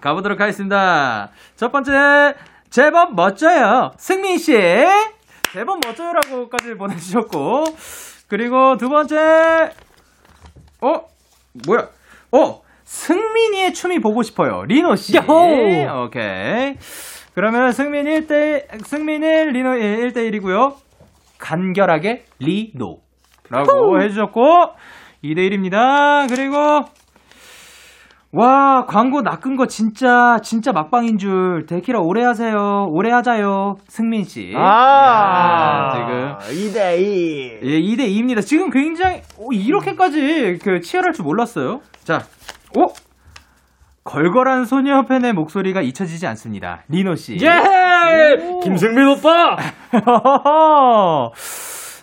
가보도록 0.00 0.40
하겠습니다. 0.40 1.30
첫 1.56 1.70
번째, 1.70 2.34
제법 2.70 3.14
멋져요. 3.14 3.92
승민 3.98 4.38
씨. 4.38 4.52
제법 5.52 5.80
멋져요라고까지 5.84 6.74
보내주셨고. 6.74 7.64
그리고 8.28 8.76
두 8.78 8.88
번째, 8.88 9.70
어? 10.80 11.06
뭐야? 11.66 11.88
어? 12.32 12.62
승민이의 12.84 13.74
춤이 13.74 14.00
보고 14.00 14.22
싶어요. 14.22 14.64
리노 14.64 14.96
씨. 14.96 15.16
야호! 15.16 16.04
오케이. 16.04 16.76
그러면 17.34 17.72
승민 17.72 18.04
1대, 18.04 18.84
승민 18.84 19.22
1, 19.22 19.50
리노 19.52 19.74
1, 19.74 20.12
1대 20.12 20.30
1이고요. 20.30 20.74
간결하게 21.38 22.24
리노. 22.38 23.00
라고 23.52 24.00
해주셨고, 24.02 24.70
2대1입니다. 25.22 26.26
그리고, 26.28 26.84
와, 28.34 28.86
광고 28.86 29.20
낚은 29.20 29.56
거 29.56 29.66
진짜, 29.66 30.38
진짜 30.42 30.72
막방인 30.72 31.18
줄. 31.18 31.66
데키라 31.66 32.00
오래 32.00 32.24
하세요. 32.24 32.86
오래 32.88 33.10
하자요. 33.12 33.76
승민씨. 33.88 34.54
아, 34.56 35.92
지금. 35.94 36.38
2대2. 36.72 37.58
예, 37.62 37.80
2대2입니다. 37.80 38.40
지금 38.44 38.70
굉장히, 38.70 39.20
오, 39.38 39.52
이렇게까지 39.52 40.58
그 40.62 40.80
치열할 40.80 41.12
줄 41.12 41.24
몰랐어요. 41.26 41.80
자, 42.04 42.20
오! 42.74 42.86
걸걸한 44.04 44.64
소녀 44.64 45.02
팬의 45.04 45.32
목소리가 45.34 45.80
잊혀지지 45.82 46.26
않습니다. 46.28 46.82
리노 46.88 47.14
씨. 47.14 47.36
예! 47.40 48.60
김승민 48.64 49.06
오빠! 49.08 49.56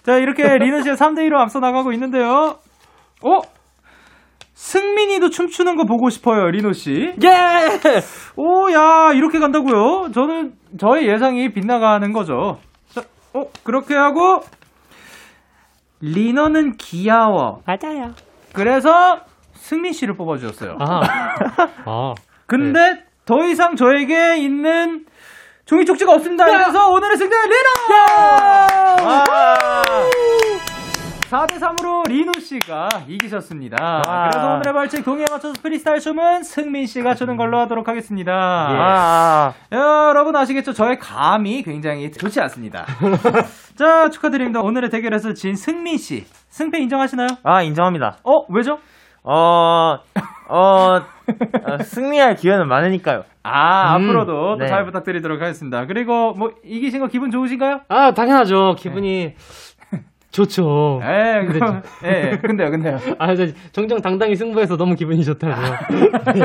자, 0.10 0.18
이렇게 0.18 0.57
리노 0.57 0.82
씨가 0.82 0.95
3대2로 0.95 1.36
앞서 1.36 1.60
나가고 1.60 1.93
있는데요. 1.93 2.57
어? 3.22 3.41
승민이도 4.55 5.30
춤추는 5.30 5.76
거 5.76 5.84
보고 5.84 6.10
싶어요, 6.10 6.49
리노 6.49 6.74
씨. 6.74 7.14
예! 7.24 8.01
오, 8.36 8.72
야, 8.72 9.12
이렇게 9.14 9.38
간다고요? 9.38 10.12
저는, 10.12 10.53
저의 10.80 11.07
예상이 11.07 11.53
빗나가는 11.53 12.12
거죠. 12.12 12.57
자, 12.88 13.03
어, 13.36 13.43
그렇게 13.64 13.93
하고, 13.93 14.41
리노는 16.01 16.78
귀여워. 16.78 17.62
맞아요. 17.68 18.16
그래서, 18.53 19.20
승민 19.53 19.93
씨를 19.93 20.16
뽑아주셨어요. 20.16 20.78
아. 20.80 21.01
아. 21.86 22.16
근데, 22.47 23.03
더 23.26 23.45
이상 23.45 23.76
저에게 23.76 24.38
있는 24.39 25.05
종이 25.70 25.86
쪽지가 25.86 26.14
없습니다. 26.14 26.46
그래서 26.46 26.90
오늘의 26.90 27.16
승자는 27.16 27.48
리노! 27.48 29.08
와. 29.08 29.24
4대3으로 31.30 32.08
리노 32.08 32.32
씨가 32.40 32.90
이기셨습니다. 33.08 33.78
와. 33.80 34.30
그래서 34.32 34.48
오늘의 34.48 34.74
벌칙 34.74 35.06
동의에 35.06 35.28
맞춰서 35.30 35.54
프리스타일 35.62 36.00
춤은 36.00 36.42
승민 36.42 36.88
씨가 36.88 37.14
추는 37.14 37.38
걸로 37.38 37.60
하도록 37.60 37.88
하겠습니다. 37.88 38.34
아, 38.34 39.54
여러분 39.72 40.36
아시겠죠? 40.36 40.74
저의 40.74 40.98
감이 40.98 41.62
굉장히 41.62 42.12
좋지 42.12 42.42
않습니다. 42.42 42.88
자, 43.78 44.10
축하드립니다. 44.10 44.62
오늘의 44.62 44.90
대결에서 44.90 45.34
진 45.34 45.54
승민 45.54 46.00
씨. 46.00 46.26
승패 46.50 46.80
인정하시나요? 46.80 47.28
아, 47.44 47.62
인정합니다. 47.62 48.18
어, 48.24 48.44
왜죠? 48.50 48.80
어, 49.22 50.00
어, 50.50 51.02
어, 51.64 51.78
승리할 51.84 52.36
기회는 52.36 52.68
많으니까요. 52.68 53.24
아, 53.43 53.95
음, 53.97 54.04
앞으로도 54.10 54.32
또 54.32 54.56
네. 54.58 54.68
잘 54.68 54.84
부탁드리도록 54.86 55.41
하겠습니다. 55.41 55.86
그리고 55.86 56.34
뭐 56.34 56.52
이기신 56.64 57.00
거 57.00 57.08
기분 57.08 57.30
좋으신가요? 57.32 57.82
아, 57.88 58.12
당연하죠. 58.14 58.76
기분이 58.78 59.36
좋죠. 60.32 61.02
예, 61.04 61.45
그럼, 61.47 61.82
예, 62.04 62.32
예. 62.34 62.38
근데요, 62.38 62.70
근데요. 62.70 63.00
아, 63.18 63.36
저 63.36 63.47
정정 63.72 64.00
당당히 64.02 64.36
승부해서 64.36 64.78
너무 64.78 64.95
기분이 64.95 65.24
좋다고요. 65.24 65.78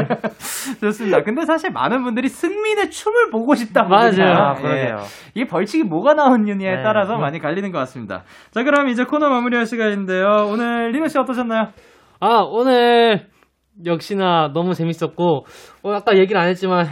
좋습니다. 0.80 1.22
근데 1.22 1.44
사실 1.44 1.70
많은 1.70 2.02
분들이 2.02 2.28
승민의 2.28 2.90
춤을 2.90 3.30
보고 3.30 3.55
싶다고. 3.55 3.88
맞아요. 3.90 4.11
그러잖아요. 4.11 4.36
아, 4.36 4.55
그러게요. 4.55 4.96
예. 5.00 5.05
이게 5.34 5.46
벌칙이 5.46 5.84
뭐가 5.84 6.14
나오느냐에 6.14 6.76
네. 6.76 6.82
따라서 6.82 7.18
많이 7.18 7.38
갈리는 7.38 7.70
것 7.72 7.78
같습니다. 7.80 8.22
자, 8.52 8.62
그럼 8.64 8.88
이제 8.88 9.05
코너 9.05 9.28
마무리할 9.28 9.66
시간인데요. 9.66 10.48
오늘 10.50 10.90
리노 10.92 11.09
씨 11.09 11.18
어떠셨나요? 11.18 11.68
아, 12.20 12.38
오늘 12.46 13.26
역시나 13.85 14.51
너무 14.55 14.75
재밌었고, 14.75 15.47
어, 15.83 15.91
아까 15.93 16.16
얘기를 16.16 16.41
안 16.41 16.49
했지만, 16.49 16.87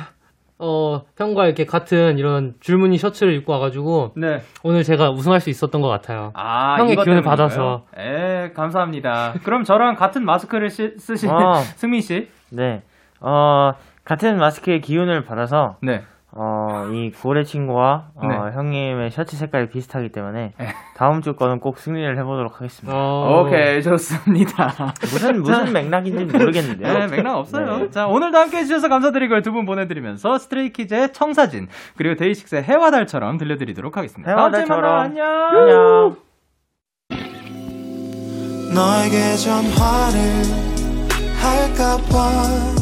어, 0.58 1.02
형과 1.16 1.46
이렇게 1.46 1.64
같은 1.64 2.18
이런 2.18 2.54
줄무늬 2.60 2.96
셔츠를 2.98 3.34
입고 3.34 3.52
와가지고, 3.52 4.12
네. 4.16 4.42
오늘 4.62 4.82
제가 4.82 5.10
우승할 5.10 5.40
수 5.40 5.50
있었던 5.50 5.80
것 5.80 5.88
같아요. 5.88 6.30
아, 6.34 6.76
형의 6.78 6.94
기운을 6.94 7.04
때문인가요? 7.04 7.30
받아서. 7.30 7.84
예, 7.98 8.50
감사합니다. 8.54 9.34
그럼 9.44 9.64
저랑 9.64 9.96
같은 9.96 10.24
마스크를 10.24 10.70
시- 10.70 10.94
쓰신 10.98 11.30
어. 11.30 11.54
승민 11.76 12.00
씨. 12.00 12.28
네. 12.50 12.82
어, 13.20 13.72
같은 14.04 14.36
마스크의 14.38 14.80
기운을 14.80 15.24
받아서, 15.24 15.76
네. 15.82 16.02
어, 16.34 16.86
이 16.92 17.10
고래 17.12 17.44
친구와, 17.44 18.06
어, 18.14 18.26
네. 18.26 18.34
형님의 18.54 19.10
셔츠 19.10 19.36
색깔이 19.36 19.68
비슷하기 19.68 20.10
때문에, 20.12 20.52
네. 20.58 20.66
다음 20.96 21.20
주 21.20 21.34
거는 21.36 21.60
꼭 21.60 21.78
승리를 21.78 22.16
해보도록 22.18 22.56
하겠습니다. 22.56 22.96
어, 22.96 23.42
오케이, 23.42 23.82
좋습니다. 23.82 24.92
무슨, 25.02 25.42
무슨 25.42 25.72
맥락인지 25.74 26.24
모르겠는데요. 26.24 26.92
네, 27.00 27.06
맥락 27.08 27.36
없어요. 27.36 27.76
네. 27.78 27.90
자, 27.90 28.06
오늘도 28.06 28.38
함께 28.38 28.58
해 28.58 28.62
주셔서 28.64 28.88
감사드리고요. 28.88 29.42
두 29.42 29.52
분 29.52 29.66
보내드리면서 29.66 30.38
스트레이키즈의 30.38 31.12
청사진, 31.12 31.68
그리고 31.98 32.14
데이식스의 32.16 32.62
해와 32.62 32.90
달처럼 32.90 33.36
들려드리도록 33.36 33.98
하겠습니다. 33.98 34.30
해와 34.30 34.50
다음 34.50 34.52
주에 34.52 34.64
만나요. 34.64 34.80
달처럼. 34.82 35.00
안녕. 35.00 35.26
안녕. 35.60 36.16
너에게 38.74 39.36
전화를 39.36 40.18
할까봐 41.42 42.81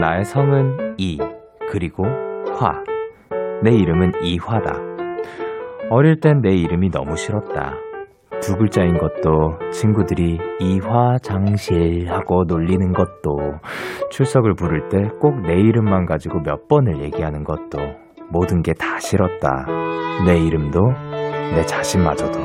나의 0.00 0.24
성은 0.24 0.94
이 0.98 1.18
그리고 1.70 2.04
화. 2.58 2.82
내 3.62 3.70
이름은 3.72 4.12
이화다. 4.22 4.72
어릴 5.90 6.20
땐 6.20 6.40
내 6.40 6.54
이름이 6.54 6.90
너무 6.90 7.16
싫었다. 7.16 7.74
두 8.40 8.56
글자인 8.56 8.96
것도 8.96 9.58
친구들이 9.70 10.38
이화장실 10.60 12.10
하고 12.10 12.44
놀리는 12.48 12.92
것도 12.92 13.58
출석을 14.10 14.54
부를 14.54 14.88
때 14.88 14.98
꼭 15.20 15.42
내 15.46 15.54
이름만 15.60 16.06
가지고 16.06 16.40
몇 16.40 16.66
번을 16.68 17.02
얘기하는 17.02 17.44
것도 17.44 17.78
모든 18.30 18.62
게 18.62 18.72
다 18.72 18.98
싫었다. 18.98 19.66
내 20.26 20.38
이름도 20.38 20.80
내 21.54 21.62
자신마저도. 21.66 22.38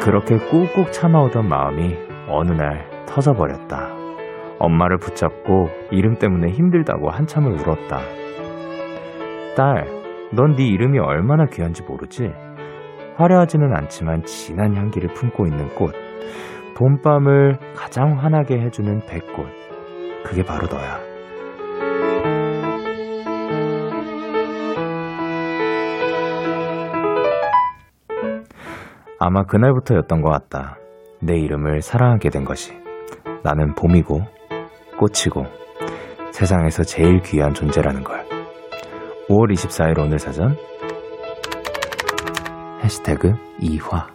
그렇게 0.00 0.36
꾹꾹 0.36 0.90
참아오던 0.92 1.48
마음이 1.48 1.96
어느 2.28 2.52
날 2.52 2.88
터져버렸다. 3.06 3.93
엄마를 4.64 4.98
붙잡고 4.98 5.68
이름 5.90 6.14
때문에 6.14 6.50
힘들다고 6.50 7.10
한참을 7.10 7.52
울었다. 7.52 8.00
딸, 9.56 9.86
넌 10.32 10.56
네 10.56 10.66
이름이 10.66 10.98
얼마나 10.98 11.46
귀한지 11.46 11.82
모르지? 11.82 12.32
화려하지는 13.16 13.72
않지만 13.76 14.24
진한 14.24 14.74
향기를 14.74 15.10
품고 15.14 15.46
있는 15.46 15.68
꽃. 15.74 15.94
봄밤을 16.76 17.56
가장 17.76 18.18
환하게 18.18 18.60
해주는 18.62 19.02
백꽃. 19.06 19.46
그게 20.24 20.42
바로 20.42 20.66
너야. 20.66 20.98
아마 29.20 29.44
그날부터였던 29.44 30.20
것 30.20 30.30
같다. 30.30 30.76
내 31.22 31.38
이름을 31.38 31.80
사랑하게 31.80 32.30
된 32.30 32.44
것이. 32.44 32.74
나는 33.44 33.74
봄이고, 33.74 34.20
꽃이고, 35.04 35.44
세상에서 36.32 36.82
제일 36.82 37.20
귀한 37.20 37.52
존재라는 37.52 38.04
걸. 38.04 38.24
5월 39.28 39.52
24일 39.52 39.98
오늘 39.98 40.18
사전. 40.18 40.56
해시태그 42.82 43.34
이화. 43.60 44.06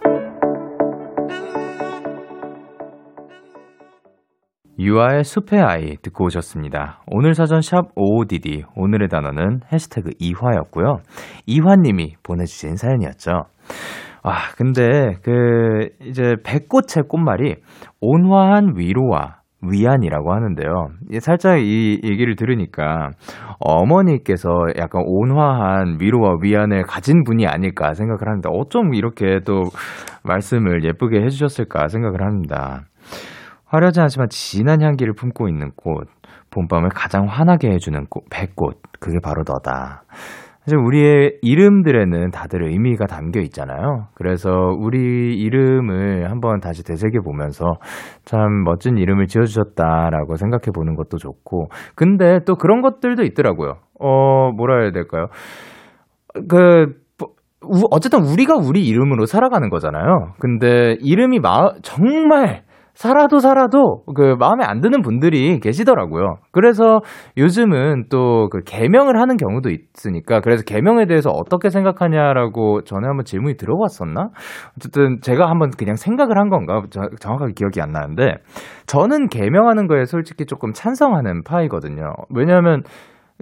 유아의 4.80 5.22
숲의 5.22 5.62
아이 5.62 5.96
듣고 5.98 6.24
오셨습니다. 6.24 7.02
오늘 7.06 7.34
사전 7.34 7.60
샵 7.60 7.94
55DD 7.94 8.64
오늘의 8.74 9.08
단어는 9.08 9.60
해시태그 9.72 10.10
이화였고요. 10.18 11.02
이화님이 11.46 12.16
보내주신 12.24 12.76
사연이었죠. 12.76 13.44
아, 14.22 14.52
근데 14.56 15.14
그 15.22 15.90
이제 16.00 16.34
백꽃의 16.42 17.04
꽃말이 17.08 17.56
온화한 18.00 18.74
위로와 18.76 19.39
위안이라고 19.62 20.32
하는데요. 20.32 20.88
살짝 21.20 21.60
이 21.60 22.00
얘기를 22.02 22.34
들으니까 22.36 23.10
어머니께서 23.58 24.48
약간 24.78 25.02
온화한 25.06 25.98
위로와 26.00 26.36
위안을 26.42 26.84
가진 26.84 27.24
분이 27.24 27.46
아닐까 27.46 27.94
생각을 27.94 28.26
하는데 28.26 28.48
어쩜 28.50 28.94
이렇게 28.94 29.40
또 29.44 29.64
말씀을 30.24 30.84
예쁘게 30.84 31.22
해주셨을까 31.22 31.88
생각을 31.88 32.22
합니다. 32.22 32.82
화려하지 33.66 34.00
않지만 34.00 34.28
진한 34.30 34.82
향기를 34.82 35.14
품고 35.14 35.48
있는 35.48 35.70
꽃, 35.76 36.08
봄밤을 36.50 36.88
가장 36.88 37.26
환하게 37.26 37.70
해주는 37.70 38.06
꽃, 38.08 38.24
백꽃, 38.30 38.80
그게 38.98 39.18
바로 39.22 39.44
너다. 39.46 40.02
사실 40.62 40.76
우리의 40.78 41.38
이름들에는 41.40 42.30
다들 42.30 42.62
의미가 42.64 43.06
담겨 43.06 43.40
있잖아요. 43.40 44.08
그래서 44.14 44.50
우리 44.78 45.34
이름을 45.38 46.30
한번 46.30 46.60
다시 46.60 46.84
되새겨 46.84 47.22
보면서 47.22 47.64
참 48.26 48.62
멋진 48.64 48.98
이름을 48.98 49.26
지어주셨다라고 49.26 50.36
생각해 50.36 50.64
보는 50.74 50.96
것도 50.96 51.16
좋고. 51.16 51.68
근데 51.94 52.40
또 52.46 52.56
그런 52.56 52.82
것들도 52.82 53.22
있더라고요. 53.22 53.76
어, 53.98 54.52
뭐라 54.52 54.80
해야 54.82 54.90
될까요? 54.92 55.26
그, 56.48 56.94
우- 57.62 57.88
어쨌든 57.90 58.20
우리가 58.22 58.54
우리 58.56 58.86
이름으로 58.86 59.24
살아가는 59.24 59.68
거잖아요. 59.70 60.34
근데 60.38 60.96
이름이 61.00 61.40
마, 61.40 61.72
정말 61.82 62.62
살아도 63.00 63.38
살아도 63.38 64.02
그 64.14 64.36
마음에 64.38 64.62
안 64.62 64.82
드는 64.82 65.00
분들이 65.00 65.58
계시더라고요. 65.58 66.36
그래서 66.52 67.00
요즘은 67.38 68.08
또 68.10 68.48
그 68.50 68.60
개명을 68.66 69.18
하는 69.18 69.36
경우도 69.38 69.70
있으니까 69.70 70.40
그래서 70.40 70.62
개명에 70.64 71.06
대해서 71.06 71.30
어떻게 71.30 71.70
생각하냐라고 71.70 72.82
전에 72.82 73.06
한번 73.06 73.24
질문이 73.24 73.56
들어봤었나? 73.56 74.28
어쨌든 74.76 75.18
제가 75.22 75.48
한번 75.48 75.70
그냥 75.78 75.94
생각을 75.96 76.36
한 76.36 76.50
건가 76.50 76.82
저- 76.90 77.08
정확하게 77.20 77.52
기억이 77.54 77.80
안 77.80 77.92
나는데 77.92 78.34
저는 78.86 79.28
개명하는 79.28 79.86
거에 79.86 80.04
솔직히 80.04 80.44
조금 80.44 80.72
찬성하는 80.74 81.42
파이거든요. 81.44 82.12
왜냐하면 82.34 82.82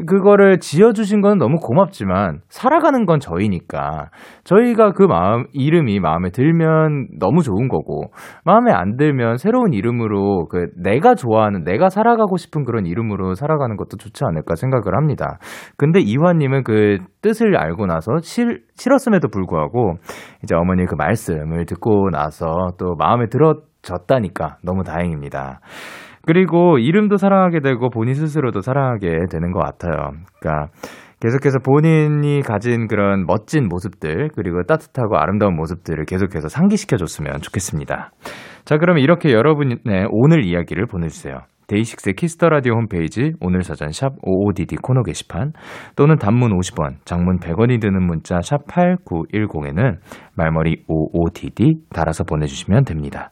그거를 0.06 0.58
지어주신 0.58 1.20
건 1.20 1.38
너무 1.38 1.56
고맙지만 1.56 2.40
살아가는 2.48 3.04
건 3.06 3.20
저희니까 3.20 4.10
저희가 4.44 4.92
그 4.92 5.02
마음 5.02 5.46
이름이 5.52 6.00
마음에 6.00 6.30
들면 6.30 7.08
너무 7.18 7.42
좋은 7.42 7.68
거고 7.68 8.10
마음에 8.44 8.72
안 8.72 8.96
들면 8.96 9.38
새로운 9.38 9.72
이름으로 9.72 10.46
그 10.48 10.68
내가 10.76 11.14
좋아하는 11.14 11.64
내가 11.64 11.88
살아가고 11.88 12.36
싶은 12.36 12.64
그런 12.64 12.86
이름으로 12.86 13.34
살아가는 13.34 13.76
것도 13.76 13.96
좋지 13.96 14.24
않을까 14.24 14.54
생각을 14.54 14.96
합니다. 14.96 15.38
근데 15.76 16.00
이화님은 16.00 16.64
그 16.64 16.98
뜻을 17.22 17.56
알고 17.56 17.86
나서 17.86 18.18
싫, 18.22 18.62
싫었음에도 18.76 19.28
불구하고 19.28 19.94
이제 20.42 20.54
어머니 20.54 20.86
그 20.86 20.94
말씀을 20.94 21.66
듣고 21.66 22.10
나서 22.10 22.68
또 22.78 22.94
마음에 22.96 23.26
들어졌다니까 23.28 24.58
너무 24.62 24.84
다행입니다. 24.84 25.60
그리고 26.28 26.76
이름도 26.76 27.16
사랑하게 27.16 27.60
되고 27.60 27.88
본인 27.88 28.12
스스로도 28.12 28.60
사랑하게 28.60 29.28
되는 29.30 29.50
것 29.50 29.60
같아요. 29.60 30.10
그러니까 30.38 30.70
계속해서 31.20 31.60
본인이 31.60 32.42
가진 32.42 32.86
그런 32.86 33.24
멋진 33.24 33.66
모습들 33.66 34.28
그리고 34.36 34.62
따뜻하고 34.64 35.16
아름다운 35.16 35.56
모습들을 35.56 36.04
계속해서 36.04 36.48
상기시켜 36.48 36.98
줬으면 36.98 37.40
좋겠습니다. 37.40 38.10
자, 38.66 38.76
그러면 38.76 39.02
이렇게 39.02 39.32
여러분의 39.32 39.78
오늘 40.10 40.44
이야기를 40.44 40.84
보내주세요. 40.84 41.38
데이식스의 41.66 42.12
키스 42.16 42.38
더 42.38 42.50
라디오 42.50 42.74
홈페이지 42.74 43.32
오늘 43.40 43.62
사전 43.62 43.90
샵 43.90 44.10
55DD 44.20 44.82
코너 44.82 45.02
게시판 45.04 45.52
또는 45.96 46.16
단문 46.16 46.50
50원, 46.58 46.96
장문 47.06 47.38
100원이 47.38 47.80
드는 47.80 48.06
문자 48.06 48.42
샵 48.42 48.66
8910에는 48.66 49.96
말머리 50.34 50.84
55DD 50.86 51.88
달아서 51.88 52.24
보내주시면 52.24 52.84
됩니다. 52.84 53.30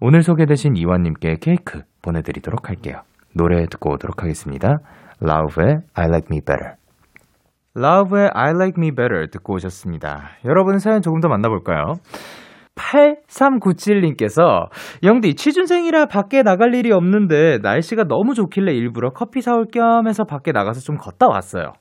오늘 0.00 0.22
소개되신 0.22 0.76
이완님께 0.76 1.38
케이크 1.40 1.82
보내드리도록 2.02 2.68
할게요. 2.68 3.02
노래 3.34 3.66
듣고 3.66 3.92
오도록 3.92 4.22
하겠습니다. 4.22 4.78
라우브의 5.20 5.80
I 5.94 6.06
Like 6.06 6.28
Me 6.30 6.40
Better. 6.40 6.74
라우브의 7.74 8.30
I 8.34 8.50
Like 8.50 8.74
Me 8.78 8.90
Better 8.90 9.28
듣고 9.30 9.54
오셨습니다. 9.54 10.30
여러분 10.44 10.78
사연 10.78 11.02
조금 11.02 11.20
더 11.20 11.28
만나볼까요? 11.28 11.94
8397님께서 12.74 14.68
영디 15.02 15.34
취준생이라 15.34 16.06
밖에 16.06 16.42
나갈 16.42 16.74
일이 16.74 16.92
없는데 16.92 17.58
날씨가 17.62 18.04
너무 18.04 18.34
좋길래 18.34 18.72
일부러 18.72 19.10
커피 19.10 19.40
사올 19.42 19.66
겸 19.72 20.08
해서 20.08 20.24
밖에 20.24 20.52
나가서 20.52 20.80
좀 20.80 20.96
걷다 20.96 21.28
왔어요. 21.28 21.72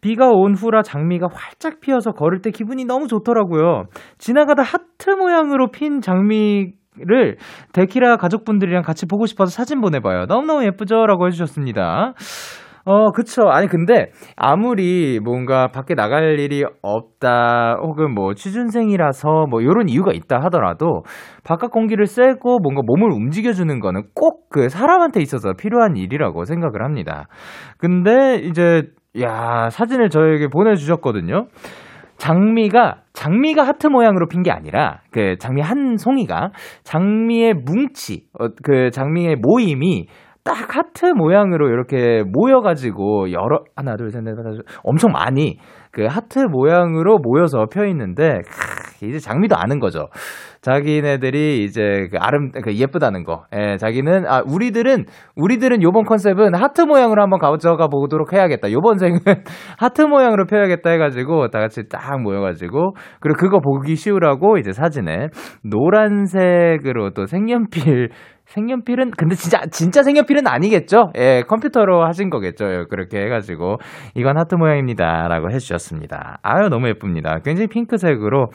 비가 0.00 0.28
온 0.28 0.54
후라 0.54 0.82
장미가 0.82 1.28
활짝 1.32 1.80
피어서 1.80 2.10
걸을 2.10 2.40
때 2.42 2.50
기분이 2.50 2.84
너무 2.84 3.06
좋더라고요. 3.06 3.84
지나가다 4.18 4.62
하트 4.62 5.10
모양으로 5.10 5.70
핀 5.70 6.00
장미 6.00 6.72
를 6.98 7.36
데키라 7.72 8.16
가족분들이랑 8.18 8.82
같이 8.82 9.06
보고 9.06 9.24
싶어서 9.26 9.50
사진 9.50 9.80
보내봐요. 9.80 10.26
너무너무 10.26 10.64
예쁘죠? 10.66 11.06
라고 11.06 11.26
해주셨습니다. 11.26 12.12
어, 12.84 13.12
그쵸. 13.12 13.44
아니, 13.48 13.68
근데, 13.68 14.10
아무리 14.36 15.20
뭔가 15.22 15.68
밖에 15.68 15.94
나갈 15.94 16.38
일이 16.40 16.64
없다, 16.82 17.76
혹은 17.80 18.12
뭐, 18.12 18.34
취준생이라서 18.34 19.46
뭐, 19.48 19.62
요런 19.62 19.88
이유가 19.88 20.12
있다 20.12 20.40
하더라도, 20.44 21.02
바깥 21.44 21.70
공기를 21.70 22.06
쐬고 22.06 22.58
뭔가 22.58 22.82
몸을 22.84 23.10
움직여주는 23.12 23.78
거는 23.80 24.02
꼭 24.14 24.42
그 24.52 24.68
사람한테 24.68 25.20
있어서 25.22 25.54
필요한 25.54 25.96
일이라고 25.96 26.44
생각을 26.44 26.84
합니다. 26.84 27.26
근데, 27.78 28.34
이제, 28.42 28.82
야, 29.22 29.70
사진을 29.70 30.10
저에게 30.10 30.48
보내주셨거든요. 30.48 31.46
장미가 32.22 32.98
장미가 33.14 33.64
하트 33.64 33.88
모양으로 33.88 34.28
핀 34.28 34.44
게 34.44 34.52
아니라 34.52 35.00
그 35.10 35.36
장미 35.38 35.60
한 35.60 35.96
송이가 35.96 36.52
장미의 36.84 37.54
뭉치 37.54 38.26
어, 38.38 38.46
그 38.62 38.90
장미의 38.90 39.36
모임이 39.36 40.06
딱 40.44 40.76
하트 40.76 41.06
모양으로 41.06 41.68
이렇게 41.68 42.22
모여가지고 42.24 43.32
여러 43.32 43.64
하나 43.74 43.96
둘 43.96 44.10
셋 44.10 44.22
넷 44.22 44.36
다섯 44.36 44.62
엄청 44.84 45.10
많이 45.12 45.58
그 45.90 46.06
하트 46.06 46.38
모양으로 46.40 47.18
모여서 47.18 47.66
펴 47.72 47.86
있는데 47.86 48.38
크, 49.02 49.06
이제 49.06 49.18
장미도 49.18 49.56
아는 49.56 49.80
거죠. 49.80 50.08
자기네들이 50.60 51.64
이제 51.64 52.08
그 52.10 52.18
아름 52.18 52.52
그 52.52 52.74
예쁘다는 52.74 53.24
거. 53.24 53.44
예, 53.54 53.76
자기는 53.76 54.26
아 54.26 54.42
우리들은 54.46 55.06
우리들은 55.36 55.82
요번 55.82 56.04
컨셉은 56.04 56.54
하트 56.54 56.82
모양으로 56.82 57.20
한번 57.20 57.40
가져가 57.40 57.88
보도록 57.88 58.32
해야겠다. 58.32 58.70
요번 58.70 58.98
생은 58.98 59.18
하트 59.78 60.02
모양으로 60.02 60.46
펴야겠다 60.46 60.90
해가지고 60.90 61.48
다 61.48 61.58
같이 61.58 61.88
딱 61.88 62.20
모여가지고 62.22 62.94
그리고 63.20 63.38
그거 63.38 63.60
보기 63.60 63.96
쉬우라고 63.96 64.58
이제 64.58 64.72
사진에 64.72 65.28
노란색으로 65.64 67.10
또 67.10 67.26
색연필 67.26 68.10
색연필은 68.52 69.12
근데 69.12 69.34
진짜 69.34 69.62
진짜 69.70 70.02
색연필은 70.02 70.46
아니겠죠? 70.46 71.10
예, 71.16 71.42
컴퓨터로 71.48 72.04
하신 72.04 72.28
거겠죠. 72.28 72.84
그렇게 72.90 73.22
해가지고 73.22 73.78
이건 74.14 74.38
하트 74.38 74.56
모양입니다라고 74.56 75.50
해주셨습니다. 75.50 76.38
아유 76.42 76.68
너무 76.68 76.88
예쁩니다. 76.88 77.38
굉장히 77.42 77.68
핑크색으로 77.68 78.48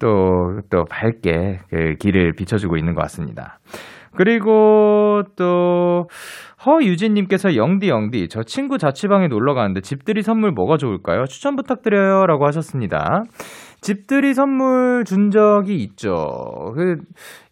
또또 0.00 0.84
밝게 0.90 1.60
그 1.70 1.94
길을 1.98 2.34
비춰주고 2.34 2.76
있는 2.76 2.94
것 2.94 3.00
같습니다. 3.02 3.58
그리고 4.14 5.22
또 5.36 6.08
허유진님께서 6.66 7.56
영디 7.56 7.88
영디 7.88 8.28
저 8.28 8.42
친구 8.42 8.76
자취방에 8.76 9.28
놀러 9.28 9.54
가는데 9.54 9.80
집들이 9.80 10.22
선물 10.22 10.52
뭐가 10.52 10.76
좋을까요? 10.76 11.24
추천 11.24 11.56
부탁드려요라고 11.56 12.46
하셨습니다. 12.46 13.22
집들이 13.80 14.34
선물 14.34 15.04
준 15.04 15.30
적이 15.30 15.76
있죠. 15.84 16.72
그 16.74 16.96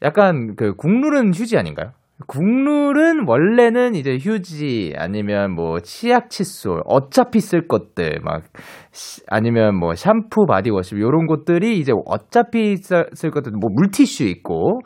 약간 0.02 0.54
그 0.56 0.74
국룰은 0.74 1.32
휴지 1.34 1.56
아닌가요? 1.56 1.92
국룰은 2.26 3.26
원래는 3.28 3.94
이제 3.94 4.16
휴지 4.18 4.94
아니면 4.96 5.54
뭐 5.54 5.80
치약 5.80 6.30
칫솔 6.30 6.80
어차피 6.86 7.40
쓸 7.40 7.68
것들 7.68 8.20
막 8.22 8.44
시- 8.90 9.22
아니면 9.28 9.76
뭐 9.76 9.94
샴푸 9.94 10.46
바디워시 10.46 10.94
이런 10.96 11.26
것들이 11.26 11.78
이제 11.78 11.92
어차피 12.06 12.76
쓸, 12.78 13.06
쓸 13.12 13.30
것들 13.30 13.52
뭐 13.52 13.68
물티슈 13.70 14.24
있고 14.24 14.80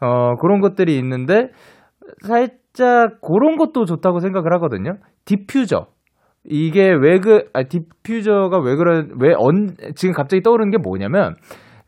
어 0.00 0.34
그런 0.40 0.60
것들이 0.60 0.98
있는데 0.98 1.48
살짝 2.26 3.20
그런 3.20 3.56
것도 3.56 3.84
좋다고 3.84 4.18
생각을 4.20 4.52
하거든요. 4.54 4.96
디퓨저 5.24 5.86
이게 6.44 6.90
왜 6.92 7.18
그, 7.18 7.44
아, 7.54 7.62
디퓨저가 7.62 8.58
왜 8.60 8.76
그런, 8.76 9.10
왜 9.18 9.34
언, 9.36 9.74
지금 9.94 10.12
갑자기 10.12 10.42
떠오르는 10.42 10.70
게 10.70 10.78
뭐냐면, 10.78 11.36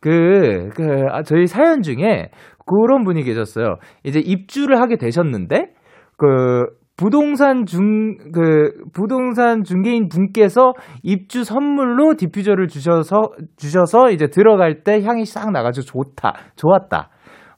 그, 0.00 0.70
그, 0.74 1.04
아, 1.10 1.22
저희 1.22 1.46
사연 1.46 1.82
중에 1.82 2.30
그런 2.66 3.04
분이 3.04 3.22
계셨어요. 3.22 3.76
이제 4.04 4.18
입주를 4.18 4.80
하게 4.80 4.96
되셨는데, 4.96 5.72
그, 6.16 6.64
부동산 6.96 7.66
중, 7.66 8.16
그, 8.32 8.72
부동산 8.94 9.62
중개인 9.62 10.08
분께서 10.08 10.72
입주 11.02 11.44
선물로 11.44 12.14
디퓨저를 12.14 12.68
주셔서, 12.68 13.32
주셔서 13.56 14.10
이제 14.10 14.28
들어갈 14.28 14.82
때 14.82 15.02
향이 15.02 15.26
싹 15.26 15.50
나가지고 15.52 15.84
좋다, 15.84 16.32
좋았다. 16.56 17.10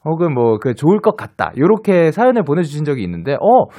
혹은 0.03 0.33
뭐, 0.33 0.57
그, 0.59 0.75
좋을 0.75 0.99
것 0.99 1.15
같다. 1.15 1.53
요렇게 1.57 2.11
사연을 2.11 2.43
보내주신 2.43 2.83
적이 2.83 3.03
있는데, 3.03 3.35
어, 3.35 3.69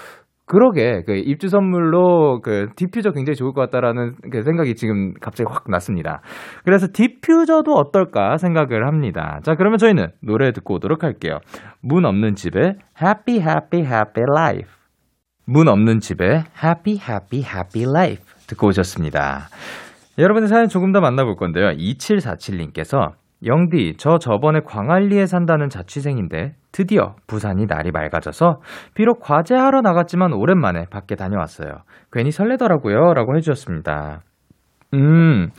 그러게 0.51 1.05
그 1.07 1.15
입주 1.15 1.47
선물로 1.47 2.41
그 2.41 2.71
디퓨저 2.75 3.13
굉장히 3.13 3.37
좋을 3.37 3.53
것 3.53 3.61
같다라는 3.61 4.17
그 4.33 4.43
생각이 4.43 4.75
지금 4.75 5.15
갑자기 5.21 5.49
확 5.49 5.71
났습니다. 5.71 6.23
그래서 6.65 6.89
디퓨저도 6.93 7.71
어떨까 7.71 8.37
생각을 8.37 8.85
합니다. 8.85 9.39
자 9.45 9.55
그러면 9.55 9.79
저희는 9.79 10.09
노래 10.21 10.51
듣고 10.51 10.75
오도록 10.75 11.05
할게요. 11.05 11.39
문 11.81 12.05
없는 12.05 12.35
집에 12.35 12.75
Happy 13.01 13.39
Happy 13.39 13.85
Happy 13.85 14.25
Life. 14.29 14.73
문 15.47 15.69
없는 15.69 16.01
집에 16.01 16.43
Happy 16.65 16.99
Happy 16.99 17.45
Happy 17.45 17.89
Life 17.89 18.25
듣고 18.49 18.67
오셨습니다. 18.67 19.43
여러분의 20.19 20.49
사연 20.49 20.67
조금 20.67 20.91
더 20.91 21.01
만나볼 21.01 21.37
건데요. 21.37 21.69
2747님께서 21.77 23.13
영디, 23.45 23.95
저 23.99 24.19
저번에 24.19 24.61
광안리에 24.65 25.27
산다는 25.27 25.69
자취생인데 25.69 26.55
드디어 26.73 27.17
부산이 27.27 27.67
날이 27.67 27.91
맑아져서 27.91 28.61
비록 28.95 29.21
과제하러 29.21 29.81
나갔지만 29.81 30.33
오랜만에 30.33 30.87
밖에 30.91 31.17
다녀왔어요. 31.17 31.83
괜히 32.13 32.31
설레더라고요. 32.31 33.15
라고 33.15 33.37
해주셨습니다. 33.37 34.21
음, 34.95 35.51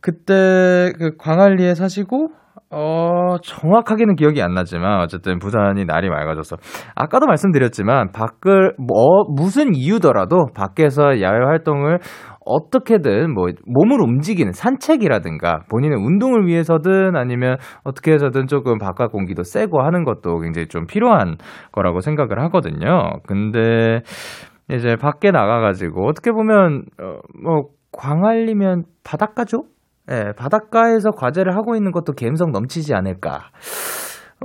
그때 0.00 0.92
그 0.98 1.16
광안리에 1.18 1.74
사시고 1.74 2.30
어, 2.74 3.36
정확하게는 3.42 4.16
기억이 4.16 4.40
안 4.40 4.54
나지만, 4.54 5.02
어쨌든 5.02 5.38
부산이 5.38 5.84
날이 5.84 6.08
맑아져서. 6.08 6.56
아까도 6.94 7.26
말씀드렸지만, 7.26 8.12
밖을, 8.12 8.74
뭐, 8.78 9.24
무슨 9.28 9.74
이유더라도 9.74 10.46
밖에서 10.54 11.20
야외 11.20 11.44
활동을 11.44 11.98
어떻게든 12.44 13.32
뭐, 13.34 13.48
몸을 13.66 14.00
움직이는 14.00 14.52
산책이라든가, 14.52 15.64
본인의 15.70 15.98
운동을 15.98 16.46
위해서든 16.46 17.16
아니면 17.16 17.56
어떻게 17.84 18.12
해서든 18.12 18.46
조금 18.46 18.78
바깥 18.78 19.12
공기도 19.12 19.42
쐬고 19.42 19.82
하는 19.82 20.04
것도 20.04 20.38
굉장히 20.40 20.68
좀 20.68 20.86
필요한 20.86 21.36
거라고 21.72 22.00
생각을 22.00 22.40
하거든요. 22.44 23.20
근데, 23.26 24.00
이제 24.70 24.96
밖에 24.96 25.30
나가가지고, 25.30 26.06
어떻게 26.06 26.32
보면, 26.32 26.84
어, 27.00 27.18
뭐, 27.42 27.64
광안리면 27.92 28.84
바닷가죠? 29.04 29.64
예, 30.10 30.32
바닷가에서 30.36 31.10
과제를 31.10 31.54
하고 31.54 31.76
있는 31.76 31.92
것도 31.92 32.14
감성 32.14 32.50
넘치지 32.50 32.94
않을까. 32.94 33.50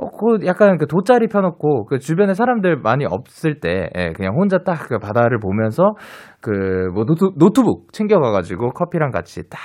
어, 0.01 0.09
그 0.17 0.45
약간 0.45 0.77
그 0.77 0.87
돗자리 0.87 1.27
펴놓고 1.27 1.85
그 1.85 1.99
주변에 1.99 2.33
사람들 2.33 2.77
많이 2.77 3.05
없을 3.05 3.59
때 3.59 3.89
예, 3.95 4.11
그냥 4.13 4.33
혼자 4.35 4.59
딱 4.59 4.87
그 4.89 4.99
바다를 4.99 5.39
보면서 5.39 5.93
그 6.41 6.89
뭐 6.93 7.05
노트, 7.05 7.25
노트북 7.37 7.91
챙겨가가지고 7.93 8.71
커피랑 8.71 9.11
같이 9.11 9.41
딱 9.49 9.59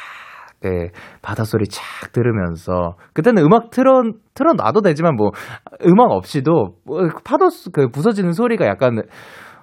예, 0.64 0.90
바다 1.22 1.44
소리 1.44 1.64
착 1.68 2.12
들으면서 2.12 2.94
그때는 3.14 3.42
음악 3.44 3.70
틀어 3.70 4.02
틀어 4.34 4.52
놔도 4.54 4.80
되지만 4.82 5.16
뭐 5.16 5.30
음악 5.86 6.10
없이도 6.12 6.76
뭐 6.86 7.08
파도 7.24 7.48
수- 7.50 7.70
그 7.72 7.88
부서지는 7.88 8.32
소리가 8.32 8.66
약간 8.66 9.02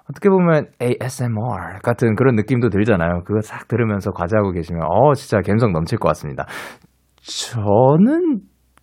어떻게 0.09 0.30
보면 0.30 0.67
ASMR 0.82 1.80
같은 1.84 2.15
그런 2.15 2.36
느낌도 2.36 2.70
들잖아요. 2.70 3.24
그거 3.26 3.41
싹 3.41 3.67
들으면서 3.67 4.11
과제하고 4.11 4.51
계시면 4.51 4.82
어 4.84 5.13
진짜 5.13 5.39
감성 5.45 5.72
넘칠 5.72 5.99
것 5.99 6.07
같습니다. 6.09 6.45
저는 7.22 8.39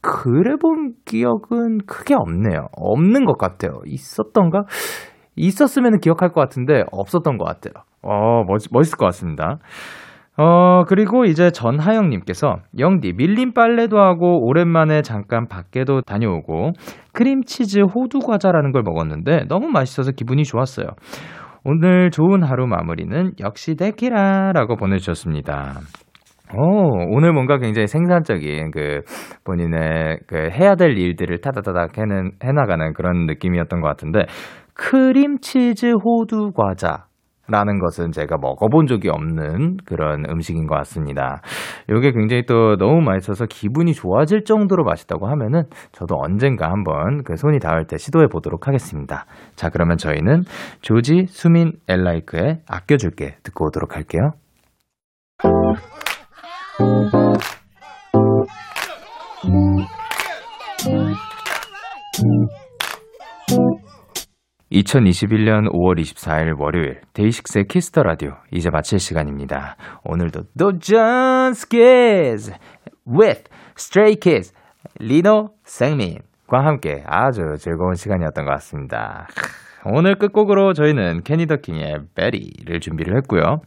그래 0.07 0.55
본 0.57 0.93
기억은 1.05 1.79
크게 1.87 2.15
없네요. 2.15 2.69
없는 2.77 3.25
것 3.25 3.37
같아요. 3.37 3.81
있었던가? 3.85 4.63
있었으면 5.35 5.99
기억할 5.99 6.31
것 6.31 6.41
같은데 6.41 6.85
없었던 6.93 7.37
것 7.39 7.45
같아요. 7.45 7.85
어 8.03 8.45
멋, 8.47 8.63
멋있을 8.71 8.97
것 8.97 9.07
같습니다. 9.07 9.59
어, 10.39 10.85
그리고 10.85 11.25
이제 11.25 11.51
전하영님께서, 11.51 12.57
영디, 12.79 13.15
밀린 13.15 13.55
빨래도 13.55 13.99
하고, 14.01 14.47
오랜만에 14.47 15.01
잠깐 15.01 15.49
밖에도 15.49 16.03
다녀오고, 16.03 16.73
크림치즈 17.15 17.81
호두 17.95 18.19
과자라는 18.19 18.73
걸 18.73 18.83
먹었는데, 18.83 19.47
너무 19.49 19.69
맛있어서 19.69 20.13
기분이 20.13 20.45
좋았어요. 20.45 20.89
오늘 21.65 22.11
좋은 22.11 22.43
하루 22.43 22.67
마무리는 22.67 23.33
역시 23.41 23.77
데키라라고 23.77 24.77
보내주셨습니다. 24.77 25.81
오, 26.55 27.17
오늘 27.17 27.33
뭔가 27.33 27.59
굉장히 27.59 27.87
생산적인 27.87 28.71
그 28.71 29.01
본인의 29.45 30.21
그 30.27 30.49
해야 30.51 30.77
될 30.77 30.97
일들을 30.97 31.41
타다다닥 31.41 31.99
해는, 31.99 32.33
해나가는 32.43 32.93
그런 32.93 33.27
느낌이었던 33.27 33.81
것 33.81 33.89
같은데, 33.89 34.27
크림치즈 34.75 35.95
호두 36.05 36.53
과자. 36.53 37.07
라는 37.49 37.79
것은 37.79 38.11
제가 38.11 38.39
먹어본 38.41 38.87
적이 38.87 39.11
없는 39.11 39.77
그런 39.85 40.25
음식인 40.29 40.67
것 40.67 40.75
같습니다. 40.79 41.43
이게 41.89 42.11
굉장히 42.11 42.45
또 42.45 42.77
너무 42.77 43.01
맛있어서 43.03 43.47
기분이 43.47 43.95
좋아질 43.95 44.43
정도로 44.43 44.83
맛있다고 44.83 45.29
하면은 45.29 45.63
저도 45.93 46.17
언젠가 46.19 46.69
한번 46.71 47.23
그 47.23 47.37
손이 47.37 47.61
닿을 47.61 47.87
때 47.87 47.99
시도해 47.99 48.27
보도록 48.27 48.67
하겠습니다. 48.67 49.27
자, 49.55 49.71
그러면 49.71 49.97
저희는 49.97 50.43
조지, 50.81 51.27
수민, 51.29 51.75
엘라이크의 51.89 52.63
아껴줄게 52.69 53.37
듣고 53.45 53.67
오도록 53.67 53.95
할게요. 53.95 54.33
2021년 64.71 65.73
5월 65.73 65.99
24일 65.99 66.61
월요일 66.61 67.01
데이식스의 67.15 67.65
키스 67.69 67.90
더 67.90 68.03
라디오 68.03 68.33
이제 68.53 68.69
마칠 68.69 68.99
시간입니다. 68.99 69.77
오늘도 70.05 70.43
도전 70.59 71.55
스키즈 71.55 72.53
with 73.09 73.45
Stray 73.79 74.17
Kids 74.17 74.53
리노 74.99 75.55
승민과 75.65 76.63
함께 76.63 77.03
아주 77.07 77.57
즐거운 77.59 77.95
시간이었던 77.95 78.45
것 78.45 78.51
같습니다. 78.51 79.29
오늘 79.93 80.17
끝곡으로 80.17 80.73
저희는 80.73 81.23
캐니 81.23 81.47
더 81.47 81.57
킹의 81.57 82.01
베리를 82.15 82.81
준비를 82.81 83.17
했고요. 83.19 83.61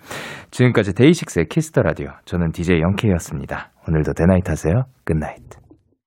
지금까지 0.51 0.93
데이식스의 0.93 1.47
키스 1.49 1.69
더 1.69 1.81
라디오 1.81 2.09
저는 2.25 2.51
DJ 2.51 2.81
영케이였습니다. 2.81 3.71
오늘도 3.87 4.13
데나잇 4.13 4.49
하세요. 4.49 4.83
Good 5.05 5.26
night. 5.26 5.58